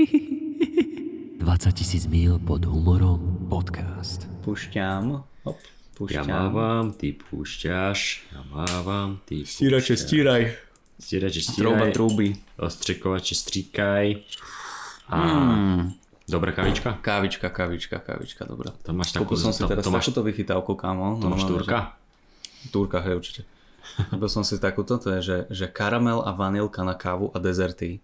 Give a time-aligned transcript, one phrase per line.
[0.00, 3.20] 20 tisíc mil pod humorom
[3.52, 4.24] podcast.
[4.40, 5.20] Púšťam.
[5.44, 6.24] Hop, Ja púšťam.
[6.24, 7.98] mávam, ty púšťaš,
[8.32, 10.00] ja mávam, ty Stírače, púšťaš.
[10.00, 10.42] stíraj.
[10.96, 11.92] Stírače, Trouba, stíraj.
[11.92, 12.28] trúby.
[12.56, 14.06] Ostřikovače, stříkaj.
[15.12, 15.18] A
[16.24, 16.96] dobrá kavička?
[17.04, 18.72] Kávička, kávička, kávička, dobrá.
[18.80, 21.20] To máš takú, Kúpil som si to, teraz to máš, takúto vychytávku, kámo.
[21.20, 21.92] to máš turka?
[22.64, 22.68] Že...
[22.72, 23.40] Turka, hej, určite.
[24.08, 28.00] Kúpil som si takúto, to je, že, že karamel a vanilka na kávu a dezerty.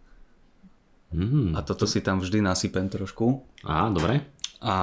[1.14, 1.54] Mm.
[1.54, 3.46] A toto si tam vždy nasypem trošku.
[3.62, 4.26] Á, dobre.
[4.62, 4.76] A,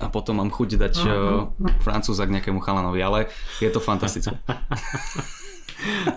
[0.00, 1.48] a potom mám chuť dať uh,
[1.84, 3.18] francúza k nejakému chalanovi, ale
[3.60, 4.36] je to fantastické.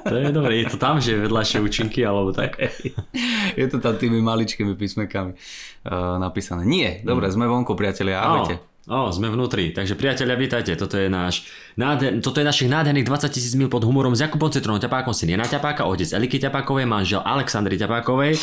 [0.04, 0.59] To je dobre.
[0.59, 2.59] Je to tam, že vedľajšie účinky, alebo tak?
[3.59, 6.67] je to tam tými maličkými písmenkami uh, napísané.
[6.67, 8.73] Nie, dobre, sme vonku, priatelia, ahojte.
[8.84, 9.72] Ó, sme vnútri.
[9.72, 10.76] Takže priatelia, vítajte.
[10.76, 11.48] Toto je náš
[11.80, 15.32] nádher, toto je našich nádherných 20 tisíc mil pod humorom s Jakubom Citronom Ťapákom, syn
[15.32, 18.36] Jana Ťapáka, otec Eliky Ťapákovej, manžel Alexandry Ťapákovej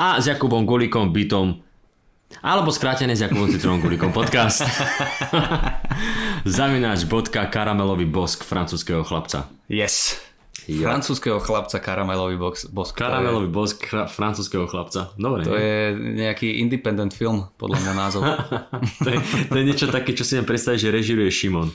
[0.00, 1.60] a s Jakubom Gulikom bytom
[2.40, 4.64] alebo skrátené s Jakubom Citronom Gulikom podcast.
[6.48, 9.52] Zavináč bodka karamelový bosk francúzského chlapca.
[9.68, 10.16] Yes.
[10.64, 10.86] Ja.
[10.88, 12.94] Francúzského chlapca karamelový box, bosk.
[12.94, 15.10] Karamelový bosk chra- francúzského chlapca.
[15.16, 15.42] Dobre.
[15.42, 15.88] To je, je
[16.18, 18.22] nejaký independent film, podľa mňa názov.
[19.04, 21.68] to, je, to je niečo také, čo si viem predstaviť, že režiruje Šimon.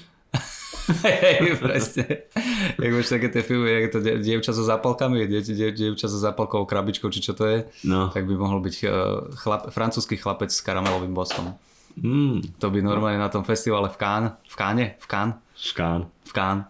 [1.04, 2.32] Hej, presne.
[2.74, 6.08] Jak máš také tie filmy, jak je to die- dievča so zápalkami, die, die, dievča
[6.08, 8.08] so zápalkovou krabičkou, či čo to je, No.
[8.08, 8.92] tak by mohol byť uh,
[9.36, 11.60] chlap, francúzsky chlapec s karamelovým boskom.
[11.98, 16.00] Mm, To by normálne na tom festivale v Cannes, v Cannes, v Cannes, škán.
[16.24, 16.64] v Cannes.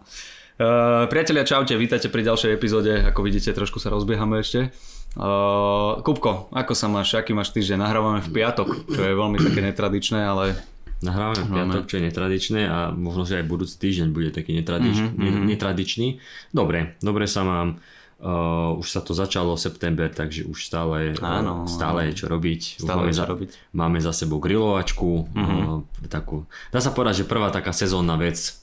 [0.58, 4.74] Uh, priatelia, čaute, vítajte pri ďalšej epizóde, ako vidíte, trošku sa rozbiehame ešte.
[5.14, 7.78] Uh, Kupko, ako sa máš, aký máš týždeň?
[7.78, 10.58] Nahrávame v piatok, čo je veľmi také netradičné, ale
[10.98, 14.98] Nahrávame v piatok, čo je netradičné a možno, že aj budúci týždeň bude taký netradič,
[14.98, 15.46] Mhm, mm-hmm.
[15.46, 16.08] netradičný.
[16.50, 17.78] Dobre, dobre sa mám.
[18.18, 22.82] Uh, už sa to začalo september, takže už stále, Áno, stále je čo robiť.
[22.82, 23.50] Stále máme, čo za, robiť.
[23.70, 25.30] Máme za sebou grilovačku.
[25.38, 26.42] Uh, takú,
[26.74, 28.58] dá sa povedať, že prvá taká sezónna vec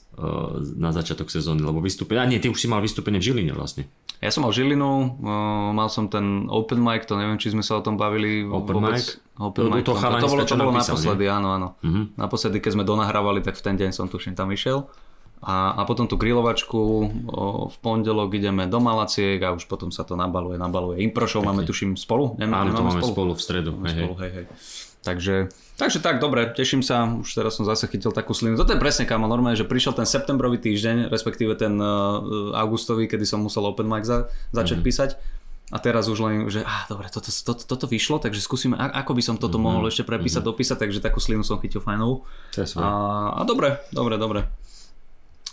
[0.76, 3.84] na začiatok sezóny, lebo vystúpenie, a nie, ty už si mal vystúpenie v Žiline vlastne.
[4.16, 7.76] Ja som mal Žilinu, uh, mal som ten open mic, to neviem, či sme sa
[7.76, 8.96] o tom bavili Open vôbec.
[8.96, 9.20] mic?
[9.36, 9.84] Open To- mic.
[9.84, 11.68] to to, to bolo, to bolo napísal, naposledy, áno, áno.
[11.84, 12.16] Mhm.
[12.16, 14.88] Naposledy, keď sme donahrávali, tak v ten deň som tuším tam išiel.
[15.44, 16.80] A, a potom tú grilovačku
[17.28, 21.04] o, v pondelok ideme do Malaciek a už potom sa to nabaluje, nabaluje.
[21.04, 22.40] Impro show máme tuším spolu?
[22.40, 23.76] Nem, Áno, to máme spolu, v stredu.
[23.84, 24.00] Hej, hej.
[24.00, 24.46] spolu, hej, hej.
[25.06, 25.46] Takže,
[25.78, 28.58] takže tak, dobre, teším sa, už teraz som zase chytil takú slinu.
[28.58, 33.22] Toto je presne kámo, normálne, že prišiel ten septembrový týždeň, respektíve ten uh, augustový, kedy
[33.22, 34.84] som musel open mic za, začať Mhm.
[34.84, 35.10] písať.
[35.74, 39.22] A teraz už len, že á, dobre, toto, toto, toto vyšlo, takže skúsime, ako by
[39.22, 42.86] som toto mohol ešte prepísať, dopísať, takže takú slinu som chytil svoje.
[42.86, 44.40] A, a dobre, dobre, dobre.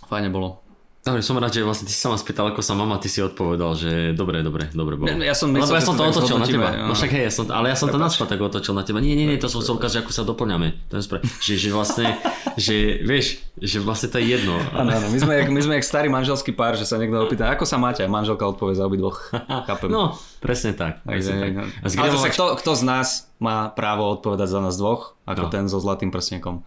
[0.09, 0.62] Fajne bolo.
[1.03, 3.19] Dobre, som rád, že vlastne ty si sa ma spýtal, ako sa mama, ty si
[3.19, 5.11] odpovedal, že dobre, dobre, dobre bolo.
[5.19, 6.71] Ja som Lebo ja som to otočil na teba.
[6.79, 9.03] No však hej, ja som, ale ja som to naspa tak otočil na teba.
[9.03, 10.79] Nie, nie, nie, to som chcel ukázať, ako sa doplňame.
[10.87, 11.19] To je spre...
[11.43, 12.07] že, že vlastne,
[12.55, 14.55] že vieš, že vlastne to je jedno.
[14.71, 17.51] Áno, áno, my sme, jak, my sme jak starý manželský pár, že sa niekto opýta,
[17.51, 17.99] ako sa máte?
[17.99, 19.27] A manželka odpovie za obidvoch.
[19.67, 19.91] Chápem.
[19.91, 21.03] No, presne tak.
[21.03, 21.51] Presne tak.
[21.51, 21.67] no.
[21.67, 25.51] A Ale zase kto, kto z nás má právo odpovedať za nás dvoch, ako No.
[25.51, 26.63] ten so zlatým prstiekom,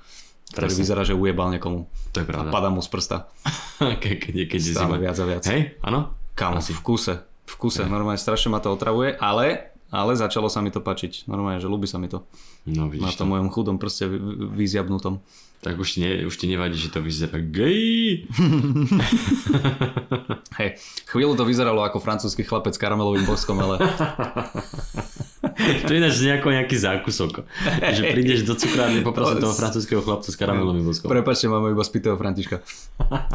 [0.48, 0.80] ktorý Presne.
[0.80, 1.84] vyzerá, že ujebal niekomu.
[2.10, 2.50] To je A pravda.
[2.50, 3.26] padá mu z prsta.
[3.78, 4.96] Keď, keď, keď je zima.
[4.96, 5.42] viac a viac.
[5.44, 6.10] Hej, áno?
[6.32, 7.20] Kámo, v kuse.
[7.44, 11.24] V kuse, normálne strašne ma to otravuje, ale, ale začalo sa mi to pačiť.
[11.26, 12.22] Normálne, že ľúbi sa mi to.
[12.64, 13.30] No Na vidíš tom to.
[13.32, 15.18] mojom chudom prste vy- vy- vyziabnutom.
[15.58, 18.26] Tak už ti, ne, už ti nevadí, že to vyzerá gej.
[20.56, 23.74] Hej, chvíľu to vyzeralo ako francúzsky chlapec s karamelovým boskom, ale
[25.56, 27.48] To je ináč nejako nejaký zákusok.
[27.80, 31.08] Že prídeš do cukrárne, poprosím toho francúzského chlapca s karamelovým boskom.
[31.08, 32.60] prepačte, máme iba spitého Františka.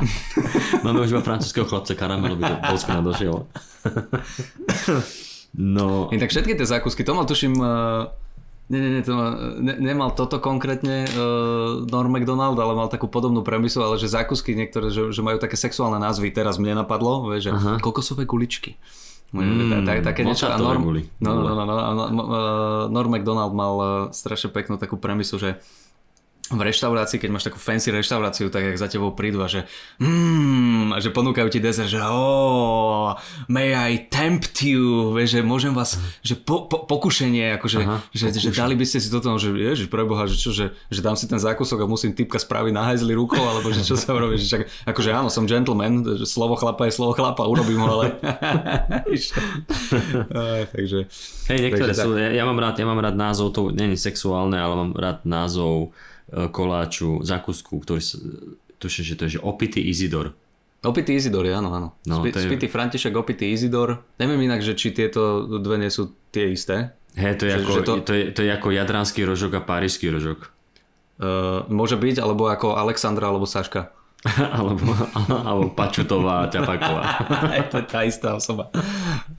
[0.86, 3.36] Máme už iba francúzského chlapca karamelový bosko nadošiel.
[5.52, 8.08] No, Inak všetky tie zákusky, to mal tuším, uh,
[8.72, 13.12] nie, nie, nie, to mal, ne, nemal toto konkrétne uh, Norm McDonald, ale mal takú
[13.12, 17.28] podobnú premisu, ale že zákusky niektoré, že, že majú také sexuálne názvy, teraz mne napadlo,
[17.28, 17.84] vieš, že Aha.
[17.84, 18.80] kokosové guličky.
[19.32, 20.52] Mm, tak, také niečo.
[20.52, 21.08] A Norm, guly.
[21.24, 25.40] no, no, no, no, a no, uh, Norm McDonald mal uh, strašne peknú takú premisu,
[25.40, 25.64] že
[26.52, 29.64] v reštaurácii, keď máš takú fancy reštauráciu, tak jak za tebou prídu a že
[30.04, 33.16] mm, a že ponúkajú ti dezert, že oh,
[33.48, 38.36] may I tempt you, vieš, že môžem vás, že po, po, pokušenie, akože, Aha, že,
[38.36, 41.26] že dali by ste si toto, že ježiš, preboha, že čo, že, že dám si
[41.26, 44.48] ten zákusok a musím typka spraviť na hajzli rukou, alebo že čo sa robí, že
[44.48, 48.06] čak, akože áno, som gentleman, že slovo chlapa je slovo chlapa, urobím ho, ale...
[50.76, 51.08] Takže...
[51.48, 54.60] hej, niektoré Takže sú, ja, ja, mám rád, ja mám rád názov, to je sexuálne,
[54.60, 55.96] ale mám rád názov
[56.32, 58.00] koláču, zákusku, ktorý,
[58.80, 60.32] tuším, že to je, že opitý Izidor.
[60.82, 61.90] Opitý Izidor, áno, áno.
[62.10, 64.02] No, to je- Spitý František, opitý Izidor.
[64.18, 66.96] Neviem inak, že či tieto dve nie sú tie isté.
[67.14, 67.92] Hej, to je, Že- ako, že to...
[68.02, 70.50] to- je, to je ako jadranský rožok a párižský rožok.
[71.22, 73.94] Uh, môže byť, alebo ako Alexandra alebo Saška.
[74.58, 74.86] alebo,
[75.50, 77.02] alebo Pačutová Ťapaková.
[77.74, 78.70] to je tá istá osoba.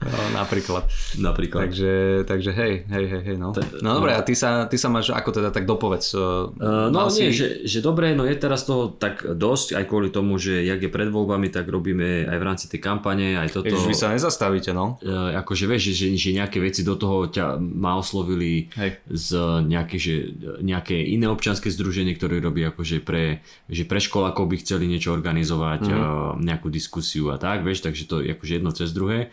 [0.03, 0.83] No, napríklad.
[1.15, 1.71] Napríklad.
[1.71, 1.93] Takže,
[2.27, 3.55] takže hej, hej, hej, hej no.
[3.79, 6.07] No dobre, a ty sa, ty sa máš ako teda, tak dopovedz.
[6.19, 6.51] Uh,
[6.91, 10.11] no mal nie, si- že, že dobre, no je teraz toho tak dosť, aj kvôli
[10.11, 13.71] tomu, že jak je pred voľbami, tak robíme aj v rámci tej kampane, aj toto.
[13.71, 14.99] Ježiš, vy sa nezastavíte, no.
[14.99, 18.99] Uh, akože vieš, že, že nejaké veci do toho ťa ma oslovili Hej.
[19.07, 19.29] z
[19.63, 23.39] nejaké, že, nejaké iné občianske združenie, ktoré robí akože pre,
[23.71, 25.93] že pre školákov by chceli niečo organizovať, Mhm.
[25.93, 29.29] uh, nejakú diskusiu a tak, vieš, takže to je akože jedno cez druhé.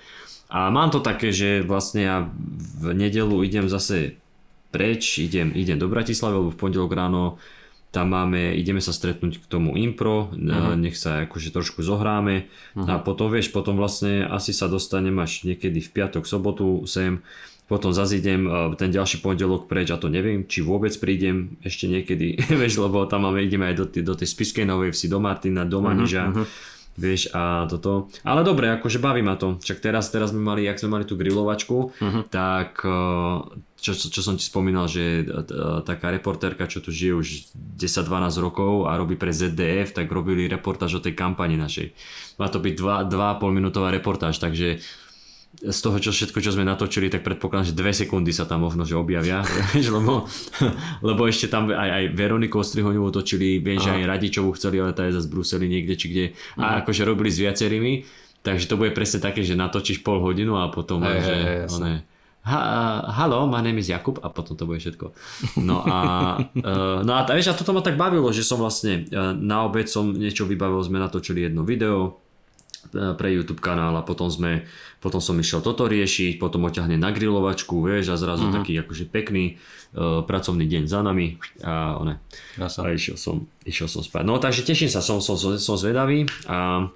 [0.52, 2.16] A mám to také, že vlastne ja
[2.82, 4.20] v nedelu idem zase
[4.74, 7.38] preč, idem, idem do Bratislavy, lebo v pondelok ráno
[7.90, 10.78] tam máme, ideme sa stretnúť k tomu impro, uh-huh.
[10.78, 12.86] nech sa akože trošku zohráme uh-huh.
[12.86, 17.26] a potom vieš, potom vlastne asi sa dostanem až niekedy v piatok, sobotu sem,
[17.70, 21.86] potom zase idem eh, ten ďalší pondelok preč a to neviem, či vôbec prídem ešte
[21.86, 25.22] niekedy, vieš, lebo tam máme, ideme aj do, tej- do tej Spiskej Novej Vsi, do
[25.22, 26.46] Martina, do Maniža, uh-huh.
[26.98, 28.10] vieš, a toto.
[28.26, 29.62] Ale dobre, akože baví ma to.
[29.62, 32.26] Však teraz, teraz sme mali, jak sme mali tú grilovačku, uh-huh.
[32.26, 33.38] tak eh,
[33.80, 37.26] čo, čo, čo som ti spomínal, že eh, taká reportérka, čo tu žije už
[37.78, 38.10] 10-12
[38.42, 41.94] rokov a robí pre ZDF, tak robili reportáž o tej kampani našej.
[42.42, 43.14] Má to byť 2,5
[43.54, 44.82] minútová reportáž, takže
[45.50, 48.86] z toho, čo všetko, čo sme natočili, tak predpokladám, že dve sekundy sa tam možno,
[48.86, 49.42] že objavia,
[49.96, 50.24] lebo,
[51.08, 55.04] lebo ešte tam aj, aj Veroniku Ostrihoňovú točili, viem, že aj Radičovú chceli, ale tá
[55.10, 56.24] je zase v Bruseli niekde, či kde,
[56.56, 57.92] a akože robili s viacerými,
[58.46, 61.34] takže to bude presne také, že natočíš pol hodinu a potom, Hej, že
[61.66, 61.74] jasné.
[61.74, 61.92] one,
[62.46, 62.60] ha,
[63.20, 64.16] halo, my name is Jakub?
[64.24, 65.12] A potom to bude všetko.
[65.60, 65.98] No a,
[66.40, 69.90] uh, no a vieš, a toto ma tak bavilo, že som vlastne uh, na obed
[69.90, 72.22] som niečo vybavil, sme natočili jedno video,
[72.90, 74.66] pre YouTube kanál a potom sme,
[74.98, 78.60] potom som išiel toto riešiť, potom oťahne na grilovačku, vieš, a zrazu uh-huh.
[78.62, 79.56] taký akože pekný
[79.94, 82.14] uh, pracovný deň za nami a one.
[82.58, 84.26] A išiel som, išiel som spať.
[84.26, 86.90] No takže teším sa, som, som, som, som zvedavý a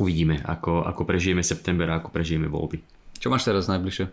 [0.00, 2.80] uvidíme, ako, ako prežijeme september a ako prežijeme voľby.
[3.20, 4.08] Čo máš teraz najbližšie?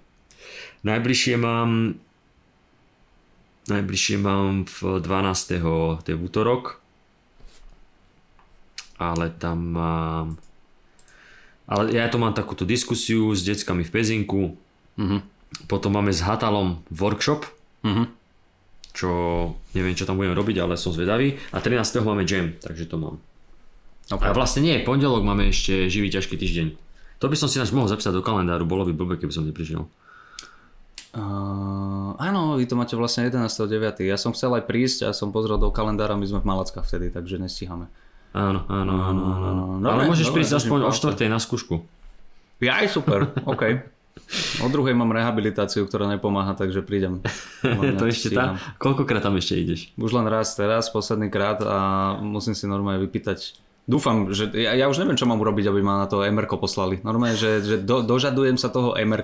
[0.83, 1.99] Najbližšie mám
[3.67, 5.59] najbližšie mám v 12.
[5.99, 6.79] to je v útorok
[8.97, 10.27] ale tam mám
[11.67, 14.41] ale ja tu mám takúto diskusiu s deckami v Pezinku
[14.97, 15.17] Mhm.
[15.67, 17.45] potom máme s Hatalom workshop
[17.83, 18.03] Mhm.
[18.91, 19.09] čo
[19.71, 22.01] neviem čo tam budem robiť, ale som zvedavý a 13.
[22.01, 23.21] máme jam, takže to mám
[24.07, 24.23] OK.
[24.23, 26.67] a vlastne nie, pondelok máme ešte živý ťažký týždeň
[27.17, 29.89] to by som si náš mohol zapísať do kalendáru, bolo by blbé, keby som neprišiel.
[31.09, 34.05] Uh, áno, vy to máte vlastne 11.9.
[34.05, 37.09] Ja som chcel aj prísť a som pozrel do kalendára, my sme v Malackách vtedy,
[37.09, 37.89] takže nestíhame.
[38.37, 39.63] Áno, áno, áno, áno.
[39.81, 41.81] Dobre, Ale môžeš dobre, prísť aspoň o štvrtej na skúšku.
[42.61, 43.81] Ja aj super, OK.
[44.61, 47.23] O druhej mám rehabilitáciu, ktorá nepomáha, takže prídem.
[48.01, 48.61] to ešte tá?
[48.77, 49.89] Koľkokrát tam ešte ideš?
[49.97, 51.77] Už len raz teraz, posledný krát a
[52.21, 53.57] musím si normálne vypýtať.
[53.87, 56.99] Dúfam, že ja, ja už neviem, čo mám urobiť, aby ma na to mr poslali.
[57.07, 59.23] Normálne, že, že do, dožadujem sa toho mr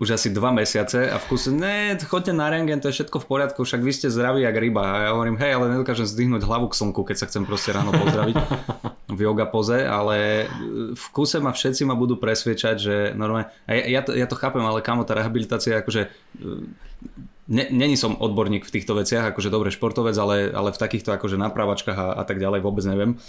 [0.00, 3.26] už asi dva mesiace a v kuse, ne, choďte na rengen, to je všetko v
[3.28, 4.82] poriadku, však vy ste zdraví jak ryba.
[4.82, 7.94] A ja hovorím, hej, ale nedokážem zdvihnúť hlavu k slnku, keď sa chcem proste ráno
[7.94, 8.36] pozdraviť
[9.12, 10.48] v yoga poze, ale
[10.96, 14.36] v kuse ma všetci ma budú presviečať, že normálne, a ja, ja, to, ja to
[14.36, 16.10] chápem, ale kamo, tá rehabilitácia akože
[17.48, 21.36] ne, není som odborník v týchto veciach, akože dobre športovec, ale, ale v takýchto akože
[21.36, 23.20] napravačkách a, a tak ďalej vôbec neviem.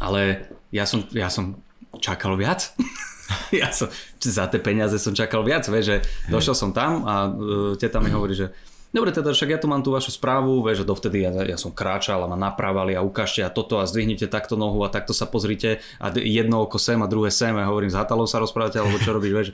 [0.00, 1.60] Ale ja som, ja som
[2.00, 2.72] čakal viac.
[3.60, 5.96] ja som, za tie peniaze som čakal viac, vieš, že
[6.30, 8.52] došiel som tam a uh, teta mi hovorí, že
[8.90, 11.70] dobre, teda však ja tu mám tú vašu správu, vieš, že dovtedy ja, ja som
[11.70, 15.30] kráčal a ma naprávali a ukážte a toto a zdvihnite takto nohu a takto sa
[15.30, 18.98] pozrite a jedno oko sem a druhé sem a hovorím, s Hatalou sa rozprávate alebo
[18.98, 19.50] čo robíš, vieš.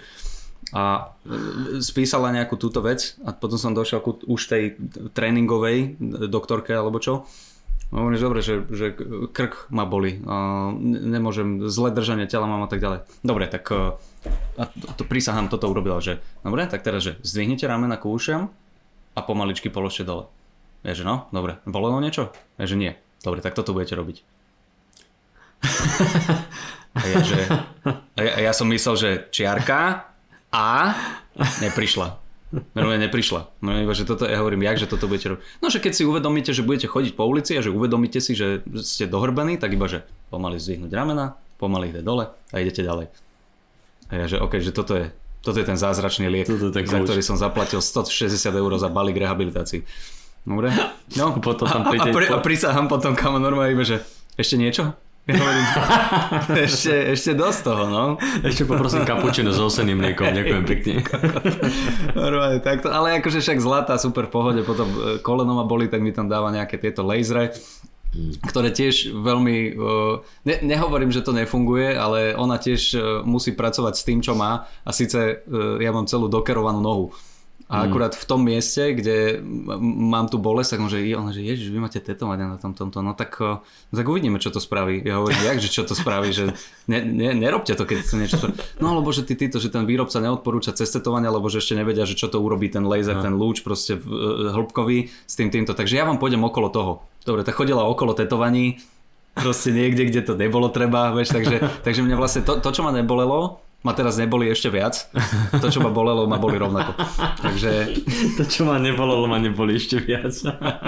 [0.75, 4.65] A e, spísala nejakú túto vec a potom som došiel ku už tej
[5.15, 5.95] tréningovej
[6.27, 7.29] doktorke alebo čo.
[7.95, 8.99] No, hovoríš, dobre, že, že
[9.31, 10.19] krk ma boli,
[10.83, 13.07] nemôžem, zle držanie tela mám a tak ďalej.
[13.23, 13.95] Dobre, tak e,
[14.59, 18.51] a to, to prísahám, toto urobila, že dobre, tak teraz, že zdvihnite ramena ku ušiam
[19.15, 20.27] a pomaličky položte dole.
[20.83, 22.35] Ja, že no, dobre, bolelo niečo?
[22.59, 22.99] Ja, že nie.
[23.23, 24.27] Dobre, tak toto budete robiť.
[26.97, 27.41] A ja, že,
[28.17, 30.11] a ja, a ja som myslel, že čiarka
[30.49, 30.97] a
[31.61, 32.26] neprišla.
[32.55, 33.51] Normálne neprišla.
[33.59, 35.43] No iba, že toto, ja hovorím, jak, že toto budete robiť.
[35.59, 38.63] No, že keď si uvedomíte, že budete chodiť po ulici a že uvedomíte si, že
[38.87, 43.11] ste dohrbení, tak iba, že pomaly zdvihnúť ramena, pomaly ide dole a idete ďalej.
[44.07, 45.11] A ja, že OK, že toto je,
[45.43, 49.83] toto je ten zázračný liek, tak za ktorý som zaplatil 160 eur za balík rehabilitácií.
[50.47, 50.71] Dobre?
[51.19, 54.03] No, Potom tam a, a, a, pri, a prisahám potom kamo normálne, iba, že
[54.35, 54.91] ešte niečo?
[56.67, 58.05] Ešte, ešte dosť toho, no.
[58.47, 60.95] Ešte poprosím kapučino s oseným mliekom, ďakujem pekne.
[62.15, 65.99] Normálne, takto, ale akože však zlatá, super v pohode, potom e, koleno ma boli, tak
[65.99, 67.51] mi tam dáva nejaké tieto lasery,
[68.47, 69.93] ktoré tiež veľmi, e,
[70.47, 74.71] ne, nehovorím, že to nefunguje, ale ona tiež e, musí pracovať s tým, čo má
[74.87, 75.43] a síce
[75.83, 77.07] ja mám celú dokerovanú nohu.
[77.67, 79.43] A akurát v tom mieste, kde
[79.83, 83.03] mám tu bolesť, tak on že, on že ježiš, vy máte tetovanie na tom, tomto,
[83.03, 85.03] no tak, no tak uvidíme, čo to spraví.
[85.03, 86.55] Ja hovorím, jak, že čo to spraví, že
[86.87, 88.55] ne, ne, nerobte to, keď to niečo spraví.
[88.79, 92.07] No lebo že ty, týto, že ten výrobca neodporúča cez tetovanie, lebo že ešte nevedia,
[92.07, 93.27] že čo to urobí ten laser, no.
[93.27, 95.75] ten lúč proste uh, hĺbkový s tým týmto.
[95.75, 96.93] Takže ja vám pôjdem okolo toho.
[97.27, 98.79] Dobre, tak chodila okolo tetovaní,
[99.35, 102.95] proste niekde, kde to nebolo treba, vieš, takže, takže mňa vlastne to, to, čo ma
[102.95, 105.07] nebolelo, ma teraz neboli ešte viac.
[105.63, 106.99] To, čo ma bolelo, ma boli rovnako.
[107.39, 107.71] Takže...
[108.35, 110.35] To, čo ma nebolelo, ma neboli ešte viac.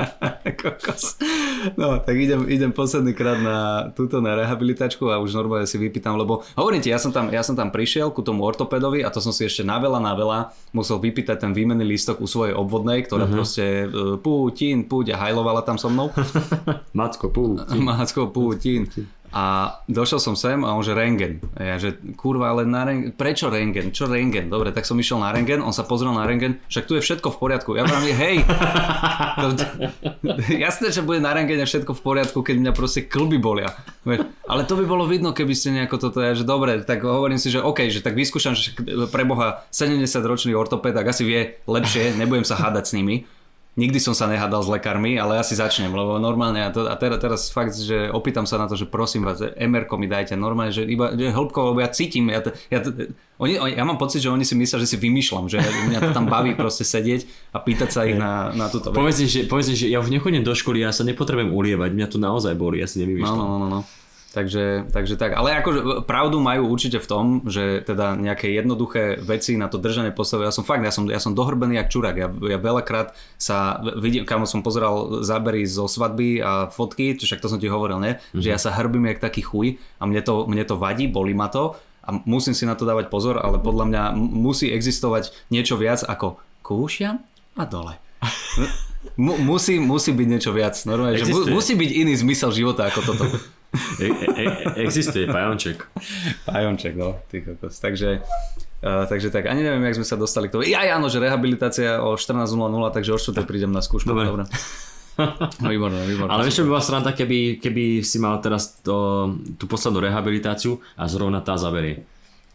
[0.60, 1.14] Kokos.
[1.78, 6.18] No, tak idem, idem posledný krát na túto na rehabilitačku a už normálne si vypýtam,
[6.18, 9.22] lebo hovorím ti, ja som tam, ja som tam prišiel ku tomu ortopedovi a to
[9.22, 10.38] som si ešte na veľa, na veľa
[10.74, 13.38] musel vypýtať ten výmenný lístok u svojej obvodnej, ktorá uh-huh.
[13.38, 16.10] proste uh, Putin, púť a hajlovala tam so mnou.
[16.98, 17.78] Macko, Putin.
[17.78, 18.90] Macko, Putin.
[19.28, 21.44] A došiel som sem a on že rengen.
[21.52, 23.92] A ja že kurva, ale na rengen, prečo rengen?
[23.92, 24.48] Čo rengen?
[24.48, 27.28] Dobre, tak som išiel na rengen, on sa pozrel na rengen, však tu je všetko
[27.34, 27.70] v poriadku.
[27.76, 28.40] Ja vám hej,
[30.64, 33.68] jasné, že bude na rengene všetko v poriadku, keď mňa proste klby bolia.
[34.48, 37.52] Ale to by bolo vidno, keby ste nejako toto, ja, že dobre, tak hovorím si,
[37.52, 38.72] že OK, že tak vyskúšam, že
[39.12, 43.28] pre Boha 70 ročný ortoped, tak asi vie lepšie, nebudem sa hádať s nimi
[43.78, 46.98] nikdy som sa nehádal s lekármi, ale ja si začnem, lebo normálne, a, to, a
[46.98, 50.74] teraz, teraz fakt, že opýtam sa na to, že prosím vás, mr mi dajte normálne,
[50.74, 52.42] že iba že hĺbko, lebo ja cítim, ja,
[52.74, 52.78] ja,
[53.38, 56.26] oni, ja mám pocit, že oni si myslia, že si vymýšľam, že mňa to tam
[56.26, 58.90] baví proste sedieť a pýtať sa ich na, na túto.
[58.90, 62.18] Povedz, že, povedz, že ja už nechodím do školy, ja sa nepotrebujem ulievať, mňa to
[62.18, 63.38] naozaj boli, ja si nevymýšľam.
[63.38, 63.80] No, no, no, no.
[64.28, 69.56] Takže, takže tak, ale akože pravdu majú určite v tom, že teda nejaké jednoduché veci
[69.56, 72.28] na to držanie postavy, ja som fakt, ja som, ja som dohrbený jak čurák, ja,
[72.28, 77.48] ja veľakrát sa vidím, kam som pozeral zábery zo svadby a fotky, čo však to
[77.48, 78.20] som ti hovoril, ne?
[78.20, 78.42] Mm-hmm.
[78.44, 81.48] že ja sa hrbím jak taký chuj a mne to, mne to vadí, boli ma
[81.48, 86.04] to a musím si na to dávať pozor, ale podľa mňa musí existovať niečo viac
[86.04, 87.24] ako kúšiam
[87.56, 87.96] a dole.
[89.16, 90.74] M- musí, musí byť niečo viac.
[90.84, 93.24] Normálne, že mu, musí byť iný zmysel života ako toto.
[94.00, 94.44] E, e, e,
[94.82, 95.84] existuje pajonček.
[96.48, 97.76] Pajonček, no, ty kokos.
[97.80, 98.24] Takže,
[98.80, 100.64] uh, takže tak, ani neviem, jak sme sa dostali k tomu.
[100.64, 102.48] Ja, áno, že rehabilitácia o 14.00,
[102.96, 103.44] takže o 4.
[103.44, 104.08] prídem na skúšku.
[104.08, 104.28] Dobre.
[104.28, 104.46] Dobre.
[105.58, 106.30] No, výborné, výborné.
[106.30, 111.10] Ale čo by bola sranda, keby, keby si mal teraz to, tú poslednú rehabilitáciu a
[111.10, 112.06] zrovna tá zaberie.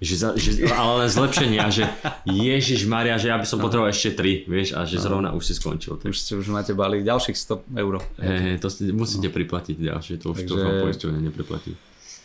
[0.03, 1.87] Že, za, že, ale len zlepšenie a že
[2.27, 5.53] Ježiš Maria, že ja by som potreboval ešte 3, vieš, a že zrovna už si
[5.55, 5.95] skončil.
[5.95, 8.03] Už, už máte balík ďalších 100 eur.
[8.19, 9.35] Hey, to si, musíte no.
[9.39, 10.51] priplatiť ďalšie, to už Takže...
[10.51, 11.71] to vám poisťovne nepriplatí.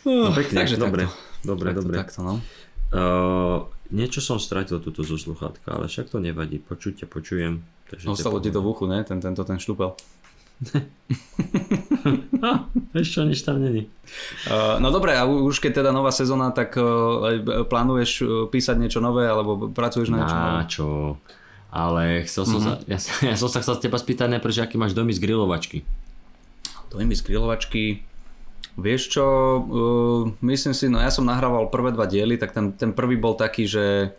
[0.03, 1.47] No, no pekne, takže dobre, takto.
[1.47, 1.95] dobre, takto, dobre.
[2.03, 2.33] Takto, no.
[2.89, 7.63] Uh, niečo som stratil túto zo sluchátka, ale však to nevadí, počuť ťa počujem.
[8.05, 9.01] Ostalo ti to v uchu, ne?
[9.07, 9.95] Ten, tento, ten šľupel.
[12.43, 12.51] no,
[12.91, 13.87] ešte nič tam není.
[14.47, 18.99] Uh, no dobre, a už keď teda nová sezóna, tak uh, plánuješ uh, písať niečo
[18.99, 20.51] nové, alebo pracuješ na niečo nové?
[20.51, 20.87] Na čo?
[21.69, 22.81] Ale chcel som mm-hmm.
[22.81, 22.97] sa, ja,
[23.31, 25.87] ja som sa chcel teba spýtať najprv, že aký máš domy z grilovačky.
[26.91, 28.03] Domy z grilovačky?
[28.79, 29.25] Vieš čo,
[29.63, 33.39] uh, myslím si, no ja som nahrával prvé dva diely, tak ten, ten prvý bol
[33.39, 34.11] taký, že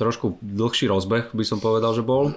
[0.00, 2.32] trošku dlhší rozbeh by som povedal, že bol.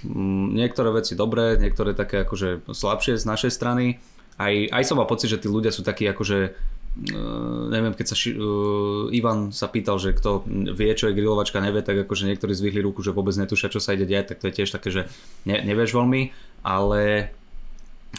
[0.00, 4.00] Mm, niektoré veci dobré, niektoré také akože slabšie z našej strany.
[4.40, 8.16] Aj, aj som mal pocit, že tí ľudia sú takí akože uh, neviem, keď sa
[8.16, 12.56] ši- uh, Ivan sa pýtal, že kto vie, čo je grilovačka, nevie, tak akože niektorí
[12.56, 15.02] zvihli ruku, že vôbec netušia, čo sa ide diať, tak to je tiež také, že
[15.44, 16.32] ne, nevieš veľmi,
[16.64, 17.28] ale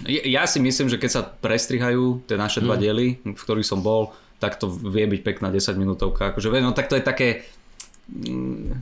[0.08, 2.66] ja si myslím, že keď sa prestrihajú tie naše mm.
[2.70, 6.34] dva diely, v ktorých som bol, tak to vie byť pekná 10 minútovka.
[6.34, 7.46] Akože, no tak to je také,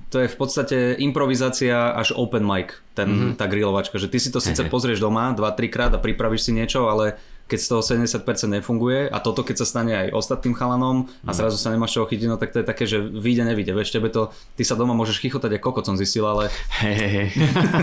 [0.10, 3.34] to je v podstate improvizácia až open mic, ten, mm-hmm.
[3.38, 6.90] tá grilovačka, že ty si to síce pozrieš doma 2-3 krát a pripravíš si niečo,
[6.90, 7.14] ale
[7.50, 11.38] keď z toho 70% nefunguje a toto keď sa stane aj ostatným chalanom a mhm.
[11.38, 13.74] zrazu sa nemáš čoho chytiť, no tak to je také, že vyjde, nevíde.
[13.74, 16.54] Vieš, tebe to, ty sa doma môžeš chichotať ako kokot som zistil, ale...
[16.82, 17.30] Hej, hej, hej.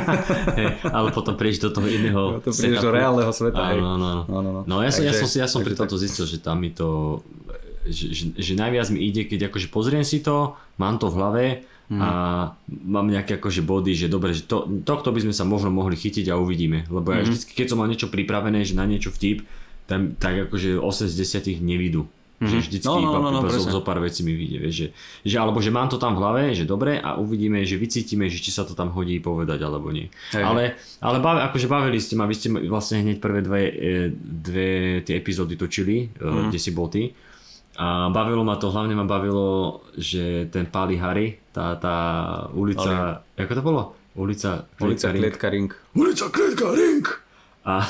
[0.96, 3.74] ale potom prídeš do toho iného to prídeš do reálneho sveta.
[3.74, 4.38] Áno, no, no, no.
[4.42, 4.60] no, no.
[4.66, 7.22] no ja, som, ja som, ja som pri tomto zistil, že tam mi to
[7.88, 11.44] že, že, že najviac mi ide, keď akože pozriem si to, mám to v hlave
[11.90, 12.00] mm.
[12.00, 12.08] a
[12.68, 16.30] mám nejaké akože body, že dobre, že to, tohto by sme sa možno mohli chytiť
[16.30, 16.86] a uvidíme.
[16.90, 17.26] Lebo ja mm.
[17.26, 19.46] vždy, keď som mal niečo pripravené, že na niečo vtip,
[19.86, 22.10] tam, tak akože 8 z 10 nevidú.
[22.36, 22.52] Mm-hmm.
[22.52, 24.74] Že vždycky No, no, iba, no, no, iba zo, zo pár vecí mi vyjde, vieš,
[24.76, 24.88] že,
[25.24, 28.44] že, alebo že mám to tam v hlave, že dobre a uvidíme, že vycítime, že
[28.44, 30.12] či sa to tam hodí povedať alebo nie.
[30.36, 30.44] Hej.
[30.44, 35.00] Ale, ale bav, akože bavili ste ma, vy ste vlastne hneď prvé dve, e, dve
[35.00, 36.20] tie epizódy točili, Mhm.
[36.20, 36.46] mm-hmm.
[36.52, 37.08] kde si bol ty.
[37.76, 41.96] A bavilo ma to, hlavne ma bavilo, že ten Pali Harry, tá, tá
[42.56, 43.82] ulica, ako to bolo?
[44.16, 45.20] Ulica, Ulica, Ring.
[45.20, 45.68] klietka, ring.
[45.92, 47.04] Ulica Klietka Ring!
[47.68, 47.84] A,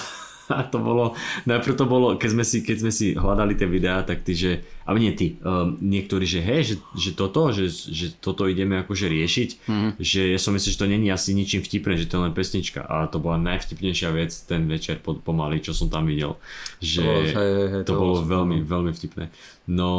[0.49, 1.15] a to bolo,
[1.47, 4.53] najprv to bolo, keď sme si, keď sme si hľadali tie videá, tak ty, že,
[4.87, 9.11] ale nie ty, um, niektorí, že hej, že, že toto, že, že toto ideme akože
[9.11, 9.91] riešiť, mm-hmm.
[9.99, 12.87] že ja som myslel, že to není asi ničím vtipné, že to je len pesnička,
[12.87, 16.39] ale to bola najvtipnejšia vec ten večer po, pomaly, čo som tam videl,
[16.79, 19.31] že To bolo- hej, hej, to, to bolo veľmi, veľmi vtipné.
[19.67, 19.91] No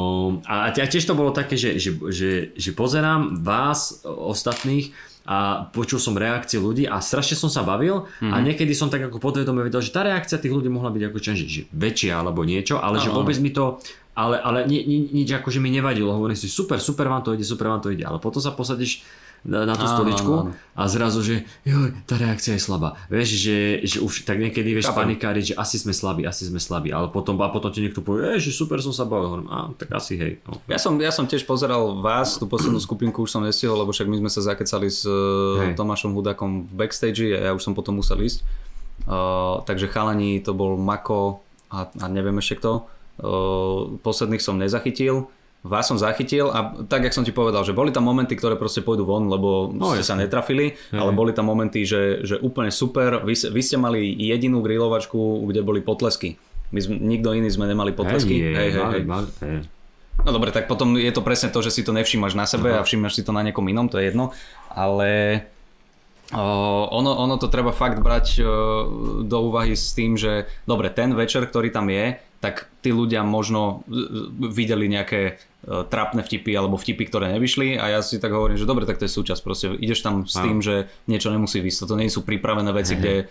[0.48, 4.96] a, a tiež to bolo také, že, že, že, že pozerám vás ostatných
[5.28, 8.32] a počul som reakcie ľudí a strašne som sa bavil mm-hmm.
[8.32, 8.34] Mhm.
[8.34, 11.18] a niekedy som tak ako podvedome vedel, že tá reakcia tých ľudí mohla byť ako
[11.20, 13.84] čo, že, že väčšia alebo niečo, ale že Áno, vôbec mi to
[14.18, 17.46] ale, ale ni, ni, nič akože mi nevadilo, hovorím si super, super vám to ide,
[17.46, 19.06] super vám to ide, ale potom sa posadíš
[19.46, 20.76] na, na tú Áno, stoličku áno, áno.
[20.76, 22.98] a zrazu, že joj, tá reakcia je slabá.
[23.14, 26.90] Vieš, že, že už tak niekedy vieš panikáriť, že asi sme slabí, asi sme slabí,
[26.90, 29.94] ale potom, a potom ti niekto povie, že super som sa bavil, hovorím, a tak
[29.94, 30.34] asi hej.
[30.50, 30.58] No.
[30.66, 34.10] Ja som, ja som tiež pozeral vás, tú poslednú skupinku už som nestihol, lebo však
[34.10, 35.68] my sme sa zakecali s Hej.
[35.68, 35.76] Hej.
[35.76, 38.44] Tomášom Hudákom v backstage a ja už som potom musel ísť.
[39.08, 42.88] Uh, takže chalani, to bol Mako a, a neviem ešte kto.
[43.18, 45.30] Uh, posledných som nezachytil.
[45.68, 48.80] Vás som zachytil a tak, jak som ti povedal, že boli tam momenty, ktoré proste
[48.80, 50.98] pôjdu von, lebo No, ste sa netrafili, Hej.
[50.98, 53.22] ale boli tam momenty, že, že úplne super.
[53.22, 56.40] Vy, vy ste mali jedinú grilovačku, kde boli potlesky.
[56.72, 58.40] My sme, nikto iný sme nemali potlesky.
[58.40, 59.04] Hej, hej, hej,
[59.44, 59.60] hej.
[60.18, 62.82] No dobre, tak potom je to presne to, že si to nevšímaš na sebe a
[62.82, 64.34] všímaš si to na niekom inom, to je jedno,
[64.74, 65.46] ale
[66.34, 66.46] o,
[66.90, 68.46] ono, ono to treba fakt brať o,
[69.24, 73.82] do úvahy s tým, že dobre, ten večer, ktorý tam je, tak tí ľudia možno
[73.90, 73.98] e,
[74.54, 75.34] videli nejaké e,
[75.90, 79.10] trápne vtipy alebo vtipy, ktoré nevyšli a ja si tak hovorím, že dobre, tak to
[79.10, 82.70] je súčasť, proste ideš tam s tým, že niečo nemusí vysť, toto nie sú pripravené
[82.74, 83.26] veci, kde e,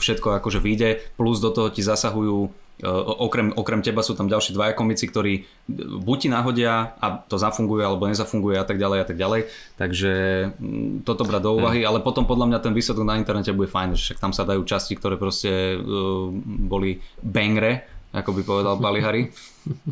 [0.00, 2.86] všetko akože vyjde, plus do toho ti zasahujú E,
[3.18, 5.50] okrem, okrem teba sú tam ďalší dvaja komici, ktorí
[5.98, 9.40] buď ti nahodia a to zafunguje alebo nezafunguje a tak ďalej a tak ďalej.
[9.74, 10.12] Takže
[10.54, 13.98] mm, toto brať do úvahy, ale potom podľa mňa ten výsledok na internete bude fajn,
[13.98, 16.30] že však tam sa dajú časti, ktoré proste uh,
[16.70, 19.28] boli bangre, ako by povedal Balihari.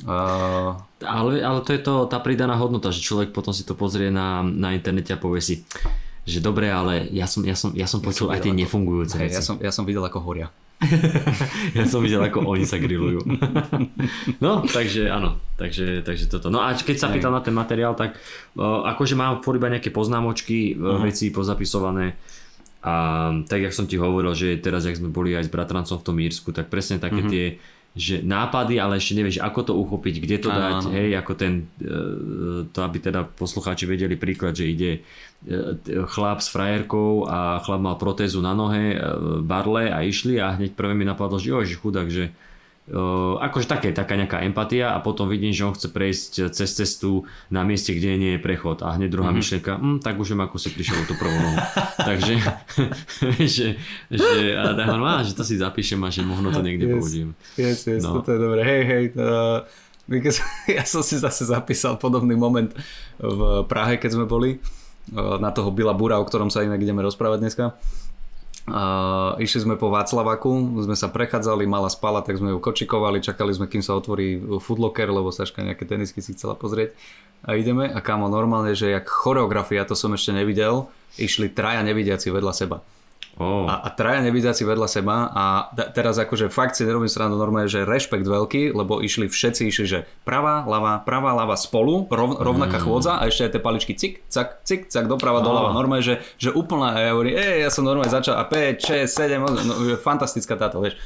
[0.05, 0.73] Uh,
[1.05, 4.41] Ale, ale to je to, tá pridaná hodnota, že človek potom si to pozrie na,
[4.41, 5.55] na internete a povie si,
[6.25, 9.29] že dobre, ale ja som, ja som, ja som počul aj tie ako- nefungujúce hej,
[9.29, 9.37] veci.
[9.37, 10.49] ja, som, ja som videl, ako horia.
[11.79, 13.25] ja som videl, ako oni sa grillujú.
[14.45, 16.49] no, takže áno, takže, takže toto.
[16.49, 18.17] No a keď sa pýtal na ten materiál, tak
[18.57, 22.17] uh, akože mám furt iba nejaké poznámočky, uh, veci pozapisované.
[22.87, 22.95] A
[23.51, 26.17] tak, jak som ti hovoril, že teraz, jak sme boli aj s bratrancom v tom
[26.23, 27.45] Írsku, tak presne také tie
[27.97, 30.93] že nápady, ale ešte nevieš, ako to uchopiť, kde to dať, áno.
[30.93, 36.45] hej, ako ten, e, to aby teda poslucháči vedeli príklad, že ide e, t- chlap
[36.45, 38.99] s frajerkou a chlap mal protézu na nohe, e,
[39.41, 42.37] barle a išli a hneď prvé mi napadlo, že jož, chudák, že
[42.87, 47.27] Uh, akože také, taká nejaká empatia a potom vidím, že on chce prejsť cez cestu
[47.51, 49.43] na mieste, kde nie je prechod a hneď druhá mm-hmm.
[49.43, 51.59] myšlienka, hm, tak už viem, ako si prišiel tú prvú nohu.
[52.15, 52.35] Takže,
[53.43, 53.67] že,
[54.07, 56.95] že, a, a, že to si zapíšem a že možno to niekde Yes.
[56.95, 57.31] použijem.
[57.59, 58.23] Yes, yes, No.
[58.23, 58.63] toto je dobré.
[58.63, 59.05] Hej, hej.
[59.19, 59.67] Uh,
[60.79, 62.71] ja som si zase zapísal podobný moment
[63.19, 64.63] v Prahe, keď sme boli
[65.15, 67.65] na toho Bila Bura, o ktorom sa inak ideme rozprávať dneska.
[68.67, 73.55] Uh, išli sme po Václavaku, sme sa prechádzali, mala spala, tak sme ju kočikovali, čakali
[73.55, 76.99] sme, kým sa otvorí foodlocker, lebo Saška nejaké tenisky si chcela pozrieť.
[77.47, 82.35] A ideme a kámo, normálne, že jak choreografia, to som ešte nevidel, išli traja nevidiaci
[82.35, 82.83] vedľa seba.
[83.37, 83.69] Oh.
[83.69, 87.69] A, a traja nevidiaci vedľa seba a da, teraz akože fakt si nerobím srandu normálne,
[87.69, 92.81] že rešpekt veľký, lebo išli všetci, išli, že pravá, ľava, pravá, ľava spolu, rov, rovnaká
[92.81, 95.77] chôdza a ešte aj tie paličky cik, cak, cik, cak, doprava, doľava.
[95.77, 99.37] Normálne, že, že úplná, ja hovorím, ej, ja som normálne začal a 5, 6, 7,
[99.45, 100.97] no, fantastická táto, vieš.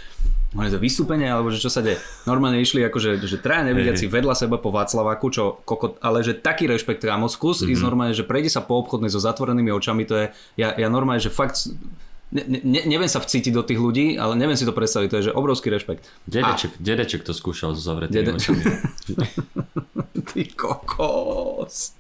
[0.50, 2.02] No je to vystúpenie, alebo že čo sa deje.
[2.26, 6.66] Normálne išli akože, že traja nevidiaci vedľa seba po Václaváku, čo kokot, ale že taký
[6.66, 10.26] rešpekt, kámo, skús ísť normálne, že prejde sa po obchodnej so zatvorenými očami, to je,
[10.58, 11.70] ja, ja normálne, že fakt,
[12.30, 15.26] ne, ne, neviem sa vcítiť do tých ľudí, ale neviem si to predstaviť, to je,
[15.30, 16.06] že obrovský rešpekt.
[16.30, 18.62] Dedeček, dedeček to skúšal so zavretými Dede- očami.
[20.30, 21.98] Ty kokos.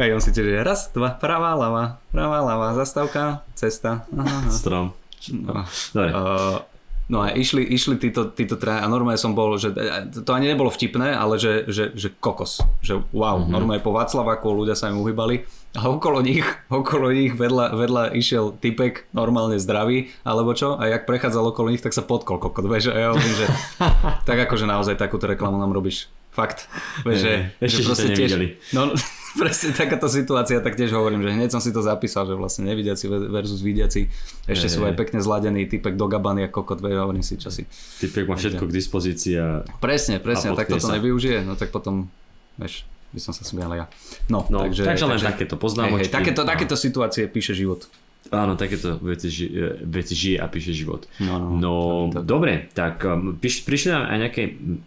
[0.00, 4.08] Hej, on si tiež, raz, dva, pravá, ľava, pravá, ľava, zastávka, cesta.
[4.16, 4.48] Aha, aha.
[4.48, 4.96] Strom.
[5.36, 5.68] No.
[5.92, 6.10] Dobre.
[6.16, 6.64] Uh,
[7.10, 9.74] No a išli, išli títo, títo traja a normálne som bol, že
[10.22, 12.62] to ani nebolo vtipné, ale že, že, že kokos.
[12.86, 13.50] Že wow, mm-hmm.
[13.50, 18.58] normálne po Václavaku ľudia sa im uhybali a okolo nich, okolo nich vedľa, vedľa išiel
[18.58, 22.90] typek normálne zdravý, alebo čo, a jak prechádzal okolo nich, tak sa potkol kokot, vieš,
[22.90, 23.46] a ja hovorím, že
[24.28, 26.10] tak akože naozaj takúto reklamu nám robíš.
[26.30, 26.70] Fakt.
[27.02, 28.46] Vieš, že, Ešte že ste to nevideli.
[28.70, 28.94] No,
[29.42, 33.06] presne takáto situácia, tak tiež hovorím, že hneď som si to zapísal, že vlastne nevidiaci
[33.10, 34.10] versus vidiaci.
[34.46, 37.50] Ešte Hej, sú aj pekne zladený typek do gabany a kokot, vieš, hovorím si, čo
[37.50, 37.66] si.
[38.02, 39.62] Typek má všetko k dispozícii a...
[39.82, 40.98] Presne, presne, A tak toto sa.
[40.98, 42.10] nevyužije, no tak potom,
[42.58, 43.84] vieš, by som sa smial ja.
[44.26, 46.06] No, No, takže, takže, len takéto hej, poznámočky.
[46.06, 47.90] hej, takéto, A- takéto situácie píše život.
[48.30, 51.08] Áno, takéto veci, ži, e, veci žije a píše život.
[51.18, 51.72] No, no, no
[52.12, 54.42] to- to- dobre, tak um, píš, prišli nám aj nejaké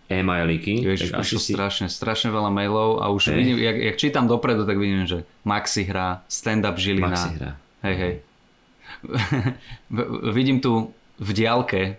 [0.08, 0.86] e-mailiky.
[0.86, 1.52] Prišlo asi si...
[1.52, 3.36] strašne, strašne veľa mailov a už Hej.
[3.36, 7.10] vidím, jak, jak čítam dopredu, tak vidím, že Maxi hrá, stand-up Žilina.
[7.12, 7.52] Maxi hrá.
[7.84, 8.14] Hej, hej.
[10.32, 11.98] vidím tu v diálke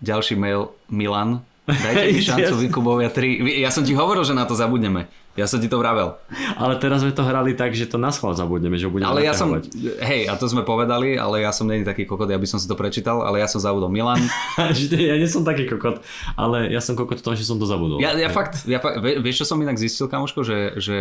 [0.00, 1.42] ďalší mail Milan.
[1.66, 2.54] Dajte mi šancu.
[2.62, 3.42] Vykubovia 3.
[3.42, 5.10] Vy- Ja som ti hovoril, že na to zabudneme.
[5.36, 6.16] Ja som ti to vravel.
[6.56, 9.20] Ale teraz sme to hrali tak, že to na schvál zabudneme, že ho budeme Ale
[9.20, 9.52] ja som,
[10.00, 12.64] hej, a to sme povedali, ale ja som není taký kokot, ja by som si
[12.64, 14.16] to prečítal, ale ja som zabudol Milan.
[14.96, 16.00] Ja nie som taký kokot,
[16.40, 18.00] ale ja som kokot v tom, že som to zabudol.
[18.00, 18.80] Ja, ja fakt, ja
[19.20, 20.96] vieš čo som inak zistil, kamoško, že, že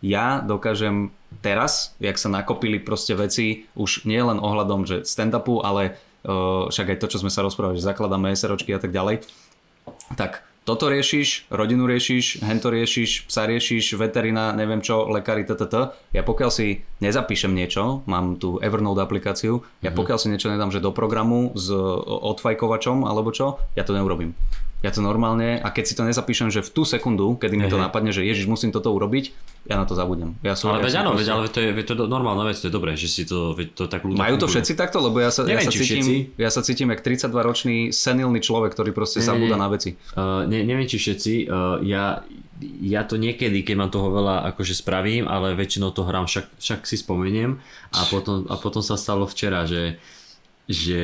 [0.00, 1.12] ja dokážem
[1.44, 6.96] teraz, jak sa nakopili proste veci, už nie len ohľadom, že stand-upu, ale uh, však
[6.96, 9.24] aj to, čo sme sa rozprávali, že zakladáme SROčky a tak ďalej,
[10.12, 15.92] tak toto riešiš, rodinu riešiš, hento riešiš, psa riešiš, veterina, neviem čo, lekári, ttt.
[16.16, 20.80] Ja pokiaľ si nezapíšem niečo, mám tu Evernote aplikáciu, ja pokiaľ si niečo nedám, že
[20.80, 21.68] do programu s
[22.08, 24.32] odfajkovačom alebo čo, ja to neurobím.
[24.80, 27.80] Ja to normálne, a keď si to nezapíšem, že v tú sekundu, kedy mi to
[27.80, 29.32] napadne, že ježiš, musím toto urobiť,
[29.64, 30.36] ja na to zabudnem.
[30.44, 32.60] Ja som, Ale ja veď áno, veď, ale to je, veď to je normálna vec,
[32.60, 35.00] to je dobré, že si to, veď to tak ľudia Majú to všetci takto?
[35.00, 36.16] Lebo ja sa, ja Neviem, sa, či cítim, všetci.
[36.36, 39.96] ja sa cítim jak 32-ročný senilný človek, ktorý proste Nie, zabúda na veci.
[40.12, 41.48] Uh, ne, neviem, či všetci.
[41.48, 42.20] Uh, ja,
[42.84, 46.80] ja to niekedy, keď mám toho veľa, akože spravím, ale väčšinou to hrám, však, však
[46.84, 47.56] si spomeniem.
[47.96, 49.96] A potom, a potom sa stalo včera, že,
[50.68, 51.02] že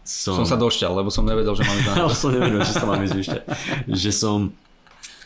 [0.00, 0.32] som...
[0.32, 3.04] Som sa došťal, lebo som nevedel, že mám ísť na som nevedel, že sa mám
[3.04, 3.44] ísť.
[3.84, 4.38] Že som...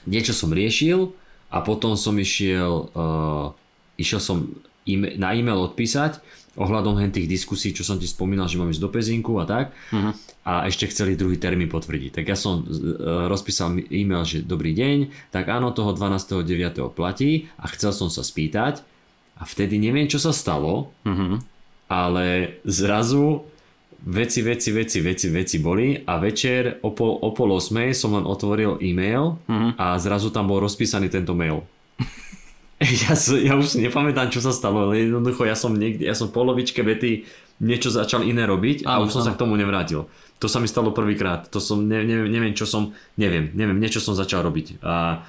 [0.03, 1.22] Niečo som riešil
[1.53, 2.88] a potom som išiel...
[2.97, 3.53] Uh,
[4.01, 4.49] išiel som
[4.88, 6.19] im, na e-mail odpísať
[6.53, 9.73] ohľadom hen tých diskusí, čo som ti spomínal, že mám ísť do Pezinku a tak.
[9.95, 10.11] Mhm.
[10.43, 12.19] A ešte chceli druhý termín potvrdiť.
[12.19, 16.43] Tak ja som uh, rozpísal e-mail, že dobrý deň, tak áno, toho 12.9.
[16.93, 18.83] platí a chcel som sa spýtať
[19.38, 21.41] a vtedy neviem, čo sa stalo, Mhm.
[21.88, 23.45] ale zrazu
[24.05, 28.25] veci, veci, veci, veci, veci boli a večer o pol, o pol osmej som len
[28.25, 29.79] otvoril e-mail Mhm.
[29.79, 31.62] a zrazu tam bol rozpísaný tento mail.
[32.83, 36.19] Ja, som, ja už si nepamätám, čo sa stalo, ale jednoducho ja som niekde, ja
[36.19, 37.23] som v polovičke vety
[37.62, 40.11] niečo začal iné robiť a Áno, už som sa k tomu nevrátil.
[40.43, 41.47] To sa mi stalo prvýkrát.
[41.55, 44.83] To som, ne, neviem, neviem, čo som, neviem, neviem, niečo som začal robiť.
[44.83, 45.23] A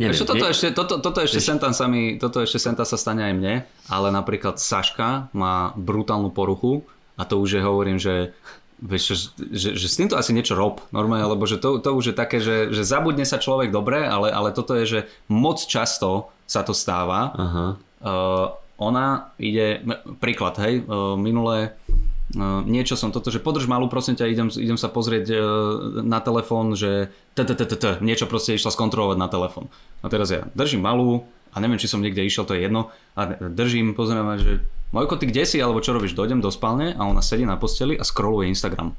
[0.00, 2.88] neviem, Ešte, toto, ne- ešte, toto, toto ešte tam sa mi, toto ešte sem tam
[2.88, 3.54] sa stane aj mne,
[3.84, 6.80] ale napríklad Saška má brutálnu poruchu
[7.18, 8.32] a to už je hovorím, že
[8.78, 9.16] Vieš, že,
[9.50, 12.38] že, že s týmto asi niečo rob normálne, lebo že to, to už je také,
[12.38, 16.70] že, že zabudne sa človek dobre, ale, ale toto je, že moc často sa to
[16.70, 17.34] stáva.
[17.34, 17.66] Aha.
[17.98, 19.82] Uh, ona ide,
[20.22, 21.74] príklad, hej, uh, minulé
[22.38, 25.40] uh, niečo som toto, že podrž malú, prosím ťa, idem, idem sa pozrieť uh,
[26.06, 27.42] na telefón, že t,
[27.98, 29.66] niečo proste išla skontrolovať na telefón.
[30.00, 33.26] A teraz ja držím malú a neviem, či som niekde išiel, to je jedno, a
[33.42, 37.20] držím, pozrieme, že Mojko, ty kde si, alebo čo robíš, dojdem do spálne a ona
[37.20, 38.96] sedí na posteli a scrolluje Instagram.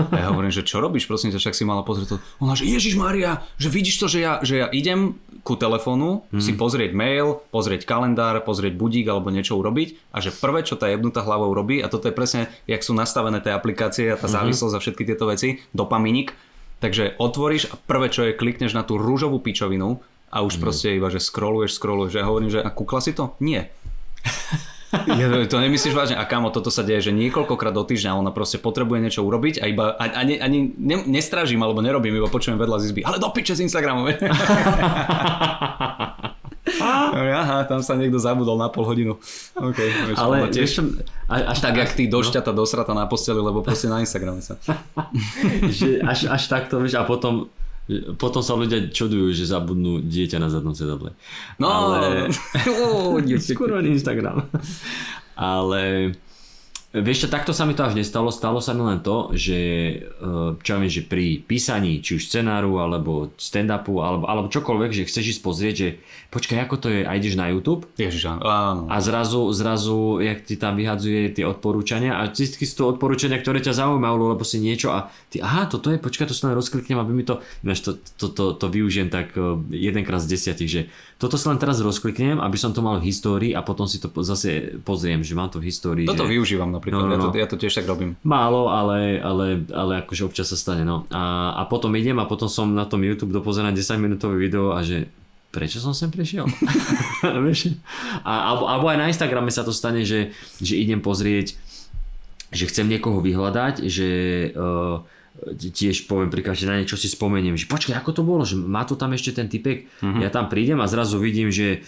[0.00, 2.16] A ja hovorím, že čo robíš, prosím ťa, však si mala pozrieť to.
[2.40, 6.40] Ona, že Ježiš Maria, že vidíš to, že ja, že ja idem ku telefónu Mhm.
[6.40, 10.88] si pozrieť mail, pozrieť kalendár, pozrieť budík alebo niečo urobiť a že prvé, čo tá
[10.88, 14.34] jebnutá hlavou robí, a toto je presne, jak sú nastavené tie aplikácie a tá Mhm.
[14.40, 16.32] závislosť za všetky tieto veci, dopaminik,
[16.80, 21.08] takže otvoríš a prvé, čo je, klikneš na tú rúžovú pičovinu a už proste iba,
[21.08, 22.14] že scrolluješ, scrolluješ.
[22.14, 23.36] Ja hovorím, že a kúkla si to?
[23.38, 23.68] Nie.
[25.20, 26.16] Ja, to nemyslíš vážne?
[26.16, 29.68] A kamo, toto sa deje, že niekoľkokrát do týždňa ona proste potrebuje niečo urobiť a
[29.68, 33.00] iba a- ani, ani ne, nestražím alebo nerobím, iba počujem vedľa z izby.
[33.04, 34.08] Ale do piče z Instagramu.
[37.42, 39.16] Aha, tam sa niekto zabudol na pol hodinu.
[39.54, 40.74] Okay, vieš, Ale tiež vieš
[41.28, 42.20] až tak, jak ty no.
[42.20, 44.56] došťata dosrata na posteli, lebo proste na Instagrame sa.
[45.68, 47.48] že až, až takto, vieš, a potom
[48.20, 51.16] potom sa ľudia čudujú, že zabudnú dieťa na zadnom sedadle.
[51.56, 52.28] No, ale...
[52.68, 53.16] Oh,
[53.88, 54.44] Instagram.
[55.38, 56.12] ale
[56.92, 58.32] vieš takto sa mi to až nestalo.
[58.32, 59.96] Stalo sa mi len to, že e,
[60.56, 65.36] čo viem, že pri písaní či už scenáru alebo stand-upu alebo, alebo čokoľvek, že chceš
[65.36, 65.88] ísť pozrieť, že
[66.28, 68.84] počkaj, ako to je, a ideš na YouTube Ježiš, áno.
[68.84, 73.64] a zrazu, zrazu, jak ti tam vyhadzuje tie odporúčania a vždy sú to odporúčania, ktoré
[73.64, 77.00] ťa zaujímajú, lebo si niečo a ty, aha, toto je, počkaj, to sa len rozkliknem,
[77.00, 80.82] aby mi to, ináč to, to, to, to využijem tak eh, jedenkrát z desiatich, že
[81.16, 84.12] toto sa len teraz rozkliknem, aby som to mal v histórii a potom si to
[84.20, 86.06] zase pozriem, že mám to v histórii.
[86.06, 86.36] Toto že...
[86.36, 87.24] využívam napríklad, no, no, no.
[87.26, 88.14] Ja, to, ja to tiež tak robím.
[88.22, 91.10] Málo, ale, ale, ale akože občas sa stane, no.
[91.10, 94.86] A, a potom idem a potom som na tom YouTube dopozerám 10 minútové video a
[94.86, 95.10] že
[95.48, 96.44] prečo som sem prišiel?
[98.28, 101.56] a, alebo, alebo aj na Instagrame sa to stane, že, že idem pozrieť,
[102.52, 104.08] že chcem niekoho vyhľadať, že
[104.56, 105.04] uh,
[105.54, 108.82] tiež poviem pri každej na niečo si spomeniem, že počkaj, ako to bolo, že má
[108.82, 110.20] to tam ešte ten typek, mm-hmm.
[110.24, 111.86] ja tam prídem a zrazu vidím, že,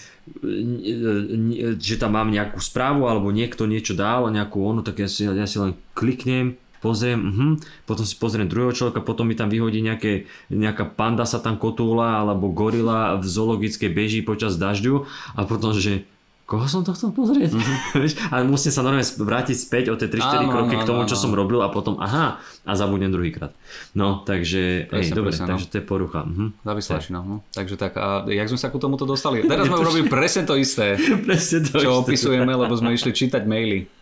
[1.81, 5.47] že tam mám nejakú správu alebo niekto niečo dal, nejakú onu, tak ja si, ja
[5.51, 7.49] si len kliknem, pozriem, mhm,
[7.85, 12.25] potom si pozriem druhého človeka, potom mi tam vyhodí nejaké, nejaká panda sa tam kotúla
[12.25, 15.05] alebo gorila v zoologickej beží počas dažďu
[15.37, 16.09] a potom, že
[16.51, 17.55] koho som to chcel pozrieť?
[17.61, 18.33] Mm-hmm.
[18.33, 21.35] a musím sa normálne vrátiť späť o tie 3-4 áno, kroky k tomu, čo som
[21.35, 23.53] robil a potom aha, a zabudnem druhýkrát.
[23.93, 25.51] No, takže, presne, hej, dobre, presne, no.
[25.55, 25.71] takže no.
[25.71, 26.21] to je porucha.
[26.25, 26.47] Mhm.
[26.65, 27.37] Závislačina, no.
[27.53, 29.43] Takže tak, a jak sme sa ku tomuto dostali?
[29.45, 32.01] Teraz sme urobili presne to isté, presne to čo isté.
[32.07, 34.00] opisujeme, lebo sme išli čítať maily.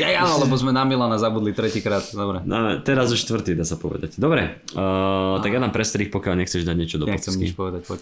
[0.00, 2.40] Ja, ja, lebo sme na Milana zabudli tretíkrát, dobre.
[2.48, 4.16] No, teraz už štvrtý, dá sa povedať.
[4.16, 7.84] Dobre, uh, tak ja dám prestrih, pokiaľ nechceš dať niečo do ja Nechcem nič povedať,
[7.84, 8.00] poď.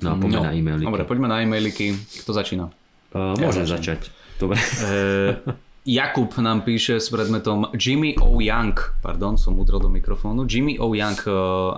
[0.00, 0.44] No, poďme no.
[0.48, 0.86] na e-mailiky.
[0.88, 1.92] Dobre, poďme na e-mailiky.
[2.24, 2.72] Kto začína?
[3.12, 4.00] Uh, môžem začnem.
[4.00, 4.00] začať.
[4.40, 4.56] Dobre.
[4.60, 5.56] Uh,
[5.86, 8.42] Jakub nám píše s predmetom Jimmy O.
[8.42, 10.42] Young, pardon, som udrel do mikrofónu.
[10.48, 10.90] Jimmy O.
[10.96, 11.20] Young,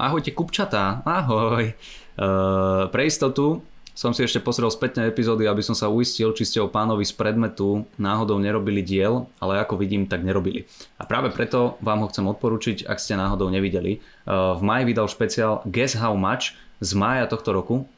[0.01, 1.77] ahojte kupčatá, ahoj.
[2.19, 3.63] Uh, pre istotu
[3.99, 7.19] som si ešte pozrel spätne epizódy, aby som sa uistil, či ste o pánovi z
[7.19, 10.71] predmetu náhodou nerobili diel, ale ako vidím, tak nerobili.
[10.95, 13.99] A práve preto vám ho chcem odporučiť, ak ste náhodou nevideli.
[14.23, 17.91] Uh, v maji vydal špeciál Guess How Much z mája tohto roku.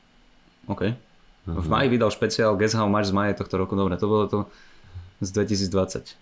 [0.72, 0.96] OK.
[1.44, 1.68] V mhm.
[1.68, 3.76] maji vydal špeciál Guess How Much z mája tohto roku.
[3.76, 4.38] Dobre, to bolo to
[5.20, 6.16] z 2020.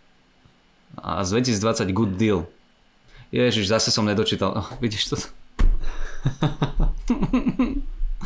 [0.99, 2.51] A z 2020 Good Deal.
[3.31, 4.59] Ježiš, zase som nedočítal.
[4.59, 5.23] Oh, vidíš to?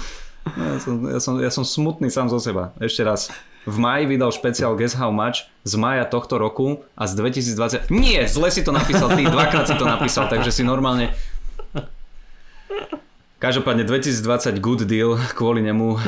[0.42, 2.74] No, ja som, ja, som, ja som smutný sám zo seba.
[2.83, 3.31] Ešte raz.
[3.62, 7.94] V maji vydal špeciál Guess How Much z maja tohto roku a z 2020...
[7.94, 11.14] Nie, zle si to napísal ty, dvakrát si to napísal, takže si normálne...
[13.42, 16.00] Každopádne 2020 good deal, kvôli nemu uh,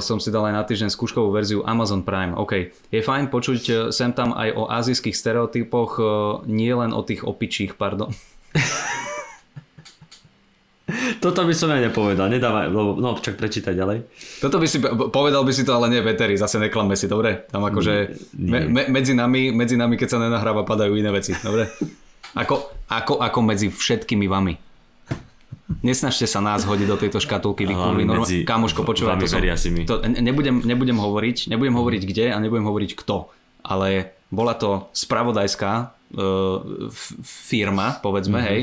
[0.00, 2.32] som si dal aj na týždeň skúškovú verziu Amazon Prime.
[2.32, 6.08] OK, je fajn počuť eh, sem tam aj o azijských stereotypoch, uh,
[6.48, 8.08] nie len o tých opičích, pardon.
[11.20, 14.08] Toto by som ja nepovedal, nedávaj, lebo, no čak prečítaj ďalej.
[14.40, 14.80] Toto by si,
[15.12, 17.44] povedal by si to, ale nie Veteri, zase neklame si, dobre?
[17.52, 21.68] Tam akože me, me, medzi, nami, medzi nami, keď sa nenahráva, padajú iné veci, dobre?
[22.32, 24.56] Ako, ako, ako medzi všetkými vami.
[25.84, 28.04] Nesnažte sa nás hodiť do tejto škatulky, vy kurvy.
[28.08, 28.36] Medzi...
[28.48, 29.44] Kamoško, počúvaj, to som,
[29.84, 33.28] to, nebudem, nebudem hovoriť, nebudem hovoriť kde a nebudem hovoriť kto,
[33.60, 35.84] ale bola to spravodajská e,
[36.88, 38.48] f, firma, povedzme, mm-hmm.
[38.48, 38.60] hej,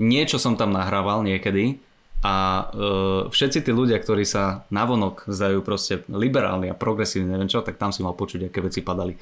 [0.00, 1.78] niečo som tam nahrával niekedy
[2.24, 2.64] a e,
[3.28, 7.92] všetci tí ľudia, ktorí sa navonok zdajú proste liberálni a progresívni, neviem čo, tak tam
[7.92, 9.12] si mal počuť, aké veci padali.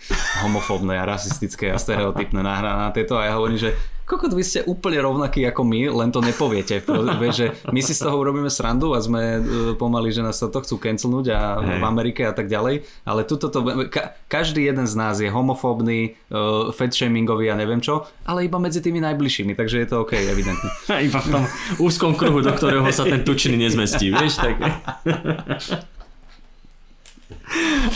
[0.47, 3.19] Homofóbne a rasistické a stereotypné na, na tieto.
[3.19, 3.75] A ja hovorím, že
[4.07, 6.83] kokot, vy ste úplne rovnakí ako my, len to nepoviete.
[7.23, 9.41] Vieš, že my si z toho urobíme srandu a sme e,
[9.79, 11.81] pomaly, že nás to chcú cancelnúť a hey.
[11.81, 15.99] v Amerike a tak ďalej, ale tuto to, ka, každý jeden z nás je homofóbny,
[16.03, 20.19] e, uh, fat-shamingový a neviem čo, ale iba medzi tými najbližšími, takže je to OK,
[20.19, 20.69] evidentne.
[21.09, 21.45] iba v tom
[21.79, 24.57] úzkom kruhu, do ktorého sa ten tučný nezmestí, vieš, tak...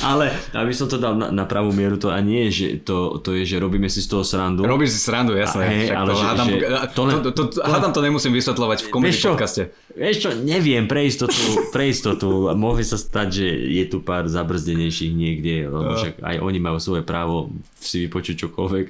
[0.02, 3.22] Ale aby som to dal na, na pravú mieru, to a nie je, že to,
[3.22, 4.66] to je, že robíme si z toho srandu.
[4.66, 5.62] Robím si srandu, jasné.
[5.62, 6.56] A hej, ale to, že, hádam, že
[6.92, 9.62] to, len, to, to, to, hádam to nemusím vysvetľovať v komedy podcaste.
[9.96, 11.40] Vieš čo, neviem, pre istotu,
[11.72, 12.52] pre istotu.
[12.52, 17.02] Mohli sa stať, že je tu pár zabrzdenejších niekde, lebo však aj oni majú svoje
[17.06, 18.87] právo si vypočuť čokoľvek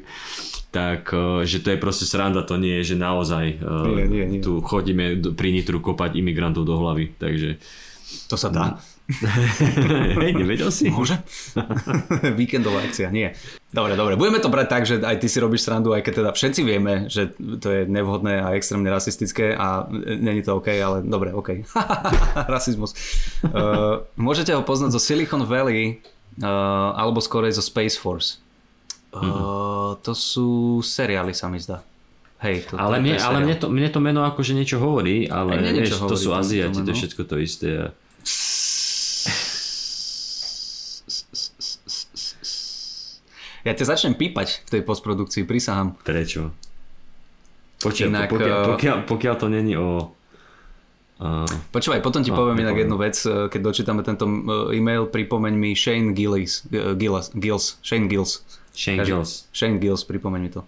[0.76, 4.24] tak eh, že to je proste sranda, to nie je, že naozaj eh, nie, nie,
[4.28, 4.40] nie.
[4.44, 7.56] tu chodíme pri Nitru kopať imigrantov do hlavy, takže
[8.28, 8.76] to sa dá.
[10.18, 10.90] Hej, nevedel si?
[10.90, 11.22] Môže?
[12.40, 13.30] Víkendová akcia, nie.
[13.70, 16.30] Dobre, dobre, budeme to brať tak, že aj ty si robíš srandu, aj keď teda
[16.34, 21.06] všetci vieme, že to je nevhodné a extrémne rasistické a e, není to OK, ale
[21.06, 21.62] dobre, OK.
[22.54, 22.98] Rasizmus.
[23.46, 26.02] Uh, môžete ho poznať zo Silicon Valley
[26.42, 28.42] uh, alebo skorej zo Space Force.
[29.14, 29.94] Uh.
[30.02, 31.86] To sú seriály, sa mi zdá.
[32.42, 35.24] Hej, to, ale to, mne, to ale mne, to, mne to meno akože niečo hovorí,
[35.24, 37.68] ale niečo vieš, hovorí, to sú Aziati, to, to je všetko to isté.
[37.80, 37.86] A...
[43.74, 45.98] ťa začnem pípať v tej postprodukcii, prisahám.
[46.06, 46.54] Prečo?
[47.82, 50.12] Počkaj, Inak, pokiaľ, eh, pokiaľ, pokiaľ to není o...
[51.16, 54.28] Uh, Počúvaj, potom ti No, poviem inak jednu vec, eh, keď dočítame tento
[54.68, 58.44] e-mail, pripomeň mi Shane Gillis, Gillis, Gills, Shane Gills.
[58.76, 59.30] Shane Takže- Gills.
[59.48, 60.60] Shane Gills, pripomeň mi to.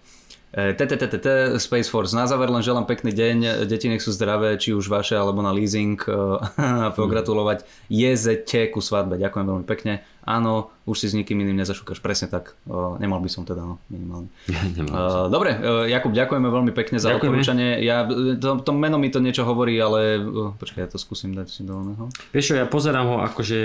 [0.51, 2.11] E, TTTTT, Space Force.
[2.11, 3.37] Na záver len želám pekný deň.
[3.63, 5.93] Deti nech sú zdravé, či už vaše, alebo na leasing.
[5.99, 6.09] e,
[6.57, 9.15] A pogratulovať JZT ku svadbe.
[9.15, 10.01] Ďakujem veľmi pekne.
[10.21, 11.97] Áno, už si s nikým iným nezašúkaš.
[11.99, 12.57] Presne tak.
[12.63, 14.33] E, Nemal by som teda, no, minimálne.
[14.49, 17.21] E, Dobre, e, Jakub, ďakujeme veľmi pekne za Ďakujeme.
[17.29, 17.69] odporúčanie.
[17.79, 21.29] Ja, e, to, to meno mi to niečo hovorí, ale e, počkaj, ja to skúsim
[21.31, 22.09] dať si do oného.
[22.33, 23.59] Vieš čo, ja pozerám ho akože,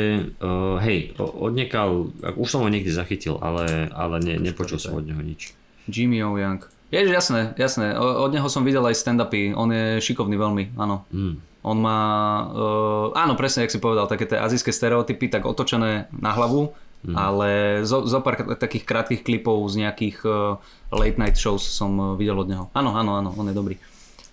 [0.81, 5.57] hej, odniekal, už som ho niekde zachytil, ale, ale ne, nepočul som od neho nič.
[5.87, 6.35] Jimmy O.
[6.35, 6.61] Young.
[6.89, 7.93] Ježiš, jasné, jasné.
[7.99, 9.51] Od neho som videl aj stand-upy.
[9.51, 11.03] On je šikovný veľmi, áno.
[11.11, 11.43] Mm.
[11.65, 12.01] On má,
[12.45, 16.71] uh, áno presne, jak si povedal, také tie azijské stereotypy, tak otočené na hlavu,
[17.05, 17.17] Mhm.
[17.21, 17.49] ale
[17.85, 20.57] zo, zo pár takých krátkých klipov z nejakých uh,
[20.89, 22.65] late night shows som uh, videl od neho.
[22.73, 23.77] Áno, áno, áno, on je dobrý.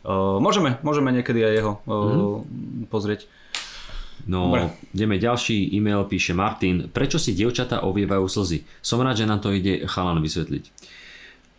[0.08, 2.40] Uh, môžeme, môžeme niekedy aj jeho uh,
[2.88, 3.28] pozrieť.
[4.24, 4.72] No, Dobre.
[4.94, 6.88] ideme ďalší e-mail, píše Martin.
[6.88, 8.64] Prečo si dievčatá ovievajú slzy?
[8.80, 10.64] Som rád, že nám to ide chalan vysvetliť.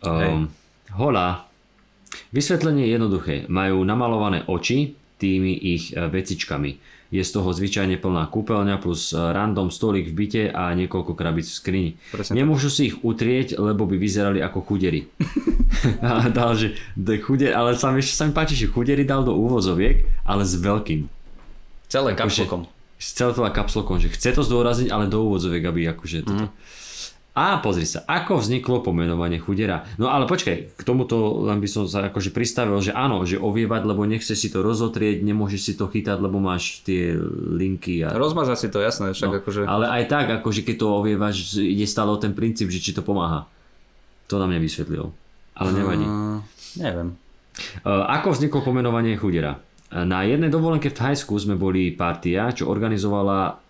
[0.03, 0.51] Um,
[0.99, 1.47] hola.
[2.29, 3.35] Vysvetlenie je jednoduché.
[3.49, 6.77] Majú namalované oči tými ich e, vecičkami.
[7.13, 11.49] Je z toho zvyčajne plná kúpeľňa plus e, random stolik v byte a niekoľko krabíc
[11.49, 11.91] v skrini.
[12.11, 15.07] Presne Nemôžu si ich utrieť, lebo by vyzerali ako chudery.
[16.05, 16.75] a dal, že
[17.23, 21.07] chuder, ale sa mi, sa mi páči, že chudery dal do úvozoviek, ale s veľkým.
[21.89, 22.61] Celé Akože- kapslokom.
[23.03, 26.47] S celotela kapslokom, že chce to zdôrazniť, ale do úvodzoviek, aby akože toto.
[27.33, 29.89] A pozri sa, ako vzniklo pomenovanie chudera.
[29.97, 33.89] No ale počkaj, k tomuto len by som sa akože pristavil, že áno, že ovievať,
[33.89, 37.17] lebo nechce si to rozotrieť, nemôžeš si to chytať, lebo máš tie
[37.57, 38.13] linky a...
[38.13, 39.65] Rozmazať si to, jasné, však No, akože...
[39.65, 43.01] Ale aj tak, akože keď to ovievaš, ide stále o ten princíp, že či to
[43.01, 43.49] pomáha.
[44.29, 45.09] To nám nevysvetlil.
[45.57, 46.05] Ale nevadí.
[46.05, 46.37] Uh,
[46.77, 47.17] neviem.
[47.85, 49.57] Ako vzniklo pomenovanie chudera?
[49.89, 53.61] Na jednej dovolenke v Thajsku sme boli partia, čo organizovala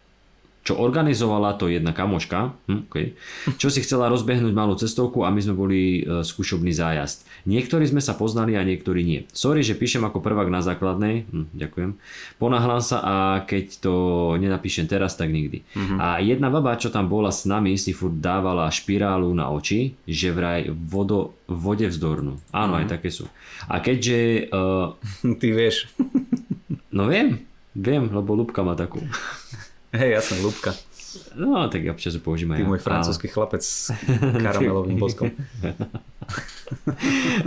[0.64, 3.20] čo organizovala to jedna kamoška, hm, okay,
[3.60, 7.28] čo si chcela rozbehnúť malú cestovku a my sme boli e, skúšobný zájazd.
[7.44, 9.28] Niektorí sme sa poznali a niektorí nie.
[9.36, 11.92] Sorry, že píšem ako prvák na základnej, hm, ďakujem.
[12.40, 13.94] Ponáhľam sa a keď to
[14.40, 15.68] nenapíšem teraz, tak nikdy.
[16.00, 20.32] A jedna baba, čo tam bola s nami, si furt dávala špirálu na oči, že
[20.32, 22.40] vraj vodo, vode vzdornú.
[22.56, 23.28] Áno, aj také sú.
[23.68, 24.48] A keďže...
[24.48, 24.96] Uh,
[25.42, 25.92] Ty vieš.
[26.98, 27.44] no viem,
[27.76, 29.04] viem, lebo Lubka má takú.
[29.94, 30.74] Hej, jasné, Lubka.
[31.38, 32.66] No, tak ja občas aj Ty ja.
[32.66, 33.94] môj francúzsky chlapec s
[34.46, 35.30] karamelovým boskom.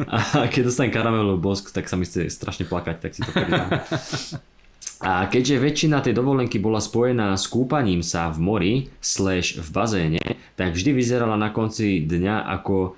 [0.07, 3.83] A keď dostanem karamelový bosk, tak sa mi chce strašne plakať, tak si to pridám.
[5.03, 10.25] A keďže väčšina tej dovolenky bola spojená s kúpaním sa v mori slash v bazéne,
[10.57, 12.97] tak vždy vyzerala na konci dňa ako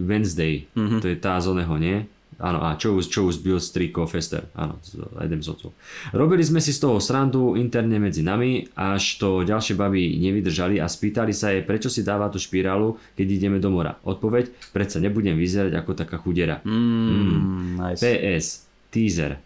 [0.00, 0.70] Wednesday.
[0.72, 1.00] Mm-hmm.
[1.04, 1.96] To je tá z oného, nie?
[2.38, 4.50] Áno, a čo už, čo už Bill Striko Fester.
[4.58, 5.70] Áno, z jeden z otcov.
[6.10, 10.90] Robili sme si z toho srandu interne medzi nami, až to ďalšie baby nevydržali a
[10.90, 13.98] spýtali sa jej, prečo si dáva tú špirálu, keď ideme do mora.
[14.02, 16.58] Odpoveď, predsa nebudem vyzerať ako taká chudera.
[16.66, 18.02] Mm, nice.
[18.02, 18.46] PS,
[18.90, 19.38] teaser.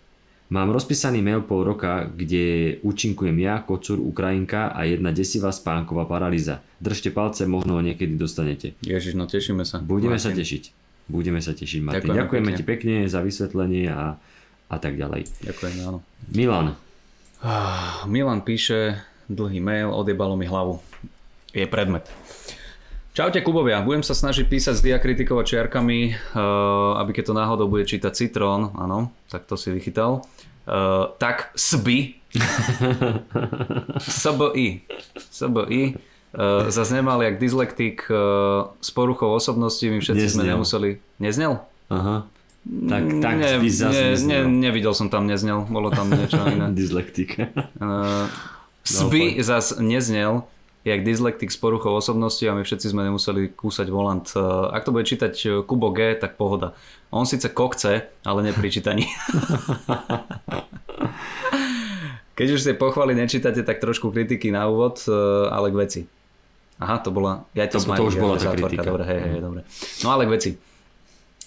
[0.48, 6.64] Mám rozpísaný mail pol roka, kde účinkujem ja, kocúr, Ukrajinka a jedna desivá spánková paralýza.
[6.80, 8.72] Držte palce, možno ho niekedy dostanete.
[8.80, 9.84] Ježiš, no tešíme sa.
[9.84, 10.40] Budeme sa Martin.
[10.40, 10.62] tešiť.
[11.08, 12.04] Budeme sa tešiť, Martin.
[12.04, 12.58] Ďakujeme Ďakujeme, pekne.
[12.58, 14.20] ti pekne za vysvetlenie a,
[14.68, 15.24] a tak ďalej.
[15.42, 15.98] Ďakujem, áno.
[16.30, 16.76] Milan,
[17.38, 20.82] Ah, Milan píše dlhý mail, odjebalo mi hlavu.
[21.54, 22.02] Je predmet.
[23.14, 25.98] Čaute Kubovia, budem sa snažiť písať s diakritikou a čiarkami,
[26.34, 30.26] uh, aby keď to náhodou bude čítať Citrón, áno, tak to si vychytal.
[30.66, 32.18] Uh, tak SBI,
[33.98, 34.68] SBI,
[35.16, 35.82] SBI,
[36.34, 38.16] uh, zase nemal jak dyslektik uh,
[38.80, 40.52] s poruchou osobnosti, my všetci sme Neznel.
[40.56, 40.88] nemuseli...
[41.20, 41.52] Neznel?
[41.88, 42.28] aha.
[42.68, 46.68] Tak, tak ne, zase ne, ne, nevidel som tam neznel, bolo tam niečo iné.
[46.76, 47.40] Dyslektik.
[47.80, 48.28] Uh,
[48.84, 50.44] Sby zas neznel,
[50.84, 54.28] jak dyslektik s poruchou osobnosti a my všetci sme nemuseli kúsať volant.
[54.36, 56.76] Uh, ak to bude čítať Kubo G, tak pohoda.
[57.08, 59.08] On síce kokce, ale ne pri čítaní.
[62.38, 66.00] Keď už tie pochvaly nečítate, tak trošku kritiky na úvod, uh, ale k veci.
[66.78, 67.44] Aha, to bola...
[67.58, 68.86] Ja To- to, to už bola tá kritika.
[68.86, 69.60] Dobre, hej, hej, dobre.
[70.06, 70.50] No ale k veci.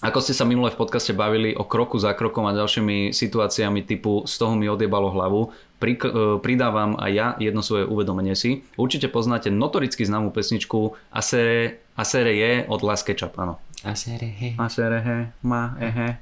[0.02, 4.26] Ako ste sa minule v podcaste bavili o kroku za krokom a ďalšími situáciami typu
[4.26, 8.66] z toho mi odjebalo hlavu, pri, e, pridávam aj ja jedno svoje uvedomenie si.
[8.74, 13.62] Určite poznáte notoricky známú pesničku Asere, Asere je od Las Ketchup, áno.
[13.86, 14.58] Aserehe.
[14.58, 16.18] Asere he, ma, ehe.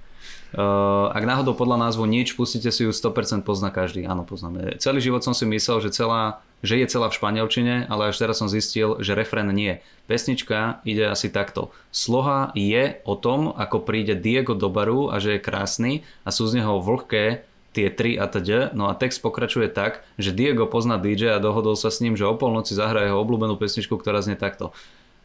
[0.50, 4.04] Uh, ak náhodou podľa názvu nič, pustíte si ju 100% pozná každý.
[4.04, 4.76] Áno, poznáme.
[4.76, 8.40] Celý život som si myslel, že celá že je celá v španielčine, ale až teraz
[8.40, 9.80] som zistil, že refrén nie.
[10.06, 11.72] Pesnička ide asi takto.
[11.94, 15.92] Sloha je o tom, ako príde Diego do baru a že je krásny
[16.24, 18.74] a sú z neho vlhké tie tri a td.
[18.74, 22.26] No a text pokračuje tak, že Diego pozná DJ a dohodol sa s ním, že
[22.26, 24.74] o polnoci zahraje jeho obľúbenú pesničku, ktorá znie takto.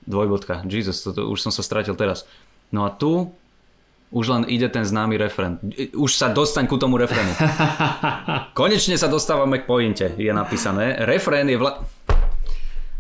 [0.06, 0.62] Dvojbodka.
[0.70, 2.30] Jesus, to, už som sa stratil teraz.
[2.70, 3.34] No a tu
[4.14, 5.58] už len ide ten známy refren.
[5.98, 7.34] Už sa dostaň ku tomu refrénu.
[8.60, 11.02] Konečne sa dostávame k pointe, je napísané.
[11.04, 11.82] Refrén je vla...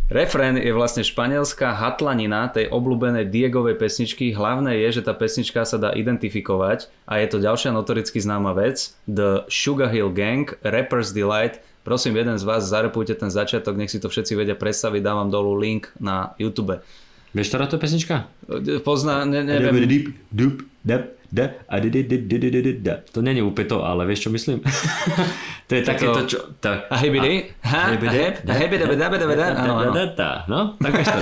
[0.05, 4.37] Refrén je vlastne španielská hatlanina tej obľúbenej Diegovej pesničky.
[4.37, 8.93] Hlavné je, že tá pesnička sa dá identifikovať a je to ďalšia notoricky známa vec.
[9.09, 11.57] The Sugar Hill Gang, Rapper's Delight.
[11.81, 15.57] Prosím, jeden z vás zarepujte ten začiatok, nech si to všetci vedia predstaviť, dávam dolu
[15.57, 16.81] link na YouTube.
[17.35, 18.31] Vieš, ktorá to pesnička?
[18.87, 19.75] Pozná, ne, neviem.
[23.11, 24.63] To není úplne to, ale vieš čo myslím?
[25.67, 26.37] to je také to, čo...
[26.63, 28.23] Tak, a hebidi, ha, a hebidi,
[30.47, 31.19] No, tak vieš to.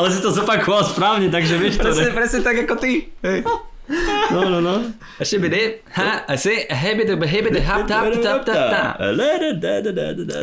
[0.00, 1.92] ale si to zopakoval správne, takže vieš to.
[1.92, 3.12] Presne, presne tak ako ty.
[4.28, 4.92] No, no, no.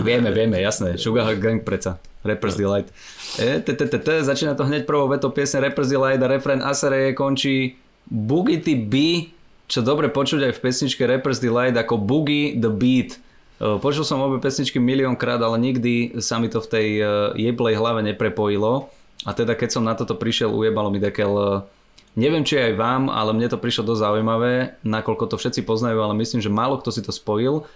[0.01, 0.97] Vieme, vieme, jasné.
[0.97, 2.01] Sugar Gang preca.
[2.25, 2.89] Rapper's Delight.
[3.37, 3.61] E,
[4.25, 7.77] začína to hneď prvou vetou piesne Rapper's Delight a refren Asare končí
[8.09, 9.29] Boogie B,
[9.69, 13.21] čo dobre počuť aj v pesničke Rapper's Delight ako Boogie the Beat.
[13.61, 17.05] E, počul som obe pesničky miliónkrát, ale nikdy sa mi to v tej e,
[17.37, 18.89] jeblej hlave neprepojilo.
[19.25, 21.61] A teda keď som na toto prišiel, ujebalo mi dekel
[22.15, 26.15] Neviem, či aj vám, ale mne to prišlo dosť zaujímavé, nakoľko to všetci poznajú, ale
[26.15, 27.67] myslím, že málo kto si to spojil.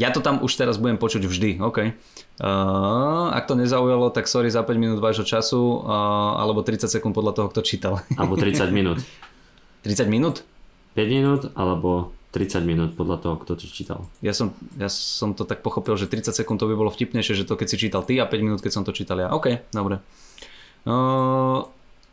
[0.00, 1.92] Ja to tam už teraz budem počuť vždy, OK.
[2.40, 7.12] Uh, ak to nezaujalo, tak sorry za 5 minút vášho času, uh, alebo 30 sekúnd
[7.12, 8.00] podľa toho, kto čítal.
[8.18, 9.04] Alebo 30 minút.
[9.84, 10.42] 30 minút?
[10.96, 14.08] 5 minút, alebo 30 minút podľa toho, kto to čítal.
[14.24, 17.44] Ja som, ja som to tak pochopil, že 30 sekúnd to by bolo vtipnejšie, že
[17.44, 19.28] to keď si čítal ty a 5 minút, keď som to čítal ja.
[19.28, 20.00] OK, dobre.
[20.88, 21.68] Uh,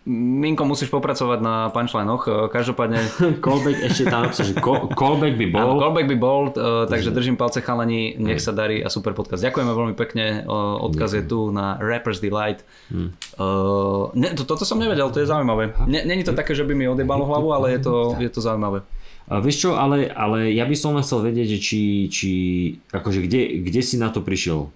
[0.07, 3.03] Minko, musíš popracovať na punchline-och, e, každopádne...
[3.45, 4.55] callback ešte tam že
[4.95, 5.59] callback by bol.
[5.59, 9.43] Áno, callback by bol, uh, takže držím palce chalani, nech sa darí a super podcast.
[9.43, 12.63] Ďakujeme veľmi pekne, uh, odkaz je tu na Rapper's Delight.
[12.87, 13.11] Hmm.
[13.35, 15.75] Uh, ne, to, toto som nevedel, to je zaujímavé.
[15.85, 18.81] Není to také, že by mi odebalo hlavu, ale je to, je to zaujímavé.
[19.29, 22.31] A vieš čo, ale, ale ja by som len chcel vedieť, že či, či
[22.89, 24.73] akože kde, kde si na to prišiel?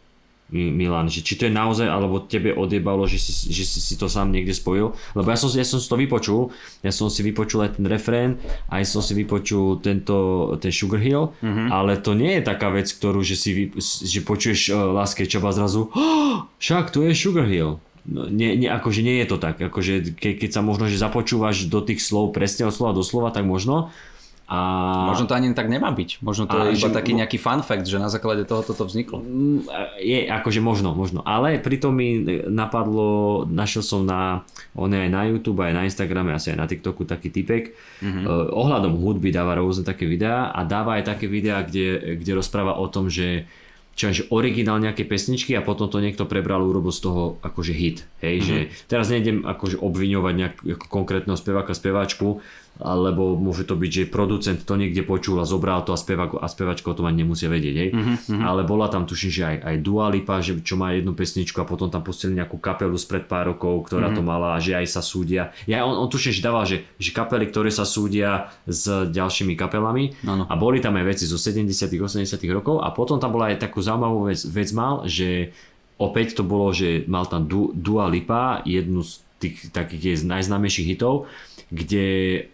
[0.54, 4.06] Milan, že či to je naozaj, alebo tebe odjebalo, že si, že si, si to
[4.06, 6.54] sám niekde spojil, lebo ja som, ja som si to vypočul,
[6.86, 8.38] ja som si vypočul aj ten refrén,
[8.70, 11.68] aj som si vypočul tento, ten Sugar Hill, mm-hmm.
[11.74, 13.74] ale to nie je taká vec, ktorú, že si
[14.06, 17.82] že počuješ uh, láske čaba zrazu, oh, však to je Sugar Hill.
[18.04, 21.72] No, nie, nie, akože nie je to tak, akože ke, keď sa možno, že započúvaš
[21.72, 23.96] do tých slov presne od slova do slova, tak možno,
[24.44, 24.60] a...
[25.08, 26.20] Možno to ani tak nemá byť.
[26.20, 26.96] Možno to je iba že...
[26.96, 29.24] taký nejaký fun fact, že na základe toho toto vzniklo.
[29.24, 29.64] Mm,
[30.04, 31.24] je akože možno, možno.
[31.24, 32.20] Ale pritom mi
[32.52, 34.44] napadlo, našiel som na,
[34.76, 37.72] on je aj na YouTube, aj na Instagrame, asi aj na TikToku taký typek.
[38.04, 38.24] Mm-hmm.
[38.28, 42.76] Uh, ohľadom hudby dáva rôzne také videá a dáva aj také videá, kde, kde rozpráva
[42.76, 43.48] o tom, že
[43.94, 48.10] čo že originál nejaké pesničky a potom to niekto prebral, urobil z toho akože hit.
[48.26, 48.50] Hej, mm-hmm.
[48.50, 48.58] že
[48.90, 50.56] teraz nejdem akože obviňovať nejak
[50.90, 52.42] konkrétneho speváka, speváčku,
[52.82, 56.50] alebo môže to byť, že producent to niekde počul a zobral to a, spevák, a
[56.50, 57.90] spevačka o tom ani nemusia vedieť, hej.
[57.94, 58.42] Mm-hmm.
[58.42, 61.70] Ale bola tam tuším, že aj, aj Dua Lipa, že, čo má jednu pesničku a
[61.70, 64.18] potom tam pustili nejakú kapelu spred pár rokov, ktorá mm-hmm.
[64.18, 65.54] to mala a že aj sa súdia.
[65.70, 70.18] Ja, on, on tuším, že dával, že, že kapely, ktoré sa súdia s ďalšími kapelami
[70.26, 70.50] ano.
[70.50, 73.86] a boli tam aj veci zo 70 80 rokov a potom tam bola aj takú
[73.86, 75.54] zaujímavú vec, vec mal, že
[76.02, 81.28] opäť to bolo, že mal tam du, Dua Lipa, jednu z tých takých najznámejších hitov,
[81.70, 82.06] kde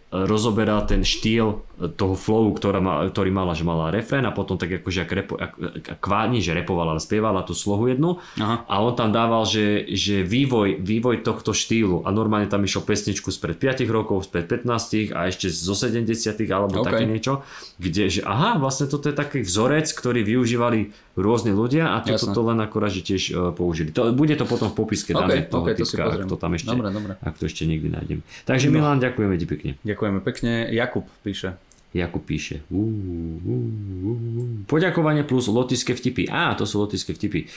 [0.09, 4.83] rozoberá ten štýl toho flowu, ktorá ma, ktorý mala, že mala refrén a potom tak
[4.83, 8.67] akože ak repo, ak, ak, kváni, že repovala, ale spievala tú slohu jednu Aha.
[8.67, 13.31] a on tam dával, že, že vývoj, vývoj tohto štýlu a normálne tam išiel pesničku
[13.31, 16.03] spred 5 rokov, spred 15 a ešte zo 70
[16.51, 16.87] alebo okay.
[16.91, 17.47] také niečo,
[17.79, 22.41] kde, že aha, vlastne toto je taký vzorec, ktorý využívali rôzni ľudia a toto to
[22.47, 23.91] len akorát, že tiež uh, použili.
[23.95, 26.71] To, bude to potom v popiske okay, toho okay, tiska, to ak to tam ešte,
[26.71, 27.13] dobre, dobre.
[27.19, 28.19] ak to ešte niekdy nájdem.
[28.47, 28.73] Takže no.
[28.79, 29.71] Milan, ďakujeme ti pekne.
[29.99, 30.71] Ďakujeme pekne.
[30.71, 31.59] Jakub píše.
[31.91, 32.63] Jakub píše.
[34.63, 36.23] Poďakovanie plus lotické vtipy.
[36.31, 37.51] Á, to sú lotické vtipy.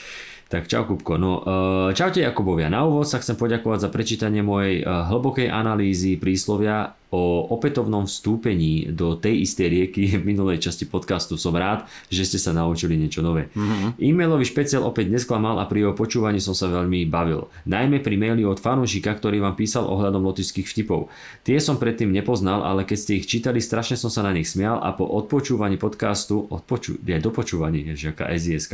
[0.50, 1.22] Tak čau Kupko.
[1.22, 1.46] No,
[1.94, 2.66] čaute Jakubovia.
[2.66, 9.20] Na úvod sa chcem poďakovať za prečítanie mojej hlbokej analýzy príslovia o opätovnom vstúpení do
[9.20, 11.36] tej istej rieky v minulej časti podcastu.
[11.36, 13.52] Som rád, že ste sa naučili niečo nové.
[13.52, 14.00] Mm-hmm.
[14.00, 17.52] E-mailový špeciál opäť nesklamal a pri jeho počúvaní som sa veľmi bavil.
[17.68, 21.12] Najmä pri maili od fanúšika, ktorý vám písal ohľadom lotických vtipov.
[21.44, 24.80] Tie som predtým nepoznal, ale keď ste ich čítali, strašne som sa na nich smial
[24.80, 28.72] a po odpočúvaní podcastu, odpoču, aj dopočúvaní, je aká sds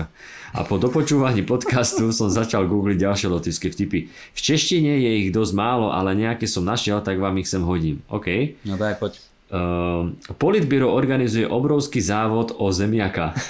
[0.55, 4.09] a po dopočúvaní podcastu som začal googliť ďalšie lotické vtipy.
[4.09, 8.01] V češtine je ich dosť málo, ale nejaké som našiel, tak vám ich sem hodím.
[8.09, 8.28] OK.
[8.65, 9.19] No daj, poď.
[9.49, 13.35] Uh, Politbiro organizuje obrovský závod o zemiaka.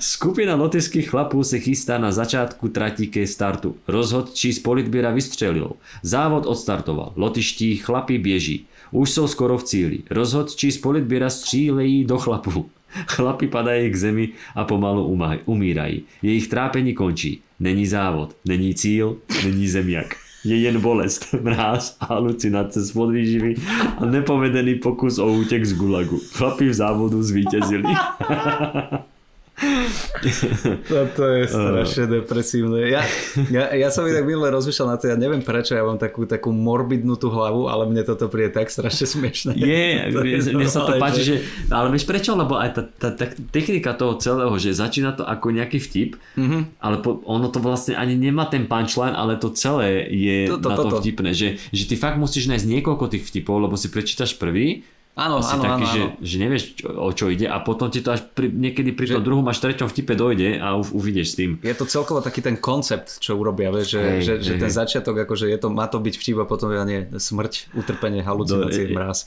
[0.00, 3.76] Skupina lotyšských chlapů se chystá na začátku trati ke startu.
[3.88, 5.72] Rozhodčí z Politbira vystřelil.
[6.02, 7.12] Závod odstartoval.
[7.16, 8.66] Lotyští chlapi běží.
[8.90, 9.98] Už jsou skoro v cíli.
[10.10, 12.70] Rozhodčí z Politbira střílejí do chlapů.
[13.06, 16.02] Chlapi padají k zemi a pomalu umírají.
[16.22, 17.40] Jejich trápení končí.
[17.60, 23.54] Není závod, není cíl, není zemiak je jen bolest, mráz a halucinace z podvýživy
[23.98, 26.20] a nepovedený pokus o útek z gulagu.
[26.32, 27.88] Chlapi v závodu zvítězili.
[30.90, 32.88] Toto je strašne depresívne.
[32.88, 33.04] Ja,
[33.52, 36.48] ja, ja som inak minule rozmýšľal na to, ja neviem prečo, ja mám takú, takú
[36.50, 39.52] morbidnú tú hlavu, ale mne toto príde tak strašne smiešne.
[39.60, 40.08] Je,
[40.56, 41.34] mne sa to páči, že...
[41.68, 42.32] Ale vieš prečo?
[42.32, 46.80] Lebo aj tá, tá, tá technika toho celého, že začína to ako nejaký vtip, mm-hmm.
[46.80, 50.68] ale po, ono to vlastne ani nemá ten punchline, ale to celé je to, to,
[50.72, 51.30] na to, to vtipné.
[51.36, 54.88] Že, že ty fakt musíš nájsť niekoľko tých vtipov, lebo si prečítaš prvý
[55.18, 56.16] Áno, si áno, taký, áno, že, áno.
[56.22, 59.12] že nevieš o čo ide a potom ti to až pri, niekedy pri že...
[59.18, 61.50] tom druhom až treťom vtipe dojde a už uvidíš s tým.
[61.60, 64.70] Je to celkovo taký ten koncept, čo urobia, vieš, že, hej, že, hej, že ten
[64.70, 68.86] začiatok, akože je to, má to byť vtip a potom ja nie, smrť, utrpenie, halucinácie,
[68.88, 69.26] Do, mraz.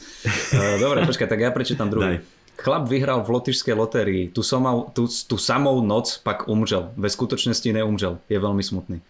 [0.56, 2.24] Uh, dobre, počkaj, tak ja prečítam druhý.
[2.24, 2.44] Daj.
[2.54, 6.94] Chlap vyhral v lotyšskej lotérii, tu, somau, tu, tu samou noc pak umřel.
[6.96, 8.24] Ve skutočnosti neumřel.
[8.30, 9.02] Je veľmi smutný.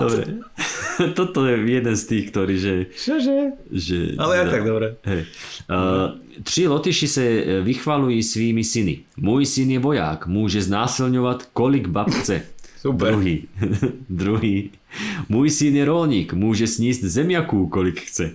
[0.00, 0.24] Dobre.
[1.18, 2.74] Toto je jeden z tých, ktorý, že...
[2.92, 3.38] Čože?
[3.72, 4.96] Že, Ale ja tak dobre.
[5.04, 5.22] Hej.
[5.68, 7.24] Uh, tři lotyši se
[7.62, 8.98] vychvalují svými syny.
[9.16, 12.42] Můj syn je voják, může znásilňovat kolik bab chce.
[12.80, 13.12] Super.
[13.12, 13.48] Druhý.
[14.08, 14.70] Druhý.
[15.28, 18.34] Můj syn je rolník, může sníst zemiaků, kolik chce.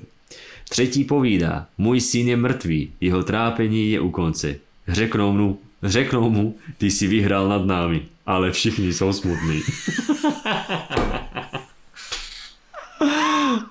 [0.70, 4.56] Třetí povídá, můj syn je mrtvý, jeho trápení je u konce.
[4.88, 9.62] Řeknou mu, řeknou mu, ty si vyhrál nad námi, ale všichni jsou smutní.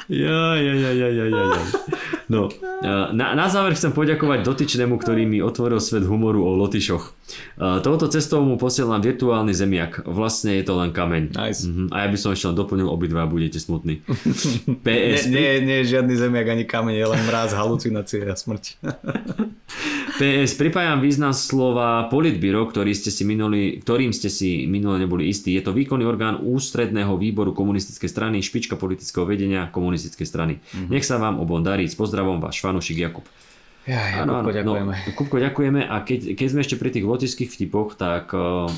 [0.08, 1.66] Ja, ja, ja, ja, ja, ja.
[2.28, 2.48] No,
[3.12, 7.12] na, na záver chcem poďakovať dotyčnému, ktorý mi otvoril svet humoru o Lotyšoch.
[7.56, 10.04] Touto cestou mu posielam virtuálny zemiak.
[10.04, 11.32] Vlastne je to len kameň.
[11.32, 11.64] Nice.
[11.64, 11.88] Uh-huh.
[11.88, 14.04] A ja by som ešte len doplnil obidva, budete smutní.
[14.84, 15.32] PS.
[15.32, 18.76] Nie, nie, nie je žiadny zemiak ani kameň, je len mráz, halucinácie a smrť.
[20.20, 20.52] PS.
[20.60, 25.56] Pripájam význam slova politbiro, ktorý ste si minuli, ktorým ste si minule neboli istí.
[25.56, 30.54] Je to výkonný orgán ústredného výboru komunistickej strany, špička politického vedenia komunistickej strany.
[30.60, 30.92] Uh-huh.
[30.92, 31.88] Nech sa vám obon darí.
[31.88, 33.26] S pozdravom váš fanušik Jakub.
[33.84, 34.92] Ja, Jakubko, ďakujeme.
[34.96, 38.72] No, Kupko, ďakujeme a keď, keď sme ešte pri tých lotických vtipoch, tak uh,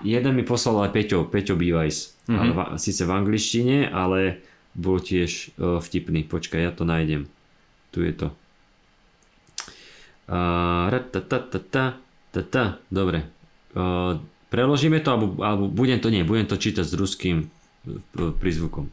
[0.00, 2.16] jeden mi poslal aj Peťo, Peťo Bivajs.
[2.24, 2.80] Mm-hmm.
[2.80, 4.40] Síce v angličtine, ale
[4.72, 6.24] bol tiež uh, vtipný.
[6.24, 7.28] Počkaj, ja to nájdem.
[7.92, 8.28] Tu je to.
[10.28, 10.88] Uh,
[12.88, 13.18] Dobre.
[13.76, 17.52] Uh, preložíme to, alebo, alebo budem to, nie, budem to čítať s ruským
[18.16, 18.88] prízvukom.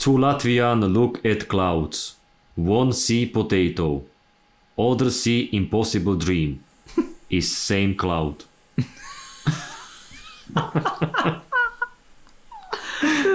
[0.00, 2.17] Two Latvian look at clouds.
[2.58, 4.02] One see potato.
[4.74, 6.58] Other see impossible dream.
[7.30, 8.42] Is same cloud.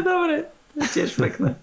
[0.03, 0.49] Dobre,
[0.91, 1.55] tiež pekné.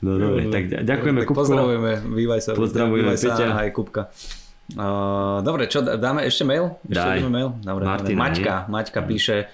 [0.00, 1.42] No dobre, tak ďakujeme tak Kupko.
[1.44, 2.50] Pozdravujeme, vývaj sa.
[2.56, 3.46] Pozdravujeme Peťa.
[3.50, 4.02] Aj Kupka.
[4.72, 6.80] Uh, dobre, čo, dáme ešte mail?
[6.88, 7.28] Ešte Daj.
[7.28, 7.52] mail?
[7.60, 9.52] Dobre, Martina, Maťka, Maťka píše,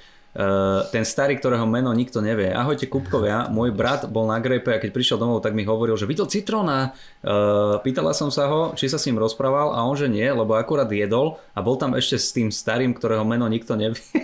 [0.95, 2.55] ten starý, ktorého meno nikto nevie.
[2.55, 6.07] Ahojte Kupkovia, môj brat bol na grepe a keď prišiel domov, tak mi hovoril, že
[6.07, 6.95] videl citróna.
[7.21, 10.55] Uh, pýtala som sa ho, či sa s ním rozprával a on, že nie, lebo
[10.55, 13.99] akurát jedol a bol tam ešte s tým starým, ktorého meno nikto nevie.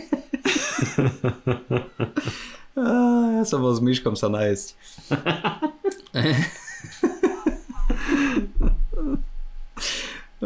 [3.37, 4.79] ja som bol s myškom sa najesť.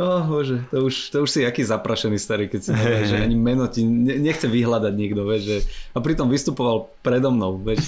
[0.00, 3.36] Oh, bože, to už, to už si aký zaprašený starý, keď si nevie, že ani
[3.36, 5.58] meno ti nechce vyhľadať nikto, vieš, že,
[5.92, 7.84] a pritom vystupoval predo mnou, vieš.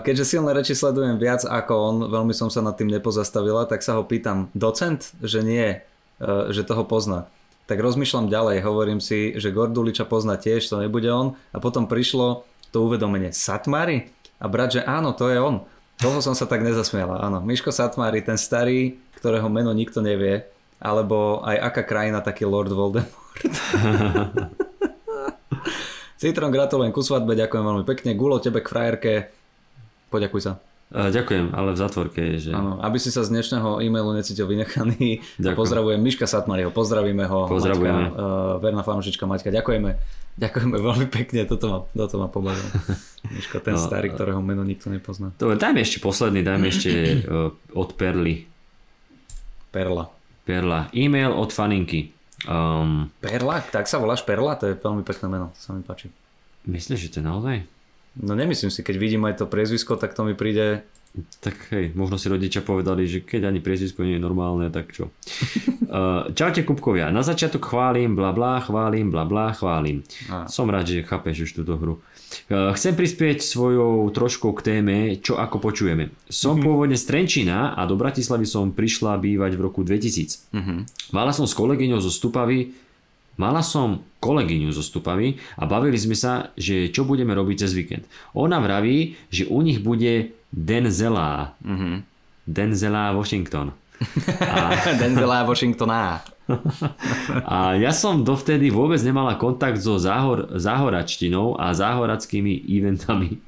[0.09, 4.01] Keďže silné reči sledujem viac ako on, veľmi som sa nad tým nepozastavila, tak sa
[4.01, 5.77] ho pýtam, docent, že nie,
[6.17, 7.29] e, že toho pozná.
[7.69, 11.37] Tak rozmýšľam ďalej, hovorím si, že Gorduliča pozná tiež, to nebude on.
[11.53, 14.09] A potom prišlo to uvedomenie, Satmari?
[14.41, 15.69] A brat, že áno, to je on.
[16.01, 17.45] Toho som sa tak nezasmiala, áno.
[17.45, 20.45] Miško Satmari, ten starý, ktorého meno nikto nevie,
[20.77, 23.09] alebo aj aká krajina taký Lord Voldemort.
[26.15, 28.13] Citron, gratulujem ku svadbe, ďakujem veľmi pekne.
[28.13, 29.13] Gulo, tebe k frajerke.
[30.09, 30.53] Poďakuj sa.
[30.95, 32.51] Uh, ďakujem, ale v zatvorke je, že...
[32.53, 35.25] Áno, aby si sa z dnešného e-mailu necítil vynechaný.
[35.41, 35.57] Ďakujem.
[35.57, 37.49] Pozdravujem Miška Satmariho, pozdravíme ho.
[37.49, 38.03] Pozdravujeme.
[38.05, 39.91] Maťka, uh, verná fanúšička Maťka, ďakujeme.
[40.35, 42.69] Ďakujeme veľmi pekne, toto ma, toto ma pobavilo.
[43.35, 45.33] Miško, ten No, starý, a- ktorého meno nikto nepozná.
[45.35, 46.91] Dobre, dajme ešte posledný, dajme ešte
[47.73, 48.54] od Perly.
[49.75, 50.07] Perla.
[50.47, 50.87] Perla.
[50.95, 52.15] E-mail od Faninky.
[52.47, 53.59] Um, Perla?
[53.59, 54.55] Tak sa voláš Perla?
[54.63, 56.15] To je veľmi pekné meno, to sa mi páči.
[56.71, 57.57] myslíš, že to je naozaj?
[58.15, 60.87] No nemyslím si, keď vidím aj to priezvisko, tak to mi príde...
[61.15, 65.15] Tak hej, možno si rodičia povedali, že keď ani priezvisko nie je normálne, tak čo.
[65.87, 70.03] Uh, čaute Kupkovia, na začiatok chválim, bla bla, chválim, bla bla, chválim.
[70.27, 70.51] Á.
[70.51, 72.03] Som rád, že chápeš už túto hru.
[72.51, 76.11] Uh, chcem prispieť svojou troškou k téme, čo ako počujeme.
[76.27, 80.51] Som pôvodne z Trenčína a do Bratislavy som prišla bývať v roku 2000.
[80.51, 80.75] Mhm.
[81.15, 82.75] Mala som s kolegyňou zo Stupavy
[83.35, 88.07] Mala som kolegyňu zo Stupavy a bavili sme sa, že čo budeme robiť cez víkend.
[88.39, 91.59] Ona vraví, že u nich bude Denzelá.
[91.65, 92.03] Mhm.
[92.47, 93.73] Denzelá Washington.
[94.99, 96.21] Denzela Washingtona.
[97.49, 103.41] A ja som dovtedy vôbec nemala kontakt so záhor, záhoračtinou a záhorackými eventami.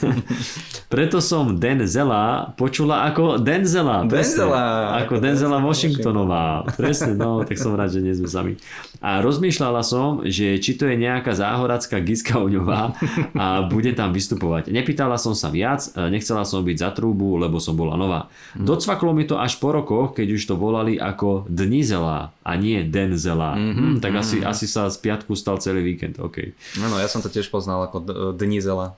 [0.92, 4.08] Preto som Denzela počula ako Denzela.
[4.08, 4.96] Denzela.
[5.04, 6.64] Ako Denzela Washingtonová.
[6.80, 8.52] Presne, no, tak som rád, že nie sme sami.
[9.04, 12.96] A rozmýšľala som, že či to je nejaká záhoracká Giska Oňová
[13.36, 14.72] a bude tam vystupovať.
[14.72, 18.32] Nepýtala som sa viac, nechcela som byť za trúbu, lebo som bola nová.
[18.56, 23.52] Docvaklo mi to až po rokoch, keď už to volali ako Dnizela a nie Denzela.
[23.60, 26.16] Mm-hmm, tak asi, asi sa z piatku stal celý víkend.
[26.16, 26.56] Okay.
[26.80, 28.96] No, no, ja som to tiež poznal ako D- Dnizela.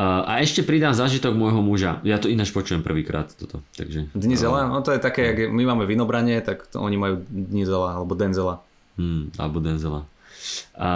[0.00, 2.00] A, a ešte pridám zážitok môjho muža.
[2.08, 3.60] Ja to ináč počujem prvýkrát toto.
[3.76, 8.00] Takže, Dnizela, no to je také, jak my máme vinobranie, tak to, oni majú Dnizela
[8.00, 8.64] alebo Denzela.
[9.00, 10.04] Hmm, alebo Denzela.
[10.76, 10.90] A,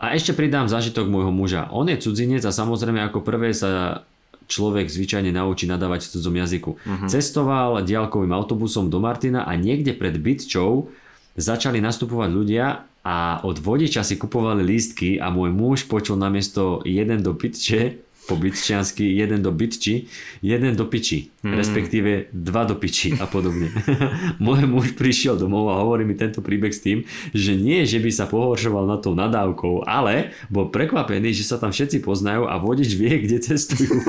[0.00, 1.68] a ešte pridám zážitok môjho muža.
[1.68, 4.04] On je cudzinec a samozrejme ako prvé sa
[4.48, 6.70] človek zvyčajne naučí nadávať v cudzom jazyku.
[6.76, 7.08] Uh-huh.
[7.08, 10.92] Cestoval diaľkovým autobusom do Martina a niekde pred Bytčou
[11.36, 12.66] začali nastupovať ľudia
[13.02, 18.38] a od vodiča si kupovali lístky a môj muž počul namiesto jeden do Bytče po
[18.38, 20.06] bytčiansky, jeden do bytči,
[20.40, 21.58] jeden do piči, Hmm.
[21.58, 23.66] respektíve dva do piči a podobne.
[24.38, 27.02] Môj muž prišiel domov a hovorí mi tento príbeh s tým,
[27.34, 31.74] že nie, že by sa pohoršoval na tou nadávkou, ale bol prekvapený, že sa tam
[31.74, 33.90] všetci poznajú a vodič vie, kde cestujú.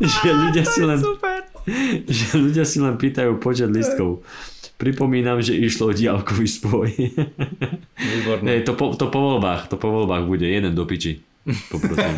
[0.00, 1.00] že ľudia si len
[2.08, 4.24] že ľudia si len pýtajú počet listkov.
[4.80, 6.90] Pripomínam, že išlo o diálkový spoj.
[8.00, 8.42] Výborné.
[8.42, 11.22] Nie, to, po, to po voľbách, to po voľbách bude jeden do piči.
[11.42, 12.14] Poprosím.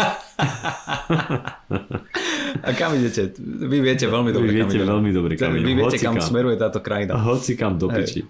[2.61, 3.33] A kam idete?
[3.41, 4.91] Vy viete veľmi dobre, Vy kam viete idete.
[4.91, 6.25] veľmi dobre, kam Vy viete, kam kam.
[6.25, 7.17] smeruje táto krajina.
[7.17, 8.25] Hoci kam do piči.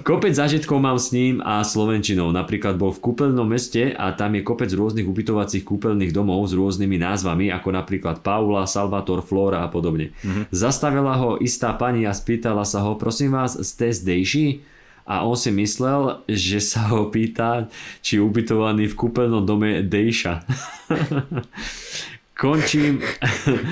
[0.00, 2.30] Kopec zážitkov mám s ním a slovenčinou.
[2.30, 6.96] Napríklad bol v kúpeľnom meste a tam je kopec rôznych ubytovacích kúpeľných domov s rôznymi
[6.96, 10.14] názvami, ako napríklad Paula, Salvator, Flora a podobne.
[10.48, 14.77] Zastavila ho istá pani a spýtala sa ho, prosím vás, ste zdejší?
[15.08, 17.72] A on si myslel, že sa ho pýta,
[18.04, 20.44] či je ubytovaný v kúpeľnom dome Dejša.
[22.38, 23.02] Končím,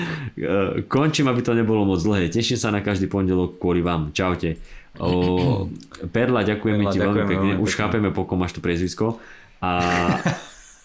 [0.91, 2.27] končím, aby to nebolo moc dlhé.
[2.27, 4.11] Teším sa na každý pondelok kvôli vám.
[4.11, 4.59] Čaute.
[4.99, 5.71] O,
[6.11, 7.51] Perla, ďakujeme Perla, ti veľmi ďakujeme pekne.
[7.55, 7.79] veľmi Už pekne.
[7.79, 9.23] chápeme, po kom máš to priezvisko.
[9.63, 9.71] A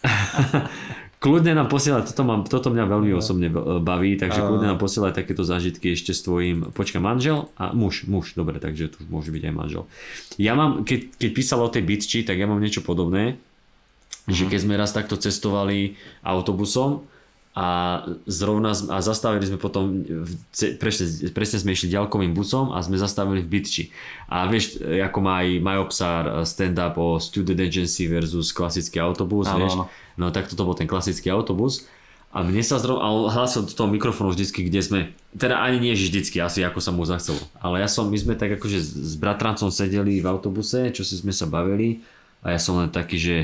[1.23, 3.47] kľudne nám posielať, toto, mám, toto mňa veľmi osobne
[3.79, 8.35] baví, takže kľudne nám posielať takéto zážitky ešte s tvojím, počka, manžel a muž, muž,
[8.35, 9.83] dobre, takže tu môže byť aj manžel.
[10.35, 13.39] Ja mám, keď, keď písal o tej bitči, tak ja mám niečo podobné,
[14.27, 15.95] že keď sme raz takto cestovali
[16.27, 17.07] autobusom
[17.53, 20.09] a zrovna a zastavili sme potom,
[20.81, 21.05] presne,
[21.37, 23.93] presne sme išli ďalkovým busom a sme zastavili v Bytči.
[24.33, 29.75] A vieš, ako má aj Majopsár stand-up o Student Agency versus klasický autobus, Áno, vieš,
[29.77, 29.85] áno.
[30.17, 31.87] No tak toto bol ten klasický autobus.
[32.33, 35.01] A mne sa zrovna, a on hlásil do toho mikrofónu vždycky, kde sme,
[35.37, 37.37] teda ani nie vždycky, asi ako sa mu zachcelo.
[37.61, 41.29] Ale ja som, my sme tak akože s bratrancom sedeli v autobuse, čo si sme
[41.37, 42.01] sa bavili
[42.41, 43.37] a ja som len taký, že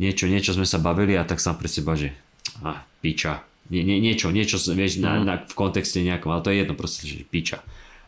[0.00, 2.16] niečo, niečo sme sa bavili a tak som pre seba, že
[2.64, 3.44] a, piča.
[3.68, 7.04] Nie, nie, niečo, niečo, vieš, na, na, v kontexte nejakom, ale to je jedno proste,
[7.04, 7.60] že piča.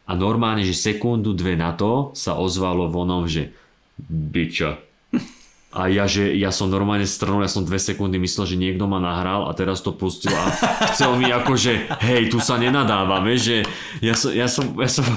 [0.08, 3.52] A normálne, že sekundu, dve na to sa ozvalo vonom, že
[4.08, 4.80] biča.
[5.78, 8.98] A ja, že ja som normálne strnul, ja som dve sekundy myslel, že niekto ma
[8.98, 10.50] nahral a teraz to pustil a
[10.90, 13.56] chcel mi akože, hej, tu sa nenadáva, vieš, že
[14.02, 15.06] ja som, ja som, ja som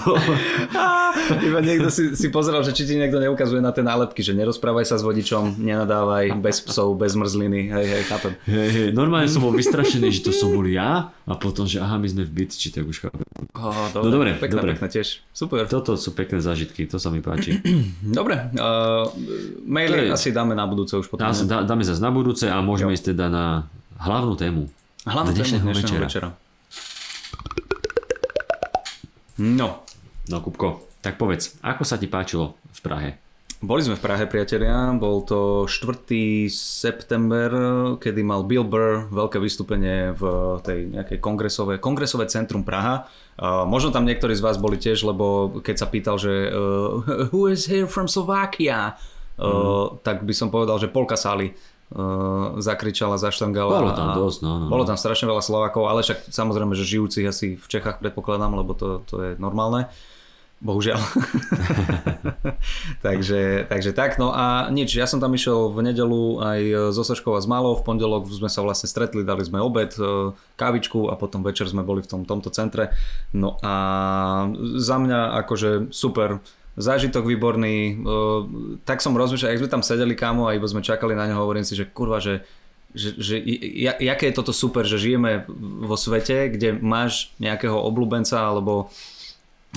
[1.31, 4.85] Iba niekto si, si pozeral, že či ti niekto neukazuje na tie nálepky, že nerozprávaj
[4.85, 8.33] sa s vodičom, nenadávaj, bez psov, bez mrzliny, hej, hej, chápem.
[8.45, 11.95] Hej, hej, normálne som bol vystrašený, že to som bol ja a potom, že aha,
[11.95, 13.23] my sme v Bitči, tak už chápem.
[13.53, 14.71] Oh, No dobre, pekné, dobre.
[14.73, 15.23] pekné tiež.
[15.31, 15.63] Super.
[15.65, 17.55] Toto sú pekné zážitky, to sa mi páči.
[18.03, 19.07] Dobre, uh,
[19.63, 21.23] maily je- asi dáme na budúce už potom.
[21.23, 22.95] Dá, dá, dáme zase na budúce a môžeme Jo.
[22.95, 23.45] ísť teda na
[23.97, 24.67] hlavnú tému.
[25.01, 26.29] Hlavnú tému dnešného dnešného večera.
[26.29, 26.29] večera.
[29.37, 29.81] No,
[30.23, 30.69] No Kupko,
[30.99, 33.09] tak povedz, ako sa ti páčilo v Prahe?
[33.61, 36.49] Boli sme v Prahe, priatelia, bol to 4.
[36.49, 37.49] september,
[38.01, 40.23] kedy mal Bill Burr veľké vystúpenie v
[40.65, 43.05] tej nejakej kongresové, kongresové centrum Praha.
[43.37, 47.53] Uh, možno tam niektorí z vás boli tiež, lebo keď sa pýtal, že uh, who
[47.53, 48.97] is here from Slovakia,
[49.37, 51.53] uh, tak by som povedal, že polka sály
[51.93, 53.77] uh, zakričala, zaštangala.
[53.77, 54.71] Bolo tam dosť, no, no, no.
[54.73, 58.73] Bolo tam strašne veľa Slovákov, ale však samozrejme, že žijúcich asi v Čechách predpokladám, lebo
[58.73, 59.85] to, to je normálne.
[60.61, 61.01] Bohužiaľ.
[63.05, 66.59] takže, takže tak, no a nič, ja som tam išiel v nedelu aj
[66.93, 70.31] so Saškou s Malou, v pondelok sme sa vlastne stretli, dali sme obed, e,
[70.61, 72.93] kávičku a potom večer sme boli v tom, tomto centre.
[73.33, 73.73] No a
[74.77, 76.37] za mňa akože super,
[76.77, 77.93] zážitok výborný, e,
[78.85, 81.65] tak som rozmýšľal, jak sme tam sedeli kámo a iba sme čakali na neho, hovorím
[81.65, 82.45] si, že kurva, že
[82.91, 83.39] že, že
[83.79, 85.47] ja- jaké je toto super, že žijeme
[85.79, 88.91] vo svete, kde máš nejakého obľúbenca alebo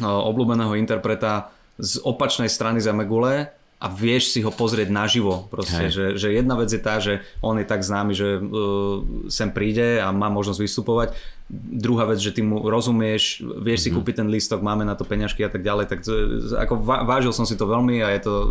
[0.02, 3.50] obľúbeného interpreta z opačnej strany Zemegule
[3.84, 5.44] a vieš si ho pozrieť naživo.
[5.52, 5.92] Proste, Hej.
[5.92, 10.00] že, že jedna vec je tá, že on je tak známy, že uh, sem príde
[10.00, 11.08] a má možnosť vystupovať.
[11.52, 15.44] Druhá vec, že ty mu rozumieš, vieš si kúpiť ten lístok, máme na to peňažky
[15.44, 15.92] a tak ďalej.
[15.92, 18.46] Tak uh, ako vážil som si to veľmi a je to uh,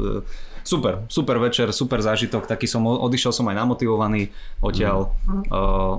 [0.62, 2.46] super, super večer, super zážitok.
[2.46, 4.30] Taký som, odišiel som aj namotivovaný
[4.62, 5.18] odtiaľ.
[5.50, 5.98] Uh,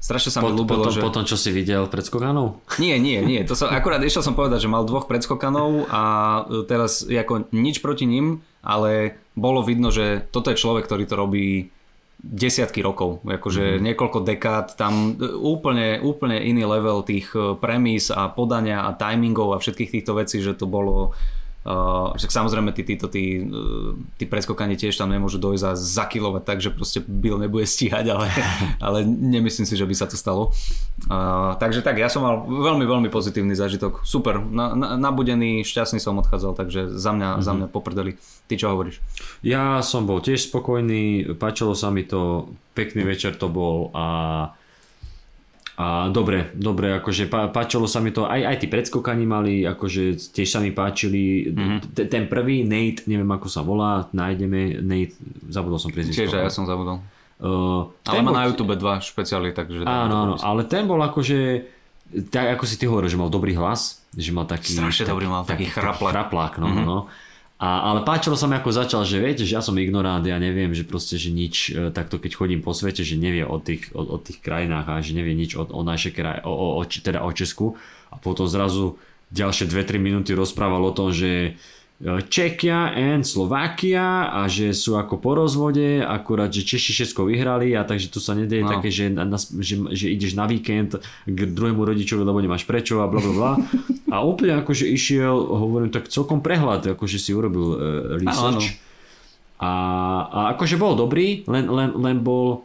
[0.00, 1.00] strašne sa mi Pot, ľúbilo, potom, že...
[1.04, 2.58] potom, čo si videl pred skokanou?
[2.80, 3.44] Nie, nie, nie.
[3.44, 6.02] To sa, akurát išiel som povedať, že mal dvoch predskokanov a
[6.48, 11.20] e, teraz ako nič proti ním, ale bolo vidno, že toto je človek, ktorý to
[11.20, 11.68] robí
[12.20, 13.84] desiatky rokov, akože mm-hmm.
[13.92, 19.56] niekoľko dekád, tam e, úplne, úplne iný level tých e, premis a podania a timingov
[19.56, 21.16] a všetkých týchto vecí, že to bolo
[21.60, 26.42] Uh, však samozrejme tí, títo, tí, uh, tí preskokani tiež tam nemôžu dojsť a zakilovať
[26.48, 28.32] tak, že proste Bill nebude stíhať, ale,
[28.86, 30.56] ale nemyslím si, že by sa to stalo.
[31.04, 34.08] Uh, takže tak, ja som mal veľmi, veľmi pozitívny zážitok.
[34.08, 37.44] Super, na, na, nabudený, šťastný som odchádzal, takže za mňa, mm-hmm.
[37.44, 38.16] za mňa poprdeli.
[38.48, 39.04] Ty čo hovoríš?
[39.44, 44.04] Ja som bol tiež spokojný, páčilo sa mi to, pekný večer to bol a
[45.80, 50.12] a dobre, dobre, akože pá, páčilo sa mi to, aj, aj tí predskokani mali, akože
[50.28, 52.04] tiež sa mi páčili, mm-hmm.
[52.04, 55.16] ten prvý, Nate, neviem ako sa volá, nájdeme, Nate,
[55.48, 56.28] zabudol som priezvisko.
[56.28, 57.00] Tiež ja som zabudol.
[57.40, 59.88] Uh, Ale má bol- na YouTube dva špeciály, takže...
[59.88, 61.64] Áno, áno, ale ten bol akože,
[62.28, 64.76] tak ako si ty hovoril, že mal dobrý hlas, že mal taký...
[64.76, 66.12] Strašne dobrý mal, taký chraplák.
[66.12, 66.84] chraplák, no, mm-hmm.
[66.84, 67.08] no.
[67.60, 70.72] A, ale páčilo sa mi, ako začal, že viete, že ja som ignorant, ja neviem,
[70.72, 74.00] že proste, že nič, e, takto keď chodím po svete, že nevie o tých, o,
[74.00, 77.20] o tých krajinách a že nevie nič o, o našej kraj, o, o, o, teda
[77.20, 77.76] o Česku.
[78.08, 78.96] A potom zrazu
[79.28, 81.60] ďalšie 2-3 minúty rozprával o tom, že
[82.00, 87.84] Čekia and Slovakia a že sú ako po rozvode, akurát, že Češi všetko vyhrali a
[87.84, 88.72] takže tu sa nedeje No.
[88.72, 90.96] také, že, na, že, že ideš na víkend
[91.28, 93.52] k druhému rodičovi, lebo nemáš prečo a bla bla bla.
[94.08, 97.78] A úplne akože išiel, hovorím, tak celkom prehľad, akože si urobil uh,
[98.16, 98.80] research.
[99.60, 99.72] A,
[100.24, 102.64] a akože bol dobrý, len, len, len bol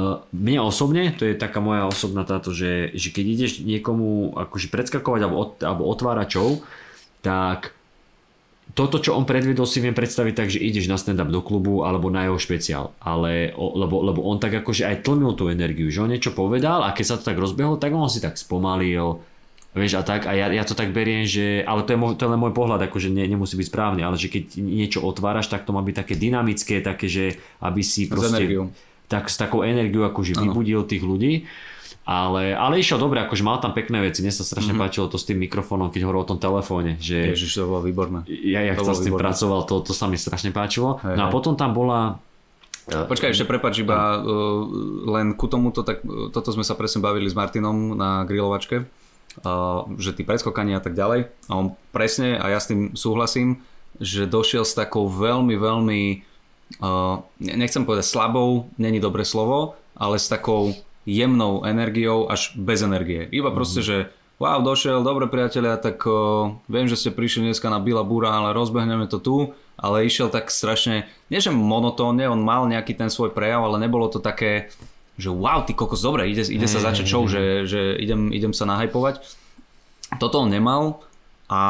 [0.00, 4.72] uh, mne osobne, to je taká moja osobná táto, že, že keď ideš niekomu akože
[4.72, 6.64] predskakovať alebo, od, alebo otváračov,
[7.20, 7.76] tak
[8.72, 12.08] toto, čo on predvedol, si viem predstaviť tak, že ideš na stand-up do klubu alebo
[12.08, 12.96] na jeho špeciál.
[13.04, 16.96] Ale, lebo, lebo on tak akože aj tlmil tú energiu, že on niečo povedal a
[16.96, 19.20] keď sa to tak rozbehlo, tak on si tak spomalil,
[19.72, 22.32] Vieš, a tak, a ja, ja to tak beriem, že, ale to je, to je
[22.36, 25.72] len môj pohľad, akože ne, nemusí byť správny, ale že keď niečo otváraš, tak to
[25.72, 28.36] má byť také dynamické, také, že aby si proste...
[28.36, 28.68] energiou.
[29.08, 31.48] Tak s takou energiou akože vybudil tých ľudí.
[32.02, 34.90] Ale, ale išiel dobre, akože mal tam pekné veci, mne sa strašne mm-hmm.
[34.90, 38.26] páčilo to s tým mikrofónom, keď hovoril o tom telefóne, že Ježiš, to bolo výborné.
[38.26, 39.30] ja, ja to bolo s tým výborné.
[39.30, 40.98] pracoval, to, to sa mi strašne páčilo.
[40.98, 41.34] Hej, no a hej.
[41.34, 42.18] potom tam bola,
[42.82, 44.66] Počkaj, ešte prepáč, iba uh,
[45.06, 49.86] len ku tomuto, tak uh, toto sme sa presne bavili s Martinom na grilovačke, uh,
[50.02, 51.30] že tí predskokania a tak ďalej.
[51.46, 53.62] A on presne, a ja s tým súhlasím,
[54.02, 56.00] že došiel s takou veľmi, veľmi,
[56.82, 62.82] uh, ne- nechcem povedať slabou, není dobré slovo, ale s takou jemnou energiou až bez
[62.82, 63.26] energie.
[63.30, 63.96] Iba proste, že
[64.42, 68.50] wow, došiel, dobre priatelia, tak uh, viem, že ste prišli dneska na Bila Búra, ale
[68.50, 69.36] rozbehneme to tu,
[69.78, 74.10] ale išiel tak strašne, nie že monotónne, on mal nejaký ten svoj prejav, ale nebolo
[74.10, 74.74] to také,
[75.14, 78.66] že wow, ty kokos, dobre, ide, ide sa začať show, že, že idem, idem sa
[78.66, 79.22] nahypovať.
[80.18, 81.06] Toto on nemal
[81.46, 81.60] a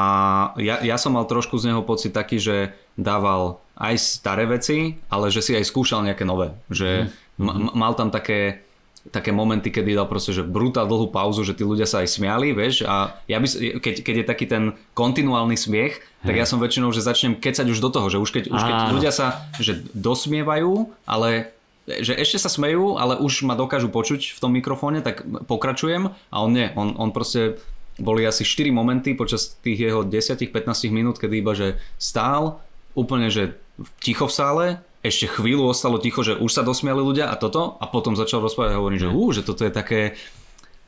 [0.59, 5.29] ja, ja som mal trošku z neho pocit taký, že dával aj staré veci, ale
[5.29, 6.55] že si aj skúšal nejaké nové.
[6.71, 8.63] Že ma- mal tam také
[9.11, 12.55] také momenty, kedy dal proste, že brutál dlhú pauzu, že tí ľudia sa aj smiali,
[12.55, 16.95] vieš, a ja by, keď, keď je taký ten kontinuálny smiech, tak ja som väčšinou,
[16.95, 20.95] že začnem kecať už do toho, že už keď, už keď ľudia sa, že dosmievajú,
[21.03, 21.51] ale
[21.83, 26.37] že ešte sa smejú, ale už ma dokážu počuť v tom mikrofóne, tak pokračujem a
[26.39, 27.59] on nie, on, on proste
[27.99, 30.55] boli asi 4 momenty počas tých jeho 10-15
[30.95, 32.63] minút, kedy iba, že stál
[32.95, 33.59] úplne, že
[33.99, 34.67] ticho v sále,
[35.03, 38.75] ešte chvíľu ostalo ticho, že už sa dosmiali ľudia a toto a potom začal rozprávať
[38.75, 40.01] a hovorím, že, hú, že toto je také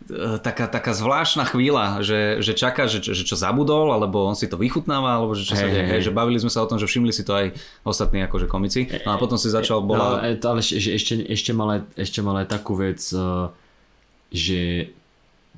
[0.06, 4.46] e, taká, taká zvláštna chvíľa, že, že čaká, že, že čo zabudol, alebo on si
[4.46, 6.02] to vychutnáva, alebo že čo sa Hej, deje, hej.
[6.06, 8.86] že bavili sme sa o tom, že všimli si to aj ostatní akože komici.
[9.02, 10.22] No a potom si začal, No, bola...
[10.22, 13.02] ale, ale ešte, ešte, ešte, mal aj, ešte mal aj takú vec,
[14.30, 14.60] že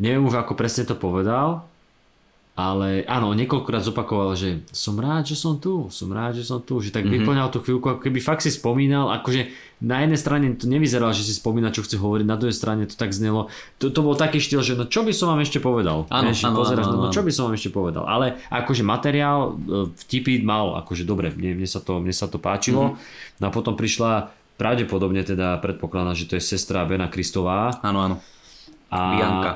[0.00, 1.64] neviem už ako presne to povedal,
[2.56, 6.80] ale áno, niekoľkokrát zopakoval, že som rád, že som tu, som rád, že som tu,
[6.80, 7.20] že tak mm-hmm.
[7.20, 9.52] vyplňal tú chvíľku, ako keby fakt si spomínal, akože
[9.84, 12.96] na jednej strane to nevyzeralo, že si spomína, čo chce hovoriť, na druhej strane to
[12.96, 16.08] tak znelo, to, to bol taký štýl, že no čo by som vám ešte povedal,
[16.08, 17.14] Áno, Vieš, áno, pozeráš, áno, no, no áno.
[17.14, 21.60] čo by som vám ešte povedal, ale akože materiál, e, vtipy mal, akože dobre, mne,
[21.60, 23.36] mne, sa, to, mne sa to páčilo, mm-hmm.
[23.36, 28.16] no a potom prišla pravdepodobne teda predpokladám, že to je sestra Bena Kristová Áno, áno.
[28.88, 29.00] a...
[29.12, 29.52] Bianka.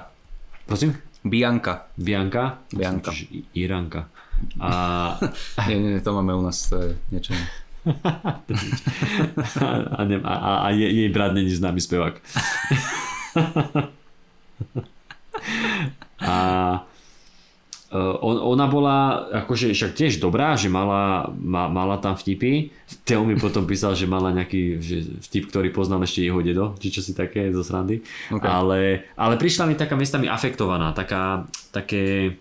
[0.68, 1.09] Prosím?
[1.25, 1.87] Bianka.
[1.97, 2.59] Bianka?
[2.73, 3.11] Bianka.
[3.12, 4.09] Čiže Iranka.
[4.61, 5.18] A,
[5.68, 7.35] Nie, nie, to máme u nás, to je niečo
[9.97, 12.14] a, ne, a, a, a je, jej brat není známy spevák.
[16.21, 16.87] a
[18.22, 22.70] ona bola akože však tiež dobrá, že mala, ma, mala tam vtipy.
[23.03, 26.95] Teo mi potom písal, že mala nejaký že vtip, ktorý poznal ešte jeho dedo, či
[26.95, 27.99] čo si také zo srandy.
[28.30, 28.47] Ok.
[28.47, 32.38] Ale, ale prišla mi taká miestami afektovaná, taká, také,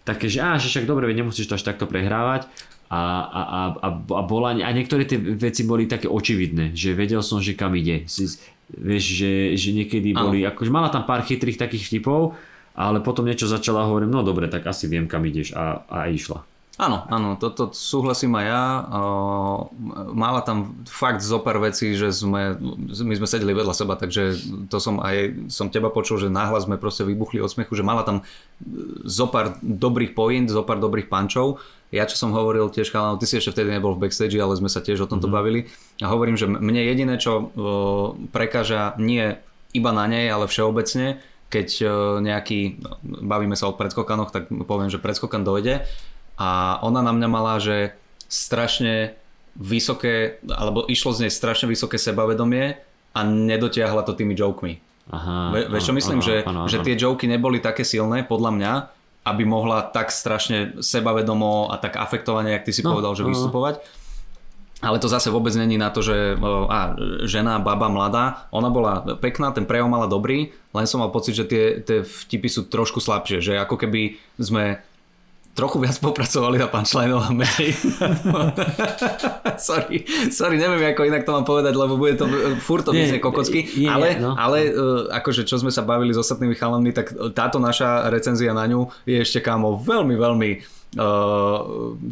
[0.00, 2.48] také, že, á, že však dobre, nemusíš to až takto prehrávať.
[2.86, 3.40] A, a,
[3.76, 7.74] a, a, bola, a niektoré tie veci boli také očividné, že vedel som, že kam
[7.74, 8.06] ide.
[8.08, 8.30] Si,
[8.72, 12.38] vieš, že, že niekedy boli, akože mala tam pár chytrých takých vtipov,
[12.76, 16.12] ale potom niečo začala a hovorím, no dobre, tak asi viem, kam ideš a, a
[16.12, 16.44] išla.
[16.76, 18.64] Áno, áno, toto súhlasím aj ja.
[20.12, 22.52] Mala tam fakt zo pár vecí, že sme,
[22.84, 24.36] my sme sedeli vedľa seba, takže
[24.68, 28.04] to som aj som teba počul, že náhlas sme proste vybuchli od smiechu, že mala
[28.04, 28.28] tam
[29.08, 31.64] zo pár dobrých point, zo pár dobrých pančov.
[31.96, 34.68] Ja čo som hovoril tiež, chalán, ty si ešte vtedy nebol v backstage, ale sme
[34.68, 35.38] sa tiež o tomto mm-hmm.
[35.40, 35.60] bavili.
[36.04, 37.56] A hovorím, že mne jediné, čo
[38.36, 39.40] prekáža nie
[39.72, 41.86] iba na nej, ale všeobecne, keď o,
[42.18, 45.86] nejaký, no, bavíme sa o predskokanoch, tak poviem, že predskokan dojde
[46.36, 49.14] a ona na mňa mala, že strašne
[49.56, 52.76] vysoké, alebo išlo z nej strašne vysoké sebavedomie
[53.16, 54.84] a nedotiahla to tými jokemi.
[55.06, 56.62] Aha, Ve, vieš čo myslím, áno, že, áno.
[56.66, 58.72] že tie joky neboli také silné, podľa mňa,
[59.26, 63.30] aby mohla tak strašne sebavedomo a tak afektovane, jak ty si No, povedal, že no,
[63.32, 63.34] no.
[64.84, 66.36] Ale to zase vôbec není na to, že
[66.68, 66.92] a,
[67.24, 71.48] žena, baba, mladá, ona bola pekná, ten prejav mala dobrý, len som mal pocit, že
[71.48, 74.84] tie, tie vtipy sú trošku slabšie, že ako keby sme
[75.56, 77.72] trochu viac popracovali na punchline a menej.
[79.68, 82.28] sorry, sorry, neviem ako inak to mám povedať, lebo bude to
[82.60, 84.36] furt to vyznie kokocky, nie, ale, no.
[84.36, 88.68] ale uh, akože čo sme sa bavili s ostatnými chalanmi, tak táto naša recenzia na
[88.68, 90.50] ňu je ešte kámo veľmi, veľmi
[90.94, 91.58] uh,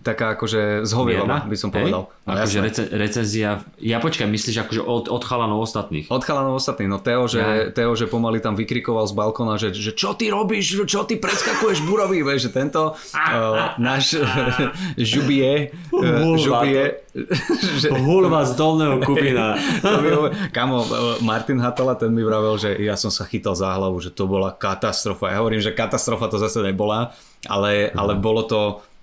[0.02, 2.10] taká akože zhovievavá, by som povedal.
[2.10, 6.10] No, akože rece, recenzia, ja počkaj, myslíš akože od, od chalanov ostatných?
[6.10, 7.70] Od chalanov ostatných, no Teo, že, Ja.
[7.70, 11.84] Teo, že pomaly tam vykrikoval z balkóna, že, že čo ty robíš, čo ty predskakuješ
[11.86, 14.18] burový, vieš, že tento uh, náš
[14.98, 17.04] žubie, uh, žubie,
[17.80, 19.36] že, Hulva z dolného hovorí-
[20.56, 20.82] kamo,
[21.22, 24.50] Martin Hatala, ten mi vravel, že ja som sa chytal za hlavu, že to bola
[24.50, 25.30] katastrofa.
[25.30, 27.14] Ja hovorím, že katastrofa to zase nebola,
[27.48, 28.62] ale, ale bolo, to,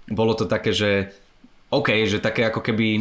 [0.10, 1.14] bolo to také, že
[1.72, 3.00] OK, že také ako keby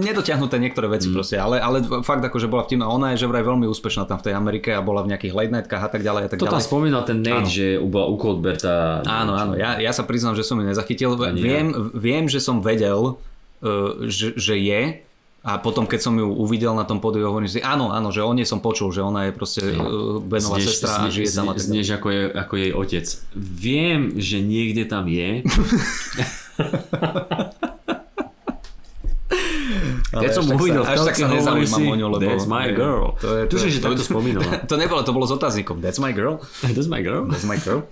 [0.00, 1.14] nedotiahnuté niektoré veci mm.
[1.14, 2.88] proste, ale, ale fakt ako, že bola vtipná.
[2.88, 5.52] Ona je že vraj veľmi úspešná tam v tej Amerike a bola v nejakých late
[5.52, 6.68] nightkách a tak ďalej a tak To tam ďalej.
[6.72, 7.52] spomínal ten Nate, Áno.
[7.52, 9.04] že bola u Colberta.
[9.04, 11.20] Áno, áno, ja, ja sa priznám, že som ju nezachytil.
[11.20, 11.44] Ani ja.
[11.44, 13.20] Viem, viem, že som vedel,
[13.60, 15.04] uh, že, že je
[15.48, 18.28] a potom keď som ju uvidel na tom pódiu, hovorím si, áno, áno, že o
[18.36, 21.56] nej som počul, že ona je proste uh, Benová Znieš, sestra a žije tam a
[21.56, 21.68] tak ďalej.
[21.72, 23.06] znieš ako, je, ako jej otec.
[23.32, 25.40] Viem, že niekde tam je.
[30.08, 32.24] Keď som uvidel až tak sa nezaujímam o ňu, lebo...
[32.24, 33.12] That's my girl.
[33.20, 34.50] To je, to, Tuším, že to, takto spomínala.
[34.70, 35.84] To nebolo, to bolo s otáznikom.
[35.84, 36.40] That's my girl.
[36.64, 37.28] That's my girl.
[37.28, 37.84] That's my girl.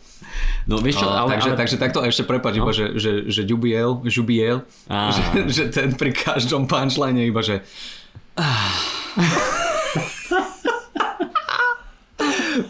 [0.64, 3.42] No vieš čo, No, ale, takže, ale, takže takto ešte prepáč, iba, že, že, že
[3.44, 5.22] Jubiel, Jubiel že,
[5.56, 7.60] že ten pri každom punchline iba, že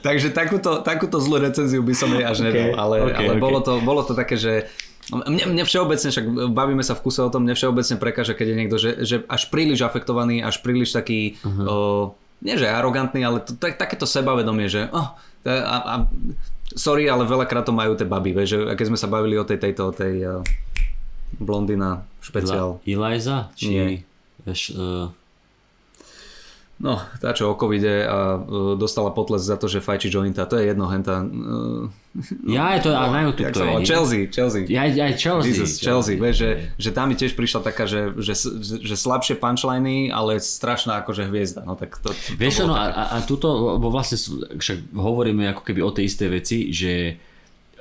[0.03, 3.43] Takže takúto, takúto zlú recenziu by som jej až nedal, ale, ok, ale ok.
[3.43, 4.67] Bolo, to, bolo to také, že
[5.13, 8.57] mne, mne všeobecne, však bavíme sa v kuse o tom, mne všeobecne prekáža, keď je
[8.59, 11.67] niekto, že, že až príliš afektovaný, až príliš taký uh-huh.
[11.67, 11.77] o,
[12.43, 15.15] nie že arogantný, ale to, tak, takéto sebavedomie, že oh,
[15.47, 15.95] a, a,
[16.75, 19.63] sorry, ale veľakrát to majú tie baby, vieš, že keď sme sa bavili o tej
[19.63, 20.43] tejto, o tej uh,
[21.39, 22.83] blondina špeciál.
[22.83, 23.55] Eliza?
[23.55, 23.67] Či...
[23.71, 23.87] Nie.
[24.43, 25.11] Vieš, uh,
[26.77, 30.61] No, tá čo o covide a uh, dostala potles za to, že fajči jointa, to
[30.61, 31.25] je jedno, henta...
[31.25, 31.89] Uh,
[32.45, 33.89] ja, je to, ale na YouTube to je.
[33.89, 34.69] Chelsea, Chelsea.
[34.69, 35.57] Ja, ja, Chelsea.
[35.57, 40.13] Jesus, Chelsea, vieš, že, že tam mi tiež prišla taká, že, že, že, slabšie punchliny,
[40.13, 41.65] ale strašná akože hviezda.
[41.65, 42.93] No tak to, to Vieš no také.
[42.93, 44.21] a, a tuto, lebo vlastne
[44.61, 47.17] však hovoríme ako keby o tej istej veci, že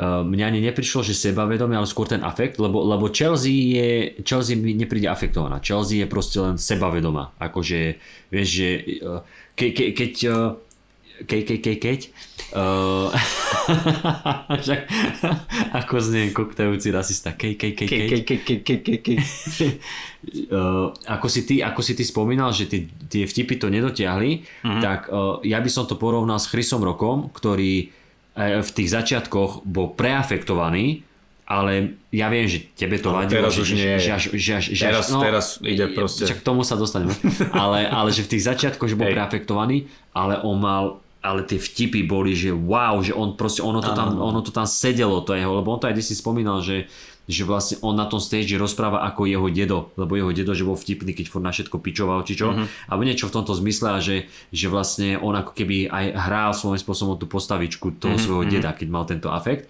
[0.01, 3.89] mňa ani neprišlo, že sebavedomie, ale skôr ten afekt, lebo, lebo Chelsea je,
[4.27, 5.63] Chelsea mi nepríde afektovaná.
[5.63, 7.31] Chelsea je proste len sebavedomá.
[7.39, 7.95] Akože,
[8.27, 8.69] vieš, že
[8.99, 9.23] uh,
[9.55, 10.59] ke, ke, keď uh,
[11.15, 11.99] keď, keď, keď, keď
[12.59, 13.07] uh,
[15.79, 19.15] ako znie koktajúci rasista keď, keď, keď, Ke, keď ke, ke, ke, ke, ke, ke.
[20.51, 24.81] Uh, ako, si ty, ako si ty spomínal, že tie, tie vtipy to nedotiahli, Mhm.
[24.83, 28.04] tak uh, ja by som to porovnal s Chrisom Rokom, ktorý uh,
[28.35, 31.07] v tých začiatkoch bol preafektovaný,
[31.45, 33.47] ale ja viem, že tebe to Ale vadilo.
[33.47, 33.95] teraz že, už že, nie.
[33.95, 36.25] Že, že, až, že Teraz- no, teraz ide proste.
[36.25, 37.13] Však k tomu sa dostaneme.
[37.53, 39.15] ale, ale že v tých začiatkoch, že bol Hej.
[39.15, 40.85] preafektovaný, ale on mal
[41.25, 44.69] ale tie vtipy boli, že wow, že on proste, ono to, tam, ono to tam
[44.69, 46.85] sedelo, to jeho, lebo on to aj si spomínal, že,
[47.25, 50.77] že vlastne on na tom stage rozpráva ako jeho dedo, lebo jeho dedo, že bol
[50.77, 52.89] vtipný, keď furt na všetko pičoval, či čo, mm-hmm.
[52.93, 56.81] alebo niečo v tomto zmysle a že, že vlastne on ako keby aj hral svojím
[56.81, 58.21] spôsobom tú postavičku toho mm-hmm.
[58.21, 59.65] svojho deda, keď mal tento afekt.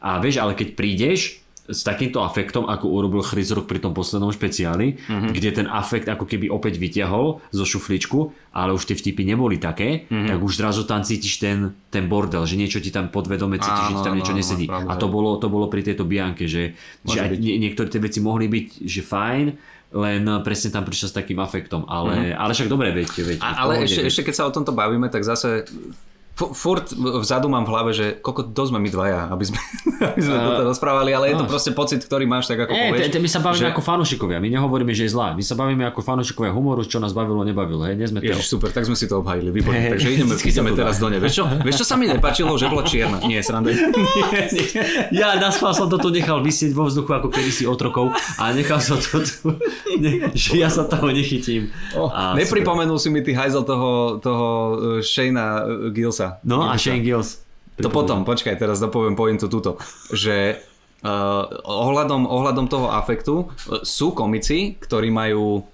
[0.00, 4.28] A vieš, ale keď prídeš s takýmto afektom, ako urobil Chris Rock pri tom poslednom
[4.28, 5.32] špeciáli, mm-hmm.
[5.32, 10.04] kde ten afekt ako keby opäť vyťahol zo šufličku, ale už tie vtipy neboli také,
[10.04, 10.28] mm-hmm.
[10.28, 13.94] tak už zrazu tam cítiš ten, ten bordel, že niečo ti tam podvedome cítiš, že
[13.96, 14.66] ti tam Áno, niečo áno, nesedí.
[14.68, 18.00] pravda, A to bolo, to bolo pri tejto Bianke, že, že aj nie, niektoré tie
[18.02, 19.46] veci mohli byť, že fajn,
[19.94, 22.40] len presne tam prišiel s takým afektom, ale, mm-hmm.
[22.44, 23.38] ale však dobre, veď, veď.
[23.40, 25.64] A, ale ešte, ešte keď sa o tomto bavíme, tak zase
[26.34, 29.58] furt vzadu mám v hlave, že koľko dosť sme my dvaja, aby sme,
[30.14, 32.90] aby sme Uh, toto rozprávali, ale je to proste pocit, ktorý máš, tak ako Nie,
[32.92, 33.22] povieš.
[33.22, 35.32] my sa bavíme že- ako fanúšikovia, my nehovoríme, že je zlá.
[35.32, 37.86] My sa bavíme ako fanúšikovia humoru, čo nás bavilo, nebavilo.
[37.86, 38.34] Hej, nie sme to.
[38.34, 39.78] Ježiš, super, tak sme si to obhajili, výborne.
[39.78, 41.22] Hej, Takže ideme, ideme teraz do nej.
[41.22, 43.22] Vieš čo, vieš čo sa mi nepáčilo, že bola čierna?
[43.22, 43.70] Nie, sranda.
[45.14, 48.98] Ja na som to tu nechal vysieť vo vzduchu ako kedysi otrokov a nechal som
[48.98, 49.54] to tu,
[50.02, 51.70] ne, že ja sa toho nechytím.
[51.94, 55.62] Oh, A nepripomenul si mi ty hajzel toho, toho uh, Shayna
[56.24, 56.44] Gillsa.
[56.44, 56.76] No a.
[56.80, 57.44] Shane Gills.
[57.82, 59.82] To potom, počkaj, teraz dopoviem pointu túto,
[60.14, 60.62] že
[61.02, 65.66] uh, ohľadom, ohľadom toho afektu uh, sú komici, ktorí majú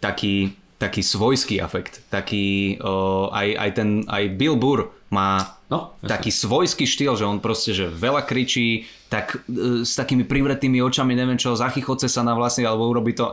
[0.00, 6.10] taký, taký svojský afekt, taký uh, aj, aj ten, aj Bill Burr má No, jasne.
[6.12, 11.16] taký svojský štýl, že on proste, že veľa kričí, tak uh, s takými privretými očami,
[11.16, 13.32] neviem čo, zachychoce sa na vlastne, alebo urobí to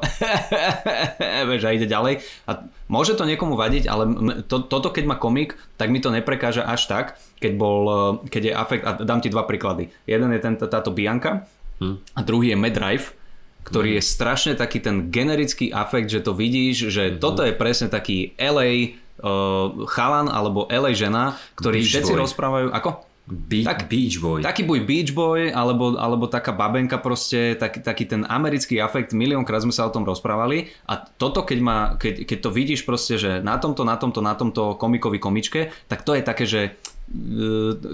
[1.52, 2.24] vieš, a ide ďalej.
[2.48, 4.04] A môže to niekomu vadiť, ale
[4.48, 8.00] to, toto keď má komik, tak mi to neprekáža až tak, keď bol, uh,
[8.32, 9.92] keď je afekt, a dám ti dva príklady.
[10.08, 11.46] Jeden je ten, táto Bianka
[12.16, 13.18] a druhý je Medrive,
[13.66, 18.34] ktorý je strašne taký ten generický afekt, že to vidíš, že toto je presne taký
[18.38, 22.22] LA uh, chalan alebo LA žena, ktorí Beach všetci boy.
[22.26, 22.90] rozprávajú, ako?
[23.32, 24.42] Be- Tak- Beach Boy.
[24.44, 29.62] Taký buď Beach Boy, alebo, alebo taká babenka proste, tak, taký ten americký afekt, miliónkrát
[29.62, 33.40] sme sa o tom rozprávali a toto, keď, má, keď, keď to vidíš proste, že
[33.40, 36.76] na tomto, na tomto, na tomto komikovi komičke, tak to je také, že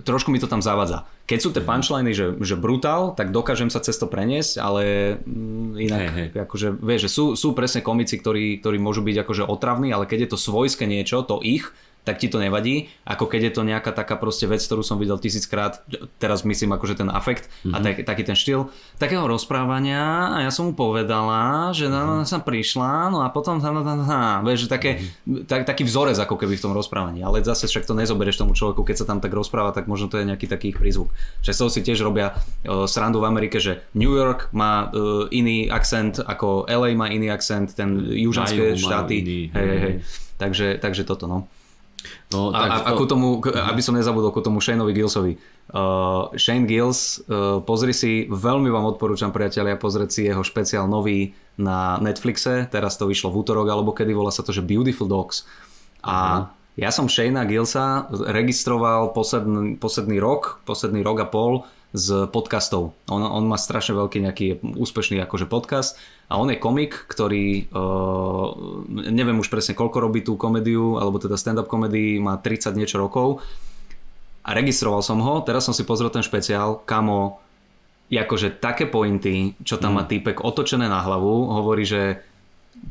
[0.06, 1.10] trošku mi to tam zavadza.
[1.28, 4.84] Keď sú tie punchliny, že, že brutál, tak dokážem sa cez to preniesť, ale
[5.26, 6.28] mm, inak, Hej, hej.
[6.48, 10.28] akože, vieš, že sú, sú presne komici, ktorí, ktorí môžu byť akože otravní, ale keď
[10.28, 11.74] je to svojské niečo, to ich,
[12.08, 15.20] tak ti to nevadí, ako keď je to nejaká taká proste vec, ktorú som videl
[15.20, 15.84] tisíckrát,
[16.24, 17.76] teraz myslím akože ten afekt mm-hmm.
[17.76, 22.32] a tak, taký ten štýl takého rozprávania a ja som mu povedala, že na nás
[22.32, 25.04] sa prišla, no a potom tá, tá, vieš, že také,
[25.44, 28.88] tak, taký vzorec ako keby v tom rozprávaní, ale zase však to nezoberieš tomu človeku,
[28.88, 31.12] keď sa tam tak rozpráva, tak možno to je nejaký taký ich prízvuk.
[31.44, 35.28] Že z toho si tiež robia uh, srandu v Amerike, že New York má uh,
[35.28, 39.80] iný akcent ako LA má iný akcent, ten majú južanské štáty, iný, hej, hej.
[39.80, 39.96] hej.
[40.38, 41.50] Takže, takže toto no.
[42.32, 45.34] No, A, a, tak ako tomu, aby som nezabudol ku tomu Shaneovi Gillsovi.
[45.72, 51.36] Uh, Shane Gills, uh, pozri si, veľmi vám odporúčam priatelia pozrieť si jeho špeciál nový
[51.60, 55.44] na Netflixe, teraz to vyšlo v útorok alebo kedy, volá sa to, že Beautiful Dogs.
[56.06, 62.94] A ja som Shane Gillsa registroval posledný, posledný rok, posledný rok a pol z podcastov.
[63.10, 65.98] On, on má strašne veľký nejaký úspešný akože podcast
[66.28, 68.52] a on je komik, ktorý uh,
[68.92, 73.40] neviem už presne koľko robí tú komédiu, alebo teda stand-up komedii, má 30 niečo rokov.
[74.44, 77.40] A registroval som ho, teraz som si pozrel ten špeciál, kamo,
[78.12, 82.24] akože také pointy, čo tam má týpek otočené na hlavu, hovorí, že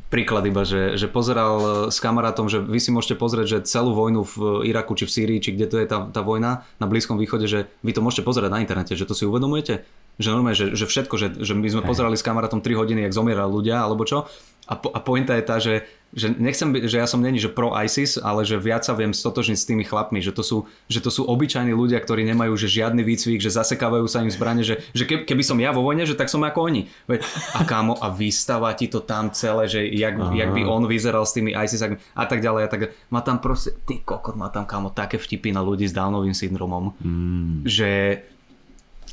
[0.06, 4.22] príklad iba, že, že pozeral s kamarátom, že vy si môžete pozrieť, že celú vojnu
[4.22, 4.36] v
[4.70, 7.66] Iraku či v Sýrii, či kde to je tá, tá vojna na Blízkom východe, že
[7.82, 9.82] vy to môžete pozerať na internete, že to si uvedomujete?
[10.16, 13.12] Že normálne, že, že všetko, že, že my sme pozerali s kamarátom 3 hodiny, jak
[13.12, 14.30] zomierali ľudia, alebo čo.
[14.66, 17.46] A, po, a pointa je tá, že, že nechcem, byť- že ja som není, že
[17.46, 20.98] pro ISIS, ale že viac sa viem stotožniť s tými chlapmi, že to sú, že
[20.98, 24.82] to sú obyčajní ľudia, ktorí nemajú že žiadny výcvik, že zasekávajú sa im zbrane, že,
[24.90, 26.90] že keby, keby som ja vo vojne, že tak som ako oni.
[27.06, 31.22] Veď, a kámo, a vystava ti to tam celé, že jak, jak by on vyzeral
[31.22, 32.80] s tými ISIS a tak ďalej a tak.
[33.06, 36.90] Má tam proste, ty kokot, má tam kámo také vtipy na ľudí s Downovým syndromom,
[36.98, 37.62] Mm.
[37.62, 37.90] že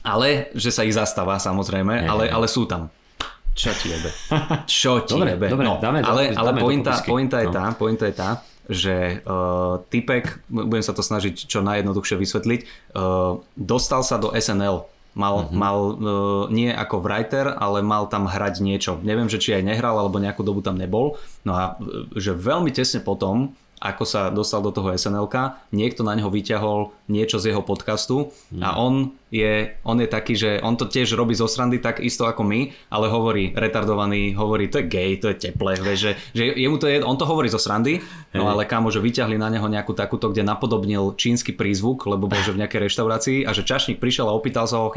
[0.01, 2.91] ale, že sa ich zastáva samozrejme, Hej, ale, ale sú tam.
[3.53, 4.09] Čo ti jebe?
[4.65, 5.45] Čo ti Dobre, jebe?
[5.47, 7.53] dobre, no, dáme ale, ale dáme do pointa, pointa, je No.
[7.53, 8.29] tá, pointa je tá,
[8.63, 14.89] že uh, typek, budem sa to snažiť čo najjednoduchšie vysvetliť, uh, dostal sa do SNL.
[15.13, 15.45] Mal, Mhm.
[15.45, 15.59] mm-hmm.
[15.59, 15.93] mal uh,
[16.49, 18.97] nie ako writer, ale mal tam hrať niečo.
[18.99, 21.21] Neviem, že či aj nehral, alebo nejakú dobu tam nebol.
[21.43, 23.53] No a uh, že veľmi tesne potom,
[23.83, 28.31] ako sa dostal do toho SNLK, niekto na neho vyťahol niečo z jeho podcastu
[28.63, 32.23] a on je, on je taký, že on to tiež robí zo srandy tak isto
[32.23, 36.43] ako my, ale hovorí retardovaný, hovorí to je gay, to je teplé, vieš, že, že
[36.55, 37.99] jemu to je, on to hovorí zo srandy,
[38.31, 42.39] no ale kámo, že vyťahli na neho nejakú takúto, kde napodobnil čínsky prízvuk, lebo bol
[42.39, 44.87] že v nejakej reštaurácii a že čašník prišiel a opýtal sa ho,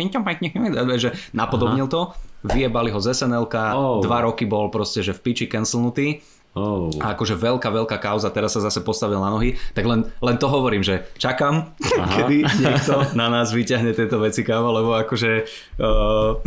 [0.95, 2.15] že napodobnil to,
[2.47, 3.99] vyjebali ho z SNLK, Oh.
[4.05, 6.23] dva roky bol proste, že v piči cancelnutý
[6.57, 6.89] Oh.
[7.05, 10.49] a akože veľká, veľká kauza, teraz sa zase postavil na nohy, tak len, len to
[10.49, 12.09] hovorím, že čakám, Aha.
[12.17, 15.45] kedy niekto na nás vyťahne tieto veci, kámo, lebo akože
[15.77, 16.41] uh,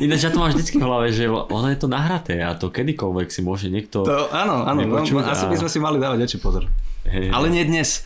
[0.00, 3.28] Ináč ja to mám vždycky v hlave, že ono je to nahraté a to kedykoľvek
[3.28, 4.00] si môže niekto...
[4.00, 6.64] to áno, áno, no, asi by sme si mali dávať väčší pozor.
[7.04, 7.28] Hej.
[7.28, 8.00] Ale nie dnes.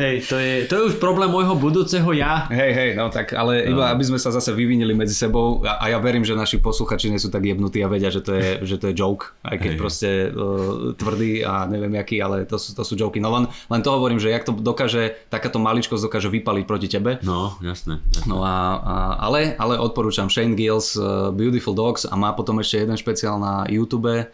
[0.00, 2.46] Hej, to je, to je už problém môjho budúceho ja.
[2.50, 5.84] Hej, hej, no tak, ale iba aby sme sa zase vyvinili medzi sebou a, a
[5.90, 8.76] ja verím, že naši posluchači nie sú tak jebnutí a vedia, že to je, že
[8.78, 9.80] to je joke, aj keď Hej.
[9.80, 13.18] proste uh, tvrdý a neviem jaký, ale to sú, to sú joky.
[13.22, 17.20] No len, len to hovorím, že jak to dokáže, takáto maličkosť dokáže vypaliť proti tebe,
[17.22, 18.00] No, jasné.
[18.14, 18.26] jasné.
[18.30, 18.94] No a, a
[19.24, 23.64] ale, ale odporúčam Shane Gills uh, Beautiful Dogs a má potom ešte jeden špeciál na
[23.68, 24.28] YouTube.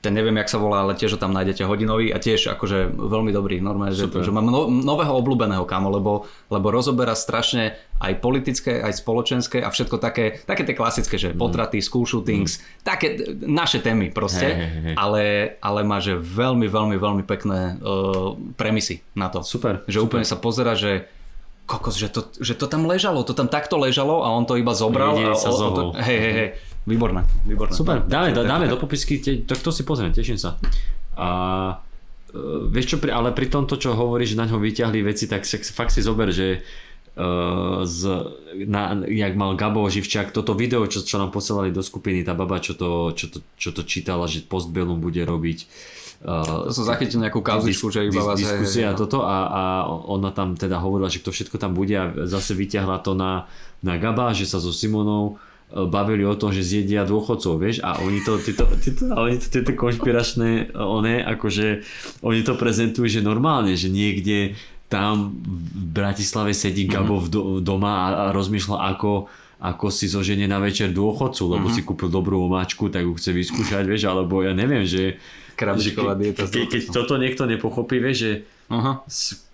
[0.00, 3.36] Ten neviem, jak sa volá, ale tiež ho tam nájdete hodinový a tiež akože veľmi
[3.36, 3.60] dobrý.
[3.60, 4.24] Normálne, že, Super.
[4.24, 9.68] že mám no, nového obľúbeného kamo, lebo, lebo rozoberá strašne aj politické, aj spoločenské a
[9.68, 13.12] všetko také, také tie klasické, že potraty, school shootings, také
[13.44, 14.94] naše témy proste, Hej, hej, hej.
[14.96, 15.22] ale,
[15.60, 19.44] ale má že veľmi, veľmi, veľmi pekné uh, premisy na to.
[19.44, 21.12] Super, Že úplne sa pozera, že
[21.68, 24.72] kokos, že to, že to tam ležalo, to tam takto ležalo a on to iba
[24.72, 25.14] zobral.
[25.14, 26.48] Jediný a, sa o- o to, hej, hej, hej,
[26.88, 27.76] výborné, výborné.
[27.76, 30.56] Super, dáme, dáme takže- do popisky, te, tak to si pozriem, teším sa.
[31.16, 31.28] A
[32.32, 35.44] uh, vieš čo, pri, ale pri tomto, čo hovoríš, že na ňo vyťahli veci, tak
[35.44, 36.64] si, fakt si zober, že
[37.20, 38.00] uh, z,
[38.64, 42.62] na, jak mal Gabo Živčák, toto video, čo, čo nám posielali do skupiny, tá baba,
[42.62, 45.58] čo to, čo to, čo to čítala, že Postbellum bude robiť
[46.24, 48.40] uh, To som zachytil nejakú kauzičku, že iba vás...
[48.40, 49.00] diskusia hej, a no.
[49.04, 49.62] toto a, a
[50.08, 53.44] ona tam teda hovorila, že to všetko tam bude a zase vyťahla to na,
[53.84, 55.36] na Gaba, že sa so Simonou
[55.70, 59.46] bavili o tom, že zjedia dôchodcov, vieš, a oni to, tieto, tieto, a oni to,
[59.46, 61.86] tieto konšpiračné, one, akože,
[62.26, 64.58] oni to prezentujú, že normálne, že niekde
[64.90, 69.30] tam v Bratislave sedí Gabo v do, doma a, a rozmýšľa, ako,
[69.62, 73.86] ako si zoženie na večer dôchodcu, lebo si kúpil dobrú omáčku, tak ju chce vyskúšať,
[73.86, 75.22] vieš, alebo ja neviem, že
[75.54, 78.32] Krabičková dieta ke, keď toto niekto nepochopí, vieš, že
[78.72, 79.04] Aha.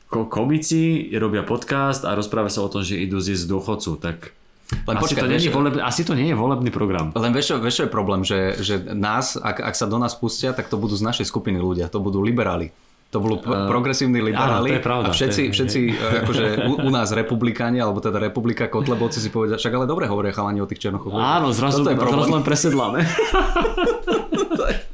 [0.08, 4.32] ko- komici robia podcast a rozpráva sa o tom, že idú zjesť dôchodcu, tak
[4.66, 7.14] Len asi, počkaj, to nie je volebný, asi to nie je volebný program.
[7.14, 10.66] Len vieš vieš, je problém, že, že nás, ak, ak sa do nás pustia, tak
[10.66, 12.74] to budú z našej skupiny ľudia, to budú liberáli.
[13.14, 16.44] To budú progresívni liberáli áno, to je pravda, a všetci, to je- všetci eh, akože
[16.66, 20.58] u, u nás republikáni, alebo teda republika Kotlebovci si povedia, však ale dobre hovoria chalani
[20.58, 21.14] o tých černochoch.
[21.14, 23.06] Áno, zrazu, Toto je zrazu len presedláme.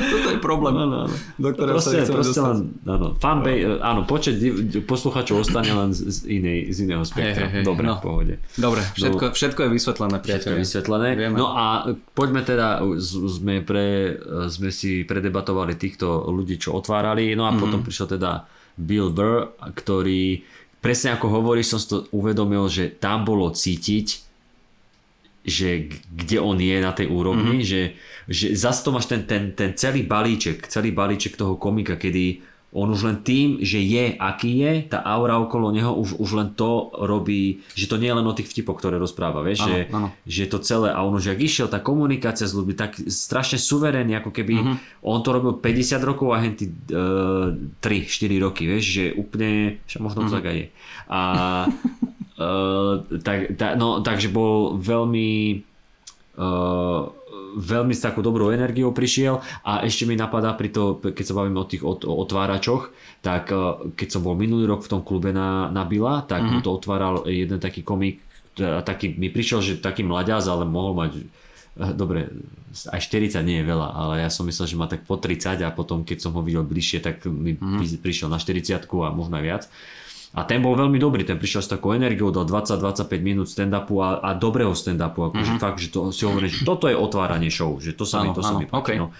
[0.10, 1.14] Toto je problém, Áno, áno.
[1.36, 2.46] do ktorého sa Proste, nechceme proste dostať.
[2.46, 4.34] len, áno, fanbase, áno, počet
[4.82, 7.46] posluchačov ostane len z, inej, z iného spektra.
[7.46, 7.94] Hej, hej, Dobre, no.
[7.94, 8.34] v pohode.
[8.54, 10.50] Dobre, všetko, všetko je vysvetlené, Všetko priateľe.
[10.50, 11.08] je vysvetlené.
[11.14, 11.36] Vieme.
[11.36, 11.64] No a
[12.10, 17.58] poďme teda, sme, pre, sme si predebatovali týchto ľudí, čo otvárali, no a Mhm.
[17.58, 18.44] potom prišiel teda
[18.74, 20.40] Bill Burr, ktorý,
[20.78, 24.29] presne ako hovoríš, som si to uvedomil, že tam bolo cítiť,
[25.42, 25.68] že
[26.06, 27.66] kde on je na tej úrovni, mm-hmm.
[27.66, 27.82] že,
[28.28, 32.86] že zase to máš ten, ten, ten celý balíček, celý balíček toho komika, kedy on
[32.86, 36.70] už len tým, že je aký je, tá aura okolo neho už, už len to
[36.94, 40.08] robí, že to nie je len o tých vtipoch, ktoré rozpráva, vieš, Áno, že, áno.
[40.22, 44.14] že to celé, a on už ak išiel, tá komunikácia s ľuďmi, tak strašne suverénne,
[44.14, 44.74] ako keby Mhm.
[45.02, 48.06] on to robil 50 rokov a henty uh, 3-4
[48.38, 50.26] roky, vieš, že úplne, že možno Mhm.
[50.26, 50.66] to tak aj je.
[51.08, 51.18] A
[52.40, 55.60] Uh, tak, ta, no, takže bol veľmi
[56.40, 57.02] uh,
[57.50, 61.60] veľmi s takou dobrou energiou prišiel a ešte mi napadá pri to, keď sa bavíme
[61.60, 65.68] o tých ot- otváračoch, tak uh, keď som bol minulý rok v tom klube na,
[65.68, 66.64] na Bila, tak mm-hmm.
[66.64, 68.24] to otváral jeden taký komik,
[68.56, 71.12] taký, mi prišiel, že taký mladiaz, ale mohol mať
[71.76, 72.32] dobre,
[72.88, 75.70] aj 40 nie je veľa, ale ja som myslel, že má tak po 30 a
[75.76, 78.00] potom keď som ho videl bližšie, tak mi mm-hmm.
[78.00, 79.64] prišiel na 40 a možno aj viac.
[80.30, 84.22] A ten bol veľmi dobrý, ten prišiel s takou energiou, do 20-25 minút stand-upu a,
[84.22, 85.62] a dobrého stand-upu, akože mm-hmm.
[85.62, 88.38] fakt, že to si hovorím, že toto je otváranie show, že to sa ano, mi,
[88.38, 88.78] to ano, sa mi páči.
[88.78, 88.96] Okay.
[89.02, 89.10] No.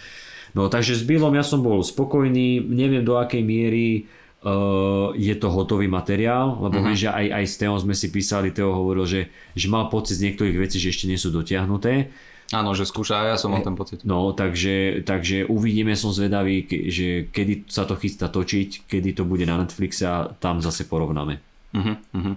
[0.54, 4.06] no takže s Billom ja som bol spokojný, neviem do akej miery
[4.46, 6.86] uh, je to hotový materiál, lebo mm-hmm.
[6.94, 9.20] viem, že aj, aj s Teom sme si písali, Teo hovoril, že,
[9.58, 12.06] že mal pocit z niektorých vecí, že ešte nie sú dotiahnuté.
[12.50, 14.02] Áno, že skúša, ja som mal ten pocit.
[14.02, 19.46] No, takže, takže uvidíme, som zvedavý, že kedy sa to chystá točiť, kedy to bude
[19.46, 21.38] na Netflixe a tam zase porovnáme.
[21.70, 22.34] Uh-huh, uh-huh.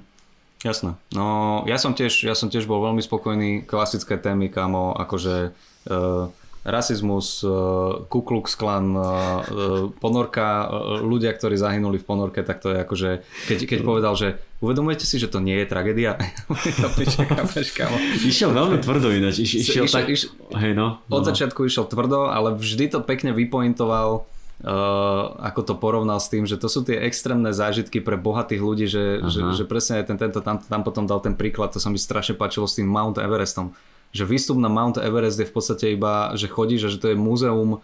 [0.62, 0.94] Jasné.
[1.18, 1.26] No,
[1.66, 3.66] ja som, tiež, ja som tiež bol veľmi spokojný.
[3.66, 5.52] Klasické témy, kamo, akože...
[5.90, 6.30] Uh,
[6.64, 9.04] rasizmus, uh, Ku Klux Klan, uh,
[10.00, 10.72] ponorka,
[11.04, 13.10] ľudia, ktorí zahynuli v ponorke, tak to je akože,
[13.52, 16.16] keď, keď povedal, že uvedomujete si, že to nie je tragédia?
[18.32, 19.44] išiel veľmi tvrdo ináč.
[19.44, 20.08] Iš, išiel, išiel, tak...
[20.08, 21.14] iš, hej no, no.
[21.20, 24.28] Od začiatku išiel tvrdo, ale vždy to pekne vypointoval
[24.64, 28.88] Uh, ako to porovnal s tým, že to sú tie extrémne zážitky pre bohatých ľudí,
[28.88, 32.00] že, že, že presne ten, tento tam, tam potom dal ten príklad, to sa mi
[32.00, 33.76] strašne páčilo s tým Mount Everestom
[34.14, 37.18] že výstup na Mount Everest je v podstate iba, že chodíš a že to je
[37.18, 37.82] múzeum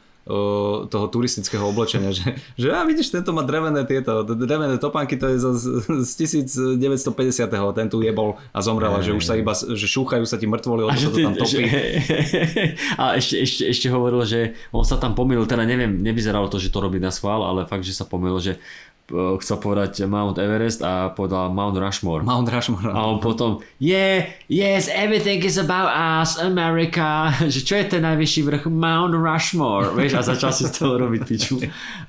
[0.86, 5.42] toho turistického oblečenia, že, že a vidíš, tento má drevené tieto, drevené topánky, to je
[5.42, 5.46] z,
[6.06, 6.12] z
[6.46, 7.50] 1950.
[7.50, 10.98] ten tu jebol a zomrel, že už sa iba, že šúchajú sa ti mŕtvoli, lebo
[10.98, 11.66] sa to tam topí.
[11.66, 11.82] Že,
[13.02, 16.70] a ešte, ešte, ešte hovoril, že on sa tam pomýlil, teda neviem, nevyzeralo to, že
[16.70, 18.54] to robí na schvál, ale fakt, že sa pomýlil, že
[19.12, 22.22] chcel povedať Mount Everest a povedal Mount Rushmore.
[22.22, 22.94] Mount Rushmore.
[22.94, 27.34] A on potom, yeah, yes, everything is about us, America.
[27.54, 28.64] Že čo je ten najvyšší vrch?
[28.70, 29.92] Mount Rushmore.
[29.98, 31.58] Vieš, a začal si z toho robiť piču.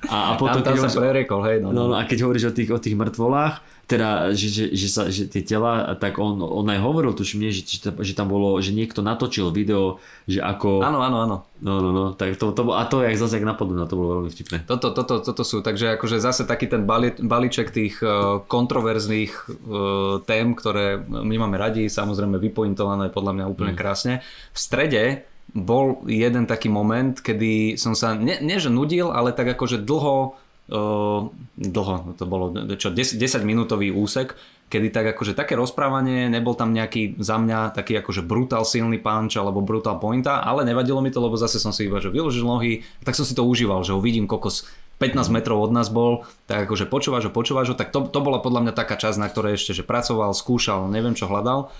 [0.07, 1.57] A, a potom, tam, tam sa prerekol, hej.
[1.59, 4.87] No, no, no, a keď hovoríš o tých, o tých mŕtvolách, teda, že, že, že,
[4.87, 8.55] sa, že tie tela, tak on, on aj hovoril, tuším, nie, že, že tam bolo,
[8.63, 10.79] že niekto natočil video, že ako...
[10.79, 11.37] Áno, áno, áno.
[11.59, 14.31] No, no, no, tak to, to, a to, jak zase, jak napadlo, to bolo veľmi
[14.33, 14.57] vtipné.
[14.65, 20.23] Toto, toto, toto sú, takže akože zase taký ten bali, balíček tých uh, kontroverzných uh,
[20.25, 23.79] tém, ktoré my máme radi, samozrejme vypointované podľa mňa úplne mm.
[23.79, 24.13] krásne.
[24.55, 25.03] V strede
[25.51, 30.39] bol jeden taký moment, kedy som sa, nie, nie že nudil, ale tak akože dlho
[30.69, 34.37] dlho, to bolo čo, 10, 10 minútový úsek,
[34.71, 39.35] kedy tak akože také rozprávanie, nebol tam nejaký za mňa taký akože brutál silný punch
[39.35, 42.87] alebo brutál pointa, ale nevadilo mi to, lebo zase som si iba že vyložil nohy,
[43.03, 44.63] tak som si to užíval, že ho vidím kokos
[45.03, 48.37] 15 metrov od nás bol, tak akože počúvaš ho, počúvaš ho, tak to, to bola
[48.37, 51.73] podľa mňa taká časť, na ktorej ešte že pracoval, skúšal, neviem čo hľadal.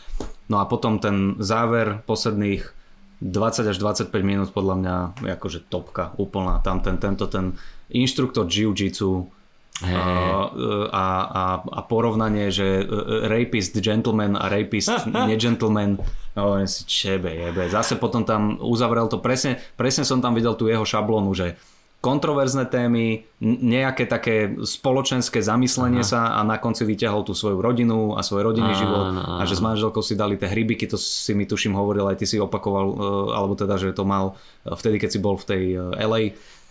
[0.49, 2.65] No a potom ten záver posledných
[3.21, 4.95] 20 až 25 minút podľa mňa
[5.37, 6.57] akože topka úplná.
[6.65, 7.53] Tam ten, tento ten
[7.91, 9.27] inštruktor jiu-jitsu
[9.83, 9.95] hey.
[9.95, 10.05] a,
[10.91, 12.85] a, a, a porovnanie, že
[13.27, 15.99] rapist gentleman a rapist negentleman
[16.35, 17.67] no si čebe jebe.
[17.67, 21.59] Zase potom tam uzavrel to presne, presne som tam videl tú jeho šablónu, že
[22.01, 26.09] kontroverzné témy, nejaké také spoločenské zamyslenie Aha.
[26.09, 29.05] sa a na konci vyťahol tú svoju rodinu a svoj rodinný život
[29.37, 32.25] a že s manželkou si dali tie hrybiky, to si mi tuším hovoril, aj ty
[32.25, 32.95] si opakoval, e,
[33.37, 34.33] alebo teda, že to mal
[34.65, 36.21] e, vtedy, keď si bol v tej e, LA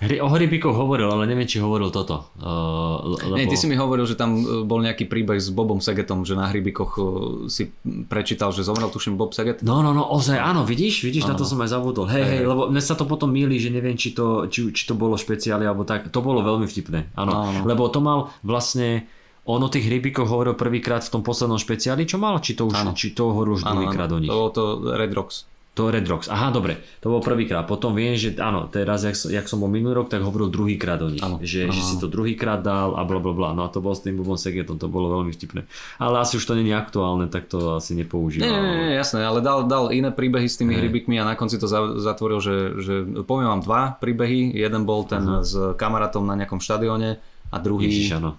[0.00, 2.32] Hry, o hrybíkoch hovoril, ale neviem, či hovoril toto.
[2.40, 3.36] Uh, lebo...
[3.36, 6.32] Nie, ty si mi hovoril, že tam e, bol nejaký príbeh s Bobom Segetom, že
[6.32, 7.04] na hrybíkoch uh,
[7.52, 7.68] si
[8.08, 9.60] prečítal, že zomrel, tuším, Bob Seget.
[9.60, 11.36] No, no, no, ozaj, áno, vidíš, vidíš, ano.
[11.36, 12.08] na to som aj zabudol.
[12.08, 14.96] Hej, hej, lebo mne sa to potom míli, že neviem, či to, či, či to
[14.96, 16.08] bolo špeciály, alebo tak.
[16.08, 17.32] To bolo veľmi vtipné, áno.
[17.36, 17.68] No, no.
[17.68, 19.04] Lebo to mal vlastne
[19.44, 22.40] on o tých hrybíkoch hovoril prvýkrát v tom poslednom špeciáli, čo mal?
[22.40, 22.92] Či to už, ano.
[22.96, 24.32] či to hovoril už druhýkrát o nich?
[24.32, 24.64] To bolo to
[24.96, 25.48] Red Rocks.
[25.80, 26.28] To Red Rocks.
[26.28, 26.76] Aha, dobre.
[27.00, 27.64] To bol prvýkrát.
[27.64, 31.08] Potom viem, že áno, teraz, jak, jak som bol minulý rok, tak hovoril druhýkrát o
[31.08, 31.24] nich.
[31.24, 31.40] Áno.
[31.40, 33.56] Že, že si to druhýkrát dal a bla bla bla.
[33.56, 35.64] No a to bol s tým Bubom Segetom, to bolo veľmi vtipné.
[35.96, 38.44] Ale asi už to není aktuálne, tak to asi nepoužívam.
[38.44, 40.84] Nie, nie, nie, jasné, ale dal, dal iné príbehy s tými hey.
[40.84, 41.64] hrybikmi a na konci to
[41.96, 42.94] zatvoril, že, že
[43.24, 44.52] poviem vám dva príbehy.
[44.52, 45.40] Jeden bol ten uh-huh.
[45.40, 47.16] s kamarátom na nejakom štadióne
[47.48, 47.88] a druhý...
[47.88, 48.36] Ježiš, áno.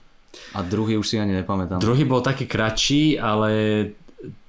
[0.56, 1.84] A druhý už si ani nepamätám.
[1.84, 3.50] Druhý bol taký kratší, ale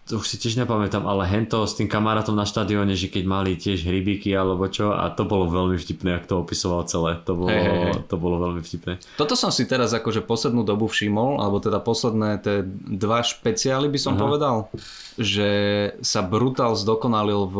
[0.03, 3.55] to už si tiež nepamätám, ale hento s tým kamarátom na štadióne, že keď mali
[3.55, 7.23] tiež hrybiky alebo čo a to bolo veľmi vtipné, ak to opisoval celé.
[7.23, 8.99] To bolo, hey, hey, to bolo veľmi vtipné.
[9.15, 12.66] Toto som si teraz akože poslednú dobu všimol, alebo teda posledné tie
[12.99, 14.23] dva špeciály by som Aha.
[14.27, 14.57] povedal,
[15.15, 15.51] že
[16.03, 17.57] sa Brutal zdokonalil v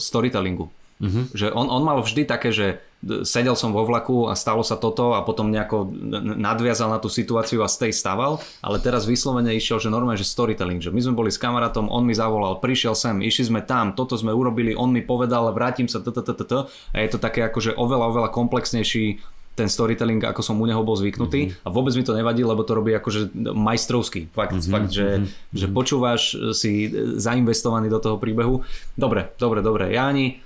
[0.00, 0.72] storytellingu.
[1.02, 1.24] Uh-huh.
[1.36, 2.80] Že on, on mal vždy také, že
[3.26, 5.90] sedel som vo vlaku a stalo sa toto a potom nejako
[6.38, 10.28] nadviazal na tú situáciu a z tej staval, ale teraz vyslovene išiel, že normálne, že
[10.28, 13.98] storytelling, že my sme boli s kamarátom, on mi zavolal, prišiel sem, išli sme tam,
[13.98, 16.52] toto sme urobili, on mi povedal, vrátim sa, t, t, t, t, t.
[16.70, 19.18] a je to také akože oveľa, oveľa komplexnejší
[19.52, 21.66] ten storytelling, ako som u neho bol zvyknutý mm-hmm.
[21.66, 24.32] a vôbec mi to nevadí, lebo to robí akože majstrovský.
[24.32, 24.72] Fakt, mm-hmm.
[24.72, 25.52] fakt že, mm-hmm.
[25.52, 26.22] že počúvaš,
[26.56, 26.88] si
[27.20, 28.64] zainvestovaný do toho príbehu.
[28.96, 29.92] Dobre, dobre, dobre.
[29.92, 30.40] Ja ani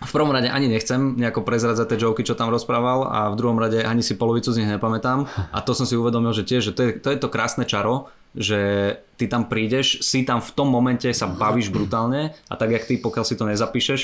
[0.00, 3.58] v prvom rade ani nechcem nejako prezradzať tie joky, čo tam rozprával a v druhom
[3.60, 5.28] rade ani si polovicu z nich nepamätám.
[5.52, 8.10] A to som si uvedomil, že tiež, že to je to, je to krásne čaro,
[8.32, 12.88] že ty tam prídeš, si tam v tom momente sa bavíš brutálne a tak jak
[12.88, 14.00] ty, pokiaľ si to nezapíšeš,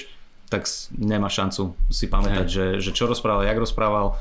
[0.48, 0.64] tak
[0.96, 4.16] nemá šancu si pamätať, že, že čo rozprával, jak rozprával.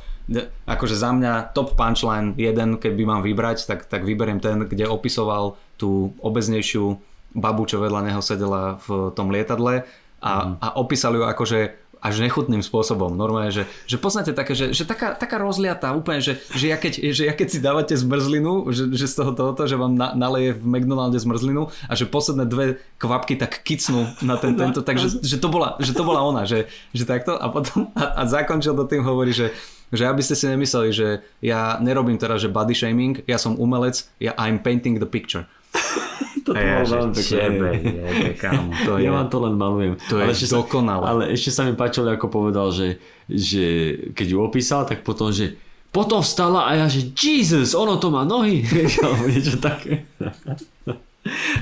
[0.67, 5.55] Akože za mňa top punchline jeden, keby mám vybrať, tak, tak vyberiem ten, kde opisoval
[5.79, 6.99] tú obeznejšiu
[7.31, 9.87] babu, čo vedľa neho sedela v tom lietadle
[10.21, 10.53] a, mm.
[10.61, 13.13] a opísal ju akože až nechutným spôsobom.
[13.17, 16.93] Normálne, že, že poznáte také, že, že taká, taká rozliatá úplne, že, že, ja keď,
[17.09, 20.55] že ja keď si dávate zmrzlinu, že, že z toho tohoto, že vám na, naleje
[20.55, 25.37] v McDonalde zmrzlinu a že posledné dve kvapky tak kicnú na ten, tento, takže že
[25.41, 28.85] to bola, že to bola ona, že, že takto a potom a, a zakončil to
[28.85, 29.51] tým hovorí, že
[29.87, 34.03] že aby ste si nemysleli, že ja nerobím teraz, že body shaming, ja som umelec,
[34.19, 35.47] ja I'm painting the picture.
[36.47, 37.35] Toto ja, bolo veľmi pekné.
[37.43, 39.93] Tebe, jebe, kam, to ja je, vám to len malujem.
[40.07, 41.03] To ale je dokonalé.
[41.03, 43.65] Ale ešte sa mi páčilo, ako povedal, že, že
[44.15, 45.59] keď ju opísal, tak potom, že
[45.91, 48.63] potom vstala a ja, že Jesus, ono to má nohy.
[49.03, 50.07] Alebo niečo také.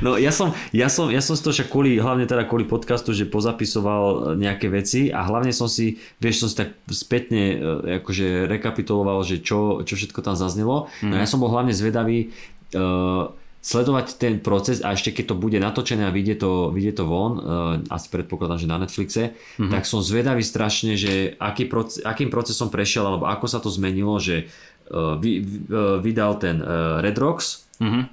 [0.05, 3.17] No ja som, ja som, ja som si to však kvôli, hlavne teda kvôli podcastu,
[3.17, 8.45] že pozapisoval nejaké veci a hlavne som si, vieš, som si tak spätne e, akože
[8.45, 10.85] rekapituloval, že čo, čo všetko tam zaznelo.
[11.01, 11.21] No mhm.
[11.21, 12.29] ja som bol hlavne zvedavý,
[12.77, 13.33] uh,
[13.65, 17.41] sledovať ten proces a ešte keď to bude natočené a vyjde to, vyjde to von,
[17.41, 19.73] uh, asi predpokladám, že na Netflixe, mm-hmm.
[19.73, 24.21] tak som zvedavý strašne, že aký proces, akým procesom prešiel alebo ako sa to zmenilo,
[24.21, 24.53] že
[24.93, 28.03] uh, vy, uh, vydal ten uh, Red Rocks mm-hmm.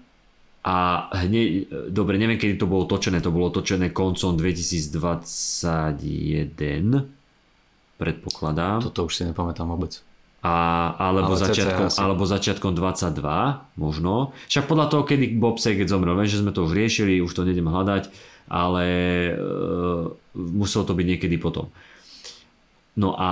[0.64, 0.76] a
[1.20, 6.00] hneď, dobre, neviem kedy to bolo točené, to bolo točené koncom 2021
[8.00, 8.88] predpokladám.
[8.88, 10.00] Toto už si nepamätám vôbec
[10.42, 10.54] a,
[10.98, 14.34] alebo, Ale začiatkom, alebo začiatkom 22 možno.
[14.50, 17.46] Však podľa toho, kedy Bob Saget zomrel, viem, že sme to už riešili, už to
[17.46, 18.10] nejdem hľadať,
[18.50, 18.84] ale
[19.30, 19.32] e,
[20.34, 21.70] muselo to byť niekedy potom.
[22.98, 23.30] No a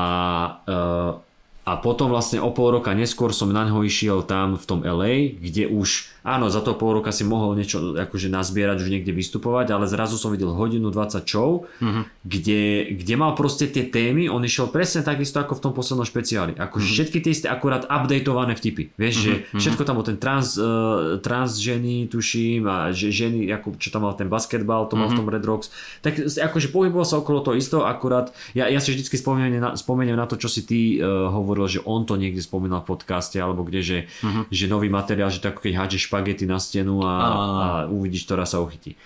[0.62, 1.29] e,
[1.70, 5.38] a potom vlastne o pol roka neskôr som na ňo išiel tam v tom LA,
[5.38, 9.70] kde už, áno, za to pol roka si mohol niečo akože nazbierať, už niekde vystupovať,
[9.70, 12.26] ale zrazu som videl hodinu 20 show, mm-hmm.
[12.26, 12.62] kde,
[12.98, 16.58] kde mal proste tie témy, on išiel presne takisto ako v tom poslednom špeciáli.
[16.58, 16.96] Akože mm-hmm.
[16.98, 18.90] všetky tie isté akurát updateované vtipy.
[18.98, 19.22] Vieš, mm-hmm.
[19.22, 19.60] že mhm.
[19.62, 24.10] všetko tam bol ten trans, uh, trans ženy, tuším, a že ženy, ako, čo tam
[24.10, 25.14] mal ten basketbal, to mal mm-hmm.
[25.14, 25.70] v tom Red Rocks.
[26.02, 30.18] Tak akože pohyboval sa okolo toho isto, akurát ja, ja si vždy spomeniem na, spomeniem
[30.18, 33.36] na to, čo si ty uh, hovoril hovoril, že on to niekde spomínal v podcaste
[33.36, 34.48] alebo kde, že, uh-huh.
[34.48, 38.64] že nový materiál, že tak keď hádže špagety na stenu a, a uvidíš, ktorá sa
[38.64, 38.96] uchytí.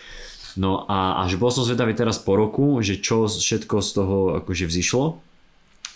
[0.55, 4.70] No a až bol som zvedavý teraz po roku, že čo všetko z toho akože
[4.70, 5.18] vzýšlo.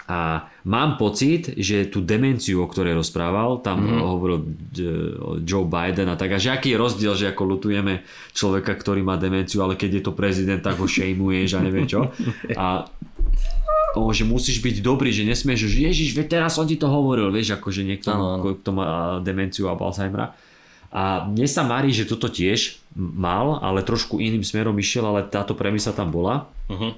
[0.08, 4.00] A mám pocit, že tú demenciu, o ktorej rozprával, tam mm-hmm.
[4.08, 4.38] hovoril
[5.44, 9.20] Joe Biden a tak, a že aký je rozdiel, že ako lutujeme človeka, ktorý má
[9.20, 12.08] demenciu, ale keď je to prezident, tak ho šejmuješ a neviem čo.
[12.56, 12.88] A
[13.98, 17.34] o, že musíš byť dobrý, že nesmieš, že ježiš, veď teraz som ti to hovoril,
[17.34, 18.86] vieš, akože niekto, ano, kto má
[19.20, 20.38] demenciu alebo Alzheimera.
[20.88, 25.52] A mne sa marí, že toto tiež mal, ale trošku iným smerom išiel, ale táto
[25.52, 26.48] premisa tam bola.
[26.72, 26.96] Uh-huh.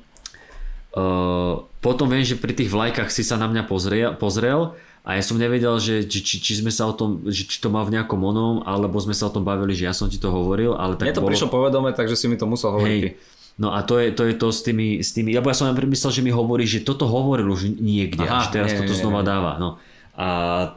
[0.91, 5.23] Uh, potom viem, že pri tých vlajkách si sa na mňa pozrel, pozrel a ja
[5.25, 7.97] som nevedel, že či, či, či sme sa o tom, že či to má v
[7.97, 10.77] nejakom onom, alebo sme sa o tom bavili, že ja som ti to hovoril.
[10.77, 11.31] Ale tak Mne to bolo...
[11.33, 13.03] prišlo povedome, takže si mi to musel hovoriť.
[13.07, 13.17] Hej,
[13.61, 15.93] No a to je, to je to s tými, s tými, lebo ja som najprv
[15.93, 19.01] myslel, že mi hovorí, že toto hovoril už niekde, Aha, že teraz nie, toto nie,
[19.05, 19.29] znova nie.
[19.29, 19.53] dáva.
[19.61, 19.77] No.
[20.17, 20.27] A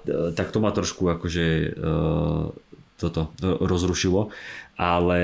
[0.03, 2.51] e, tak to ma trošku akože uh,
[2.99, 4.35] toto rozrušilo,
[4.75, 5.21] ale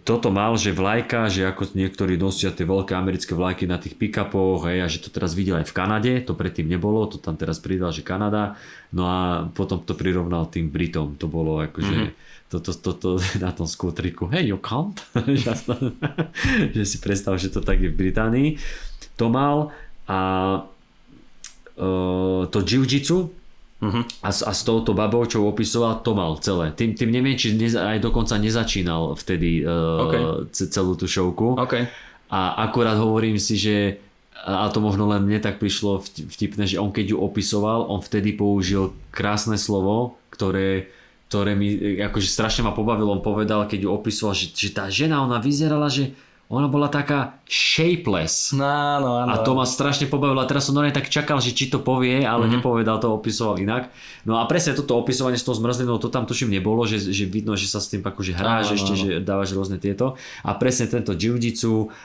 [0.00, 4.64] toto mal, že vlajka, že ako niektorí nosia tie veľké americké vlajky na tých pick-upoch,
[4.64, 7.60] hej, a že to teraz videl aj v Kanade, to predtým nebolo, to tam teraz
[7.60, 8.56] pridal, že Kanada,
[8.96, 13.08] no a potom to prirovnal tým Britom, to bolo akože mm-hmm toto, toto
[13.44, 15.02] na tom skútriku, hey, you can't,
[16.76, 18.48] že si predstav, že to tak je v Británii.
[19.18, 19.74] To mal
[20.04, 20.18] a
[21.78, 23.18] uh, to jiu-jitsu
[23.80, 24.04] uh-huh.
[24.20, 26.74] a, a s touto babou, čo opisoval, to mal celé.
[26.76, 30.22] Tým, tým neviem, či ne, aj dokonca nezačínal vtedy uh, okay.
[30.52, 31.56] celú tú šovku.
[31.64, 31.88] Okay.
[32.28, 34.02] A akurát hovorím si, že
[34.44, 38.36] a to možno len mne tak prišlo vtipné, že on keď ju opisoval, on vtedy
[38.36, 40.92] použil krásne slovo, ktoré
[41.34, 43.10] ktoré mi akože strašne ma pobavilo.
[43.10, 46.14] On povedal, keď ju opisoval, že, že tá žena, ona vyzerala, že
[46.52, 48.52] ona bola taká shapeless.
[48.52, 49.30] Áno, áno.
[49.32, 52.20] A to ma strašne pobavilo a teraz som normálne tak čakal, že či to povie,
[52.20, 52.60] ale mm-hmm.
[52.60, 53.88] nepovedal to, opisoval inak.
[54.28, 57.56] No a presne toto opisovanie s tou zmrzlinou, to tam tuším nebolo, že, že vidno,
[57.56, 60.20] že sa s tým akože hráš, ešte, že dávaš rôzne tieto.
[60.44, 61.40] A presne tento jiu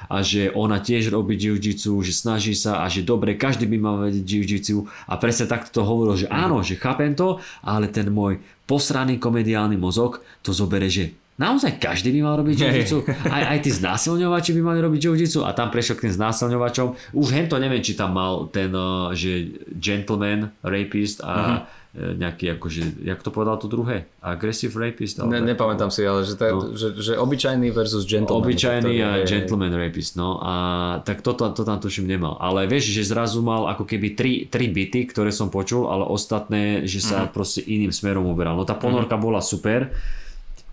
[0.07, 1.59] a že ona tiež robí jiu
[1.99, 4.25] že snaží sa a že dobre, každý by mal vedieť
[4.71, 8.39] jiu a presne takto to hovoril, že áno, že chápem to, ale ten môj
[8.69, 12.99] posraný komediálny mozog to zobere, že Naozaj každý by mal robiť jiu
[13.31, 17.15] Aj, aj tí znásilňovači by mali robiť jiu a tam prešiel k tým znásilňovačom.
[17.15, 19.31] Už hento neviem, či tam mal ten, eh, že
[19.79, 24.05] gentleman rapist a uh-huh nejaký akože, jak to povedal to druhé?
[24.21, 25.17] Aggressive rapist?
[25.25, 26.77] Ne, nepamätám si, ale že, to, no.
[26.77, 28.45] že, že obyčajný versus gentleman.
[28.45, 30.53] Obyčajný a je, gentleman rapist, no a
[31.01, 32.37] tak toto to tam tuším nemal.
[32.37, 36.85] Ale vieš, že zrazu mal ako keby tri, tri byty, ktoré som počul, ale ostatné,
[36.85, 37.33] že sa uh-huh.
[37.33, 38.53] proste iným smerom uberal.
[38.53, 39.25] No tá ponorka uh-huh.
[39.25, 39.89] bola super,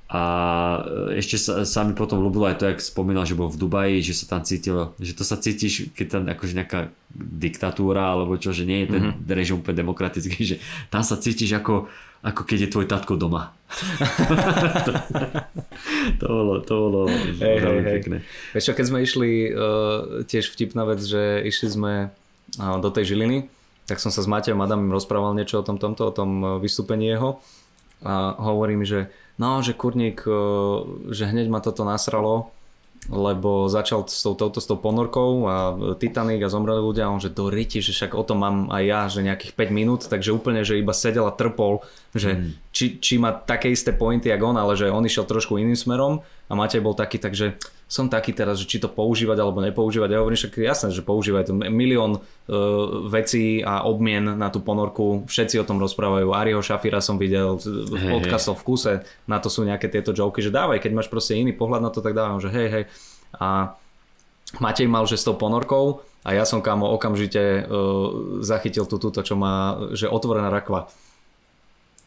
[0.06, 0.22] a
[1.10, 4.06] e, ešte sa, sa mi potom ľúbilo aj to, jak spomínal, že bol v Dubaji,
[4.06, 6.80] že sa tam cítil, že to sa cítiš, keď tam akože nejaká
[7.10, 9.34] diktatúra, alebo čo, že nie je ten mm-hmm.
[9.34, 10.56] režim úplne demokratický, že
[10.94, 11.90] tam sa cítiš ako,
[12.22, 13.50] ako keď je tvoj tatko doma.
[14.86, 14.92] to,
[16.22, 17.00] to bolo, to bolo
[17.42, 18.16] hey, veľmi hey, pekné.
[18.54, 23.10] Vieš čo, keď sme išli, uh, tiež vtipná vec, že išli sme uh, do tej
[23.10, 23.50] Žiliny,
[23.90, 27.42] tak som sa s Matejom Adamom rozprával niečo o tom tomto, o tom vystúpení jeho
[28.02, 30.38] a hovorí mi, že no, že kurník, e,
[31.12, 32.50] že hneď ma toto nasralo,
[33.06, 35.54] lebo začal s tou, touto, s tou ponorkou a
[35.94, 38.82] Titanic a zomreli ľudia a on že do riti, že však o tom mám aj
[38.82, 41.86] ja, že nejakých 5 minút, takže úplne, že iba sedel a trpol,
[42.18, 42.50] že mm.
[42.74, 46.18] či, či má také isté pointy ako on, ale že on išiel trošku iným smerom
[46.50, 47.54] a Matej bol taký, takže
[47.86, 50.10] som taký teraz, že či to používať alebo nepoužívať.
[50.10, 51.54] Ja hovorím však jasné, že používať.
[51.70, 52.22] Milión uh,
[53.06, 56.34] vecí a obmien na tú ponorku, všetci o tom rozprávajú.
[56.34, 58.92] Ariho Šafira som videl v podcastov v kuse,
[59.30, 62.02] na to sú nejaké tieto joky, že dávaj, keď máš proste iný pohľad na to,
[62.02, 62.84] tak dávam, že hej, hej.
[63.38, 63.78] A
[64.58, 69.22] Matej mal, že s tou ponorkou a ja som kamo okamžite uh, zachytil tú túto,
[69.22, 70.90] čo má, že otvorená rakva.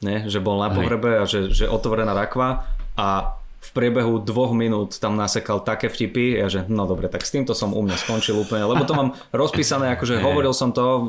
[0.04, 0.28] Ne?
[0.28, 5.20] Že bol na pohrebe a že, že otvorená rakva a v priebehu dvoch minút tam
[5.20, 8.64] nasekal také vtipy, ja že no dobre, tak s týmto som u mňa skončil úplne,
[8.64, 11.00] lebo to mám rozpísané, akože hovoril som to uh,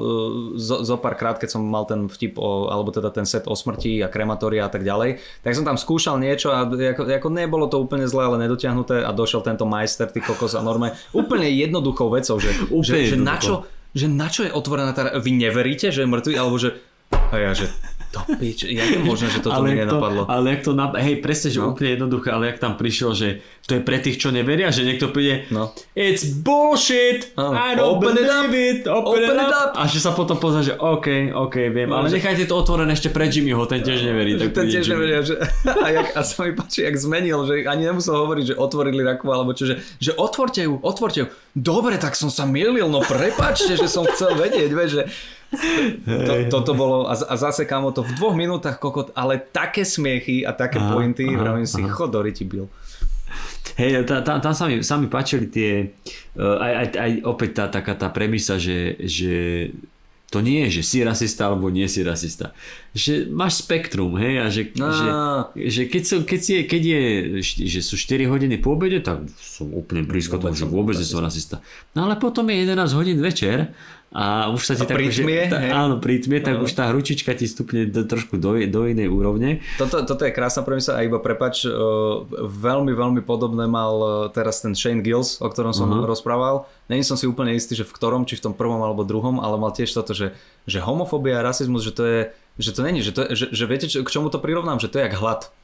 [0.59, 3.55] zo, zo pár krát, keď som mal ten vtip, o, alebo teda ten set o
[3.55, 7.71] smrti a krematória a tak ďalej, tak som tam skúšal niečo a ako, ako nebolo
[7.71, 12.11] to úplne zlé, ale nedotiahnuté a došiel tento majster, ty kokos a norme, úplne jednoduchou
[12.11, 12.51] vecou, že,
[12.83, 13.63] že, že, na čo,
[13.95, 16.83] že na čo je otvorená tá, vy neveríte, že je mŕtvy, alebo že
[17.31, 17.71] a ja, že
[18.11, 20.27] to pič, jak je možné, že toto ale mi nenapadlo?
[20.27, 21.71] To, ale jak to, na, hej, presne, že no.
[21.71, 23.29] úplne jednoduché, ale jak tam prišiel, že
[23.71, 25.71] to je pre tých, čo neveria, že niekto príde, no.
[25.95, 27.55] it's bullshit, oh.
[27.55, 29.71] I don't open believe it, it open, open it, up.
[29.71, 29.79] up.
[29.79, 32.19] A že sa potom pozrie, že OK, OK, viem, no, ale že...
[32.19, 34.35] nechajte to otvorené ešte pre Jimmyho, ten tiež neverí.
[34.43, 34.95] Tak ten tiež Jimmy.
[34.99, 35.35] neverí, že,
[35.87, 39.31] a, jak, a sa mi páči, jak zmenil, že ani nemusel hovoriť, že otvorili rakvu,
[39.31, 41.27] alebo čo, že, že otvorte ju, otvorte ju.
[41.55, 45.03] Dobre, tak som sa milil, no prepačte, že som chcel vedieť, vieš, že
[46.27, 50.47] to, toto bolo, a, a zase kamo to v dvoch minútach kokot, ale také smiechy
[50.47, 52.47] a také aha, pointy, vravím si, chod do riti.
[53.75, 55.95] Hej, tam, tam, tam sa, mi, sa mi páčili tie,
[56.39, 59.35] uh, aj, aj, aj opäť tá taká tá premisa, že, že
[60.31, 62.55] to nie je, že si rasista alebo nie si rasista.
[62.95, 64.87] Že máš spektrum, hej, a že, no.
[64.95, 65.07] že,
[65.67, 67.03] že keď, sú, keď, si, keď je,
[67.67, 71.59] že sú 4 hodiny po obede, tak som úplne blízko tomu, že vôbec som rasista.
[71.99, 73.75] No ale potom je 11 hodín večer
[74.11, 74.99] a už sa ti tak...
[74.99, 76.67] Prítmie, že, tá, áno, prítmie, tak no.
[76.67, 79.63] už tá hručička ti stupne do, trošku do, do inej úrovne.
[79.79, 84.67] Toto, toto je krásna premisa a iba prepač, uh, veľmi, veľmi podobné mal uh, teraz
[84.67, 86.11] ten Shane Gills, o ktorom som uh-huh.
[86.11, 86.67] rozprával.
[86.91, 89.55] Není som si úplne istý, že v ktorom, či v tom prvom alebo druhom, ale
[89.63, 90.35] mal tiež toto, že,
[90.67, 92.21] že homofóbia a rasizmus, že to je,
[92.59, 95.07] že to není, že, to, že, že viete, k čomu to prirovnám, že to je
[95.07, 95.55] jak hlad.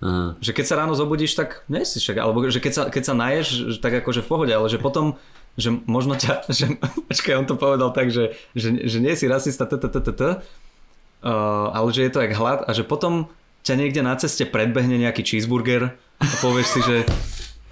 [0.00, 0.40] Uh-huh.
[0.40, 3.12] Že keď sa ráno zobudíš, tak nie si však, alebo že keď sa, keď sa
[3.12, 5.20] naješ, tak akože v pohode, ale že potom
[5.58, 6.78] že možno ťa, že,
[7.08, 10.10] počkaj, on to povedal tak, že, že, že nie si rasista, t, t, t, t,
[10.12, 13.26] t, uh, ale že je to jak hlad a že potom
[13.66, 16.96] ťa niekde na ceste predbehne nejaký cheeseburger a povieš si, že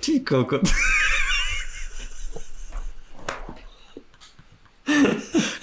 [0.04, 0.60] ty koľko...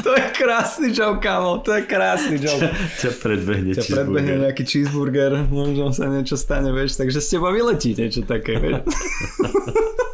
[0.06, 2.70] To je krásny joke, kámo, to je krásny joke.
[3.02, 7.98] Ťa predbehne Ťa predbehne nejaký cheeseburger, možno sa niečo stane, vieš, takže z teba vyletí
[7.98, 8.86] niečo také, vieš.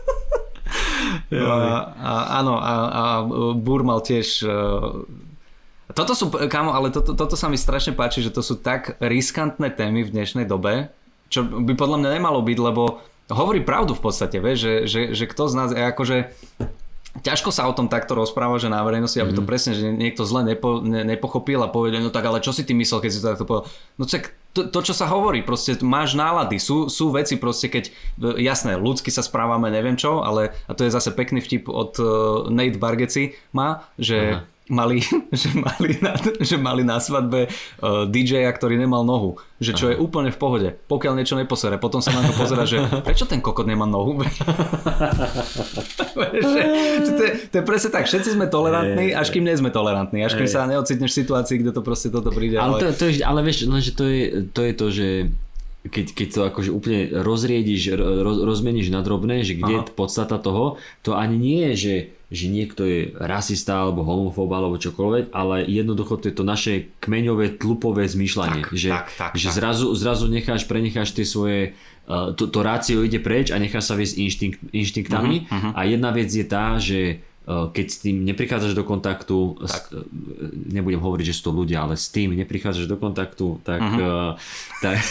[1.39, 2.13] a, a,
[2.43, 3.03] áno, a, a
[3.55, 5.05] Bur mal tiež uh,
[5.91, 9.71] toto sú, kámo, ale toto, toto sa mi strašne páči, že to sú tak riskantné
[9.71, 10.91] témy v dnešnej dobe,
[11.27, 15.25] čo by podľa mňa nemalo byť, lebo hovorí pravdu v podstate, vieš, že, že, že
[15.27, 16.31] kto z nás akože
[17.19, 19.49] ťažko sa o tom takto rozpráva, že na verejnosti, aby to mhm.
[19.49, 22.71] presne, že niekto zle nepo, ne, nepochopil a povedal, no tak ale čo si ty
[22.71, 23.67] myslel, keď si to takto povedal?
[23.99, 27.91] No čak to, to, čo sa hovorí, proste máš nálady, sú, sú veci proste, keď,
[28.35, 31.95] e, jasné, ľudsky sa správame, neviem čo, ale, a to je zase pekný vtip od
[32.03, 32.07] uh,
[32.51, 34.51] Nate Bargeci má, že Aha.
[34.71, 35.03] Mali,
[35.41, 39.93] že mali, na, že mali na svadbe uh, DJ-a, ktorý nemal nohu, že čo Aha.
[39.93, 43.43] je úplne v pohode, pokiaľ niečo neposere, potom sa na to pozera, že prečo ten
[43.43, 44.23] kokot nemá nohu?
[46.31, 46.61] že,
[47.03, 50.23] že to, je, to je presne tak, všetci sme tolerantní, až kým nie sme tolerantní,
[50.23, 52.55] až kým sa neocitneš v situácii, kde to proste toto príde.
[52.55, 52.95] Ale, ale...
[52.95, 55.07] To, to je, ale vieš, lenže to je, to je to, že
[55.81, 59.89] keď, keď to akože úplne rozriediš, roz, rozmeníš na drobné, že kde Aha.
[59.89, 61.95] je podstata toho, to ani nie je, že,
[62.31, 67.59] že niekto je rasista alebo homofób alebo čokoľvek, ale jednoducho to je to naše kmeňové
[67.59, 69.55] tlupové zmýšľanie, tak, že, tak, tak, že tak.
[69.59, 71.75] Zrazu, zrazu necháš, prenecháš tie svoje
[72.07, 75.71] uh, to, to rácio ide preč a necháš sa viesť inštinkt, inštinktami uh-huh, uh-huh.
[75.75, 79.89] a jedna vec je tá, že keď s tým neprichádzaš do kontaktu, tak.
[79.89, 80.05] S, eh,
[80.77, 84.37] nebudem hovoriť, že sú to ľudia, ale s tým neprichádzaš do kontaktu, tak, uh-huh.
[84.79, 85.01] tak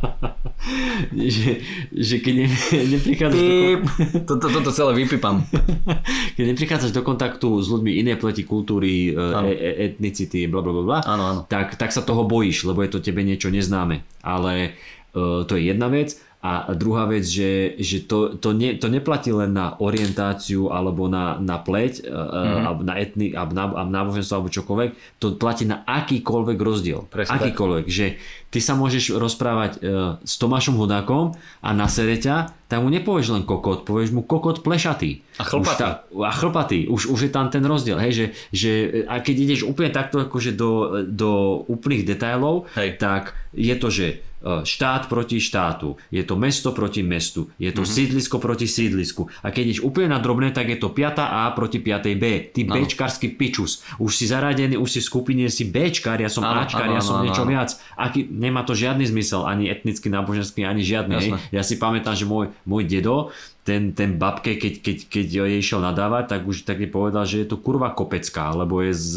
[1.36, 1.60] že,
[1.92, 2.48] že keď ne,
[2.96, 4.24] neprichádzaš do kontaktu...
[4.24, 5.44] Toto, celé vypípam.
[6.40, 9.20] keď neprichádzaš do kontaktu s ľuďmi inej pleti, kultúry, e,
[9.52, 10.98] e, etnicity, bla bla bla.
[11.46, 14.02] Tak, tak sa toho bojíš, lebo je to tebe niečo neznáme.
[14.24, 14.72] Ale
[15.12, 16.16] uh, to je jedna vec.
[16.40, 21.36] A druhá vec, že, že to, to, ne, to neplatí len na orientáciu alebo na,
[21.36, 22.64] na pleť, mm-hmm.
[22.64, 24.90] alebo na etny, alebo na, alebo náboženstvo alebo čokoľvek,
[25.20, 27.04] to platí na akýkoľvek rozdiel.
[27.12, 27.84] Presne akýkoľvek.
[27.84, 27.92] Tak.
[27.92, 28.06] Že
[28.50, 33.42] ty sa môžeš rozprávať uh, s Tomášom Hudákom a na sereťa, tak mu nepovieš len
[33.46, 35.22] kokot, povieš mu kokot plešatý.
[35.38, 35.70] A chlpatý.
[35.70, 36.78] Už ta, a chlpatý.
[36.86, 37.98] Už, už je tam ten rozdiel.
[37.98, 38.72] Hej, že, že,
[39.06, 42.98] a keď ideš úplne takto akože do, do úplných detailov, Hej.
[42.98, 44.06] tak je to, že
[44.40, 47.92] E, štát proti štátu, je to mesto proti mestu, je to mm-hmm.
[47.92, 49.28] sídlisko proti sídlisku.
[49.44, 51.20] A keď ideš úplne na drobné, tak je to 5.
[51.20, 52.08] A proti 5.
[52.16, 52.48] B.
[52.48, 52.72] Ty no.
[52.72, 53.84] Bčkarský pičus.
[54.00, 57.02] Už si zaradený, už si v skupine, si Bčkar, ja som ano, Ačkar, ano, ja
[57.04, 57.52] som ano, niečo ano.
[57.52, 57.76] viac.
[58.00, 61.36] Aký, nemá to žiadny zmysel, ani etnický, náboženský, ani žiadny.
[61.52, 63.36] Ja si pamätám, že môj, môj dedo
[63.70, 67.54] ten, ten babke, keď, keď, keď jej išiel nadávať, tak už tak povedal, že je
[67.54, 69.14] to kurva kopecká, lebo je z,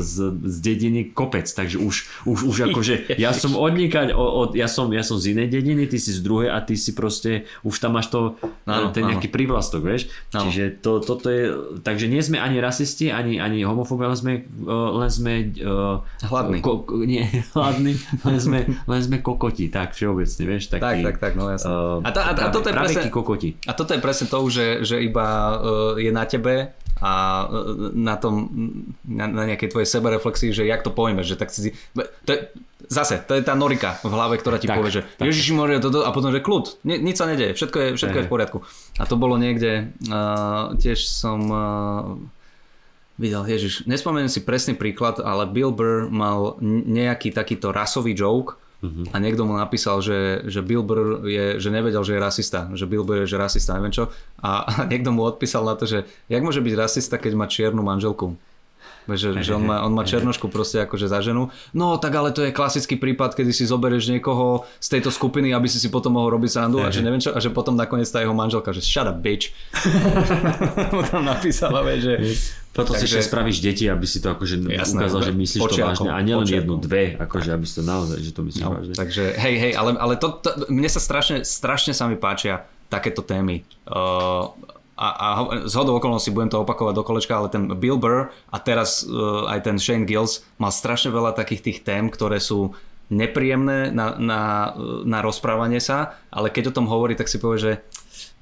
[0.00, 4.88] z, z dediny kopec, takže už, už, už akože ja som odnikať, od, ja, som,
[4.88, 8.00] ja som z inej dediny, ty si z druhej a ty si proste, už tam
[8.00, 10.48] máš to, ano, ten nejaký prívlastok, vieš, ano.
[10.48, 11.52] čiže to, toto je,
[11.84, 14.32] takže nie sme ani rasisti, ani, ani homofóbi, len sme,
[14.96, 20.72] len sme uh, hladní, ko, nie, hladní, len sme, len sme kokoti, tak všeobecne, vieš,
[20.72, 21.68] taký, tak, tak, tak, no jasne.
[21.68, 23.60] Uh, a, a, a, a toto je presne, kokoti.
[23.68, 25.56] A toto je presne to, že, že iba uh,
[25.96, 27.12] je na tebe a
[27.48, 28.46] uh, na tom,
[29.08, 31.72] na, na nejakej tvojej sebereflexii, že jak to pojmeš, že tak si...
[31.96, 32.38] To je,
[32.86, 36.04] zase, to je tá norika v hlave, ktorá ti tak, povie, že Ježiši môže toto
[36.04, 38.58] a potom, že kľud, ni, nič sa nedeje, všetko je, všetko je v poriadku.
[39.00, 41.62] A to bolo niekde, uh, tiež som uh,
[43.20, 49.04] videl, Ježiš, nespomeniem si presný príklad, ale Bill Burr mal nejaký takýto rasový joke, Uh-huh.
[49.12, 52.64] A niekto mu napísal, že, že Bill Burr je, že nevedel, že je rasista.
[52.72, 54.08] Že Bill Burr je, že rasista, neviem čo.
[54.40, 57.84] A, a niekto mu odpísal na to, že jak môže byť rasista, keď má čiernu
[57.84, 58.40] manželku.
[59.08, 61.48] Že, že on, má, on má černošku proste akože za ženu.
[61.72, 65.66] No tak ale to je klasický prípad, kedy si zoberieš niekoho z tejto skupiny, aby
[65.66, 68.22] si si potom mohol robiť srandu a že neviem čo, a že potom nakoniec tá
[68.22, 69.50] jeho manželka, že shut up bitch.
[70.94, 72.20] mu tam napísala, že
[72.70, 76.06] toto Takže, si ešte spravíš deti, aby si to akože jasné, ukázal, že myslíš počiakom,
[76.06, 78.70] to vážne a nielen jednu, dve, akože aby si to naozaj, že to myslíš no,
[78.78, 78.94] vážne.
[78.94, 83.26] Takže hej, hej, ale, ale to, to, mne sa strašne, strašne sa mi páčia takéto
[83.26, 83.66] témy.
[83.90, 84.54] Uh,
[85.00, 85.28] a, a
[85.64, 89.48] z hodou okolností budem to opakovať do kolečka, ale ten Bill Burr a teraz uh,
[89.48, 92.76] aj ten Shane Gills mal strašne veľa takých tých tém, ktoré sú
[93.08, 94.42] nepríjemné na, na,
[95.02, 97.72] na rozprávanie sa, ale keď o tom hovorí, tak si povie, že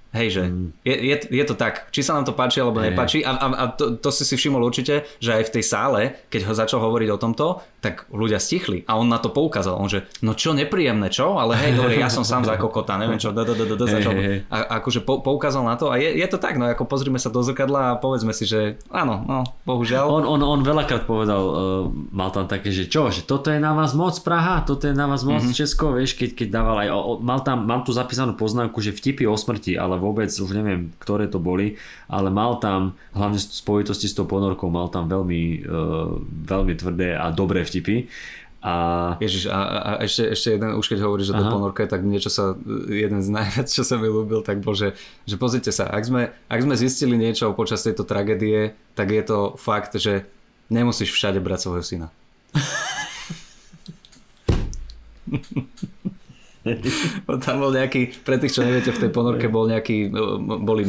[0.08, 0.68] Hej, že mm.
[0.88, 3.20] je, je, je to tak, či sa nám to páči alebo nepáči.
[3.20, 6.00] A, a, a to, to si si všimol určite, že aj v tej sále,
[6.32, 7.46] keď ho začal hovoriť o tomto,
[7.78, 11.38] tak ľudia stichli a on na to poukázal, on že no čo nepríjemné, čo?
[11.38, 14.12] Ale hej, dobre, ja som sám za kokota, neviem čo, začal
[14.50, 17.38] a akože poukázal na to a je, je to tak, no ako pozrime sa do
[17.38, 20.10] zrkadla a povedzme si, že áno, no, bohužiaľ.
[20.10, 21.54] On, on, on veľakrát povedal, uh,
[22.10, 25.06] mal tam také, že čo, že toto je na vás moc Praha, toto je na
[25.06, 25.54] vás moc mm-hmm.
[25.54, 28.90] Česko, vieš, keď, keď dával aj, o, o, mal tam, mám tu zapísanú poznámku, že
[28.90, 31.78] vtipy o smrti, ale vôbec, už neviem, ktoré to boli,
[32.10, 37.14] ale mal tam, hlavne v spojitosti s tou ponorkou, mal tam veľmi, uh, veľmi tvrdé
[37.14, 38.08] a dobré vtipy.
[38.58, 39.14] A...
[39.22, 42.58] Ježiš, a, a ešte, ešte jeden, už keď hovoríš, že to ponorka tak niečo sa,
[42.90, 44.98] jeden z najviac, čo sa mi ľúbil, tak bol, že,
[45.30, 49.54] že pozrite sa, ak sme, ak sme zistili niečo počas tejto tragédie, tak je to
[49.54, 50.26] fakt, že
[50.74, 52.08] nemusíš všade brať svojho syna.
[57.44, 60.10] tam bol nejaký, pre tých, čo neviete, v tej ponorke bol nejaký,
[60.42, 60.82] boli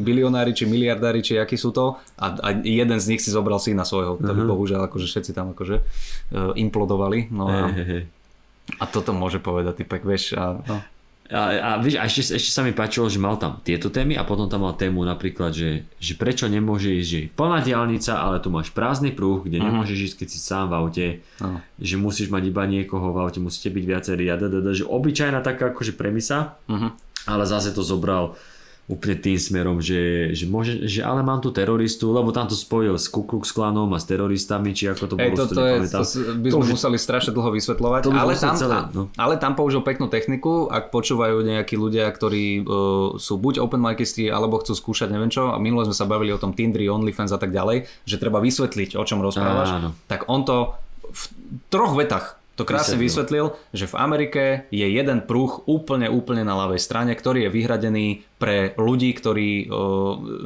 [0.00, 3.84] bilionári, či miliardári, či akí sú to a, a jeden z nich si zobral syna
[3.84, 4.52] svojho, ktorý uh-huh.
[4.54, 7.28] bohužiaľ akože všetci tam akože uh, implodovali.
[7.34, 8.02] No a, hey, hey, hey.
[8.82, 10.34] A toto môže povedať typek, vieš.
[10.34, 10.76] A, no.
[11.28, 14.22] A, a, vieš, a ešte, ešte sa mi páčilo, že mal tam tieto témy a
[14.22, 18.48] potom tam mal tému napríklad, že, že prečo nemôže ísť, že plná diálnica, ale tu
[18.48, 19.64] máš prázdny pruh, kde Mhm.
[19.66, 21.06] nemôžeš ísť, keď si sám v aute,
[21.38, 21.58] Áno.
[21.76, 25.68] že musíš mať iba niekoho v aute, musíte byť viacerí a dadada, že obyčajná taká
[25.68, 26.94] akože premisa, Mhm.
[27.26, 28.38] ale zase to zobral
[28.86, 32.94] úplne tým smerom, že, že, môže, že ale mám tu teroristu, lebo tam to spojil
[32.94, 36.02] s Ku Klux Klanom a s teroristami, či ako to bolo, to, to, je, to
[36.38, 39.10] by To sme už- museli strašne dlho vysvetľovať, To ale tam, celé, no.
[39.18, 44.30] ale tam použil peknú techniku, ak počúvajú nejakí ľudia, ktorí uh, sú buď open micisti,
[44.30, 47.42] alebo chcú skúšať neviem čo, a minule sme sa bavili o tom Tindri, OnlyFans a
[47.42, 49.88] tak ďalej, že treba vysvetliť, o čom rozprávaš, Áno.
[50.06, 50.78] tak on to
[51.10, 51.22] v
[51.74, 56.80] troch vetách to krásne vysvetlil, že v Amerike je jeden pruh úplne, úplne na ľavej
[56.80, 58.06] strane, ktorý je vyhradený
[58.36, 59.72] pre ľudí, ktorí uh,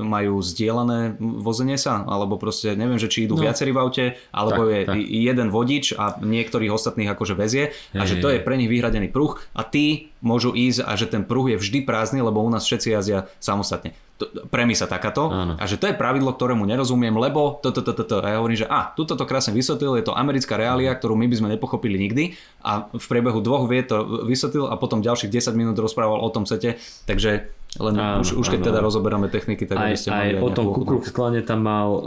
[0.07, 3.43] majú zdieľané vozenie sa, alebo proste neviem, že či idú no.
[3.43, 4.95] viacerí v aute, alebo Tak, je tak.
[5.03, 9.35] jeden vodič a niektorých ostatných akože vezie a že to je pre nich vyhradený pruh
[9.59, 12.89] a tí môžu ísť a že ten pruh je vždy prázdny, lebo u nás všetci
[12.95, 13.97] jazdia samostatne.
[14.21, 15.57] To, premisa takáto Áno.
[15.57, 18.21] a že to je pravidlo, ktorému nerozumiem, lebo toto, toto, toto.
[18.21, 21.25] A ja hovorím, že a, tuto to krásne vysvetlil, je to americká realia, ktorú my
[21.25, 25.57] by sme nepochopili nikdy a v priebehu dvoch viet to vysvetlil a potom ďalších 10
[25.57, 26.77] minút rozprával o tom sete,
[27.09, 27.49] takže
[27.79, 30.51] len Áno, už, už keď áno, teda rozoberáme techniky, tak aj, ste aj mali o
[30.51, 32.03] tom nejakú Ku Klux Klane tam mal uh,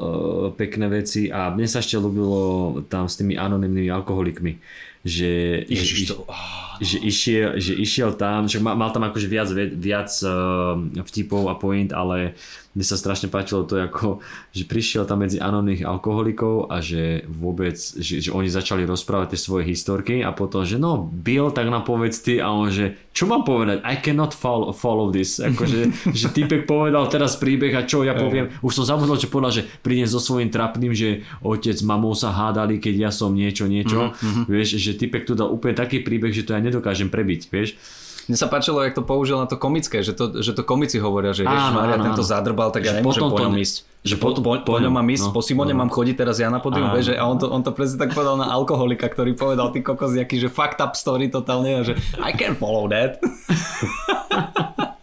[0.52, 4.60] pekné veci a mne sa ešte ľúbilo tam s tými anonymnými alkoholikmi,
[5.08, 9.28] že, Ježiš, že, to, oh, že, išiel, že išiel tam, že mal, mal tam akože
[9.32, 10.76] viac, viac uh,
[11.08, 12.36] vtipov a point, ale
[12.74, 14.18] mne sa strašne páčilo to, ako,
[14.50, 19.40] že prišiel tam medzi anonimných alkoholikov a že vôbec, že, že oni začali rozprávať tie
[19.40, 23.30] svoje historky a potom, že no, Bill, tak nám povedz ty a on, že čo
[23.30, 23.86] mám povedať?
[23.86, 25.38] I cannot follow, follow this.
[25.38, 28.50] Akože, že typek povedal teraz príbeh a čo ja poviem.
[28.66, 32.82] Už som zabudol, čo povedal, že prídem so svojím trapným, že otec, mamou sa hádali,
[32.82, 34.18] keď ja som niečo, niečo.
[34.18, 37.78] Mhm, Vieš, že typek tu dal úplne taký príbeh, že to ja nedokážem prebiť, vieš.
[38.24, 41.36] Mne sa páčilo, jak to použil na to komické, že to, že to komici hovoria,
[41.36, 43.76] že Ježiš Maria, tento zadrbal, tak ja Že nemôžem potom po ňom ísť.
[44.04, 45.84] že po, po- po, po ňom mám ísť, no, po Simone no.
[45.84, 48.40] mám chodiť teraz ja na vieš, že, a on to, on to presne tak povedal
[48.40, 52.32] na alkoholika, ktorý povedal, ty kokos, nejaký, že fucked up story totálne, a že I
[52.32, 53.20] can follow that.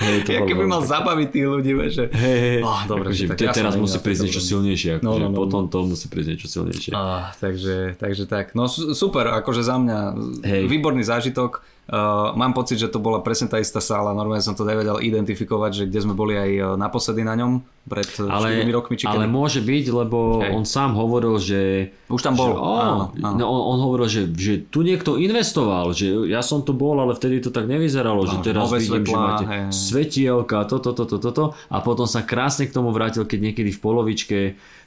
[0.00, 2.04] Hej, to Ja keby veľmi mal zabaviť tí ľudí, vieš, že...
[2.16, 5.12] Hej, hej, Oh, dobre, akože že tak ja teraz musí prísť niečo silnejšie, akože No,
[5.20, 6.90] no, no, potom to musí prísť niečo silnejšie.
[6.96, 8.56] Ah, takže, takže tak.
[8.56, 9.98] No su- super, akože za mňa
[10.42, 10.62] Hej.
[10.66, 11.60] výborný zážitok.
[11.90, 15.70] Uh, mám pocit, že to bola presne tá istá sála, normálne som to nevedel identifikovať,
[15.74, 19.10] že kde sme boli aj uh, naposledy na ňom, pred uh, ale, 4 rokmi, či
[19.10, 19.34] ale kedy.
[19.34, 20.54] môže byť, lebo Hej.
[20.54, 21.90] on sám hovoril, že...
[22.06, 23.34] Už tam bol, Že, ó, áno, áno.
[23.34, 27.10] No, on, on hovoril, že, že tu niekto investoval, že ja som tu bol, ale
[27.18, 29.62] vtedy to tak nevyzeralo, že Áno, teraz vidím, že svetlá, máte hej.
[29.74, 34.38] svetielka, toto, toto, toto a potom sa krásne k tomu vrátil, keď niekedy v polovičke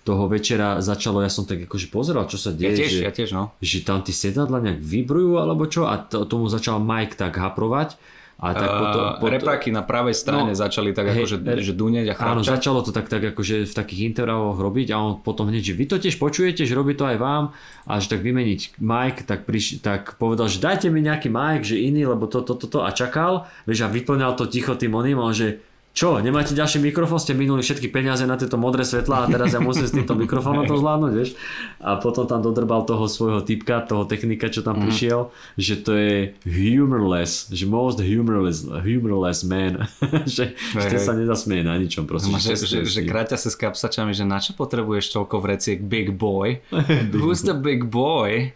[0.04, 3.12] toho večera začalo, ja som tak akože pozeral, čo sa Ja deje, tiež, že, ja
[3.16, 3.56] tiež, no.
[3.64, 7.96] že tam tie sedadla nejak vybrujú alebo čo a to, tomu začal Mike tak haprovať
[8.44, 11.74] a tak potom, Uh, potom repráky na pravej strane No, začali tak hej, akože že
[11.78, 12.52] dunieť a Áno, chrapčať.
[12.60, 15.86] začalo to tak, tak akože v takých intervaloch robiť a on potom hneď, že vy
[15.88, 17.56] to tiež počujete, že robí to aj vám
[17.88, 21.80] a že tak vymeniť mic, tak, priš, tak povedal, že dajte mi nejaký mic, že
[21.80, 25.32] iný, lebo toto, toto to, a čakal, vieš, a vyplňal to ticho tým oným on,
[25.32, 25.64] že
[25.94, 29.62] čo, nemáte ďalší mikrofón, ste minuli všetky peniaze na tieto modré svetlá a teraz ja
[29.62, 31.38] musím s týmto mikrofónom to zvládnuť, vieš.
[31.78, 36.34] A potom tam dodrbal toho svojho typka, toho technika, čo tam prišiel, že to je
[36.50, 39.86] humorless, že most humorless, humorless man,
[40.26, 41.06] že, že ten hej.
[41.06, 42.34] sa nezasmieje na ničom, proste.
[42.42, 46.58] Že, že, že kráťa sa s kapsačami, že na čo potrebuješ toľko vreciek big boy?
[47.22, 48.50] Who's the big boy?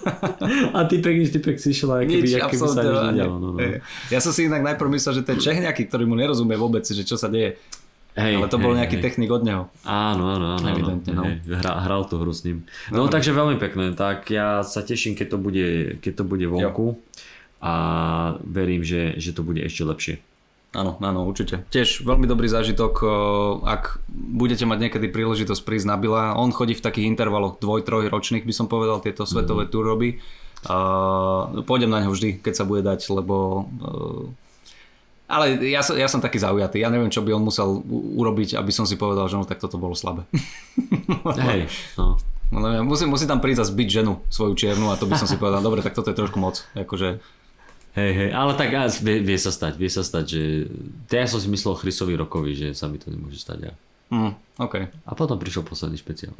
[0.76, 3.36] A typek, nič, typek si išiel, keby, Nič, keby sa nič nedialo.
[3.36, 3.58] No, no.
[4.08, 7.04] Ja som si inak najprv myslel, že je Čech nejaký, ktorý mu nerozumie vôbec, že
[7.04, 7.60] čo sa deje.
[8.18, 9.04] Hej, Ale to bol hej, nejaký hej.
[9.06, 9.62] technik od neho.
[9.86, 10.66] Áno, áno, áno.
[10.66, 11.24] Evidentne, no.
[11.46, 12.66] Hra, hral tú hru s ním.
[12.90, 13.94] No, takže veľmi pekné.
[13.94, 15.68] Tak ja sa teším, keď to bude,
[16.02, 16.98] keď to bude vonku.
[17.62, 17.72] A
[18.42, 20.14] verím, že, že to bude ešte lepšie.
[20.70, 21.66] Áno, áno, určite.
[21.70, 23.02] Tiež veľmi dobrý zážitok,
[23.66, 26.34] ak budete mať niekedy príležitosť prísť na Bila.
[26.38, 29.74] On chodí v takých intervaloch dvoj, troj ročných, by som povedal, tieto svetové mm.
[29.82, 30.22] robí.
[30.60, 33.66] Uh, pôjdem na ňo vždy, keď sa bude dať, lebo...
[35.30, 36.82] Ale ja, ja som taký zaujatý.
[36.82, 37.86] Ja neviem, čo by on musel
[38.18, 40.26] urobiť, aby som si povedal, že no tak toto bolo slabé.
[41.46, 42.18] Hej, no.
[42.50, 45.30] No, neviem, musí, musí tam prísť a zbiť ženu, svoju čiernu a to by som
[45.30, 46.66] si povedal, dobre, tak toto je trošku moc.
[46.74, 47.22] Akože,
[47.90, 50.42] Hej, hej, ale tak á, vie, vie sa stať, vie sa stať, že...
[51.10, 53.66] Ja som si myslel Chrisovi Rokovi, že sa mi to nemôže stať.
[53.66, 53.72] Ja.
[54.14, 54.74] mm, OK.
[54.86, 56.30] A potom prišiel posledný špeciál.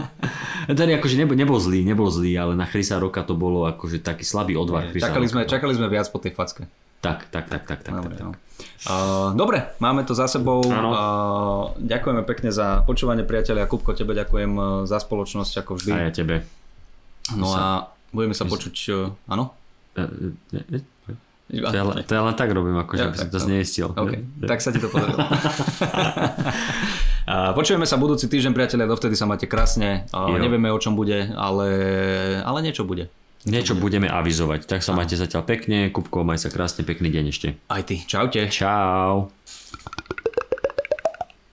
[0.76, 4.28] Ten akože nebol, nebol zlý, nebol zlý, ale na Chrisa Roka to bolo akože taký
[4.28, 4.92] slabý odvar.
[4.92, 6.68] Chrisa Čakali sme, čakali sme viac po tej facke.
[7.06, 7.94] Tak, tak, tak, tak, tak.
[7.94, 8.26] Dobre, tak, tak.
[8.26, 8.32] no.
[8.86, 10.66] Uh, dobre, máme to za sebou.
[10.66, 10.90] Áno.
[10.90, 13.70] Uh, ďakujeme pekne za počúvanie priatelia.
[13.70, 15.90] Kupko, tebe ďakujem uh, za spoločnosť ako vždy.
[15.94, 16.42] A ja tebe.
[17.38, 19.52] no a Budeme sa počuť, uh, áno?
[19.92, 20.00] E,
[20.56, 20.80] e,
[21.52, 23.88] e, To ja, to ja len tak robím, akože Ja, aby som tak, to zneistil.
[23.92, 25.20] OK, tak sa ti to podarilo.
[27.58, 30.08] Počujeme sa budúci týždeň, priatelia, dovtedy sa máte krásne.
[30.14, 30.38] Jo.
[30.38, 31.68] Nevieme, o čom bude, ale,
[32.40, 33.12] ale niečo bude.
[33.46, 34.66] Niečo budeme avizovať.
[34.66, 35.86] Tak sa majte zatiaľ pekne.
[35.94, 37.48] Kupko, maj sa krásne, pekný deň ešte.
[37.70, 38.02] Aj ty.
[38.02, 38.50] Čaute.
[38.50, 39.30] Čau.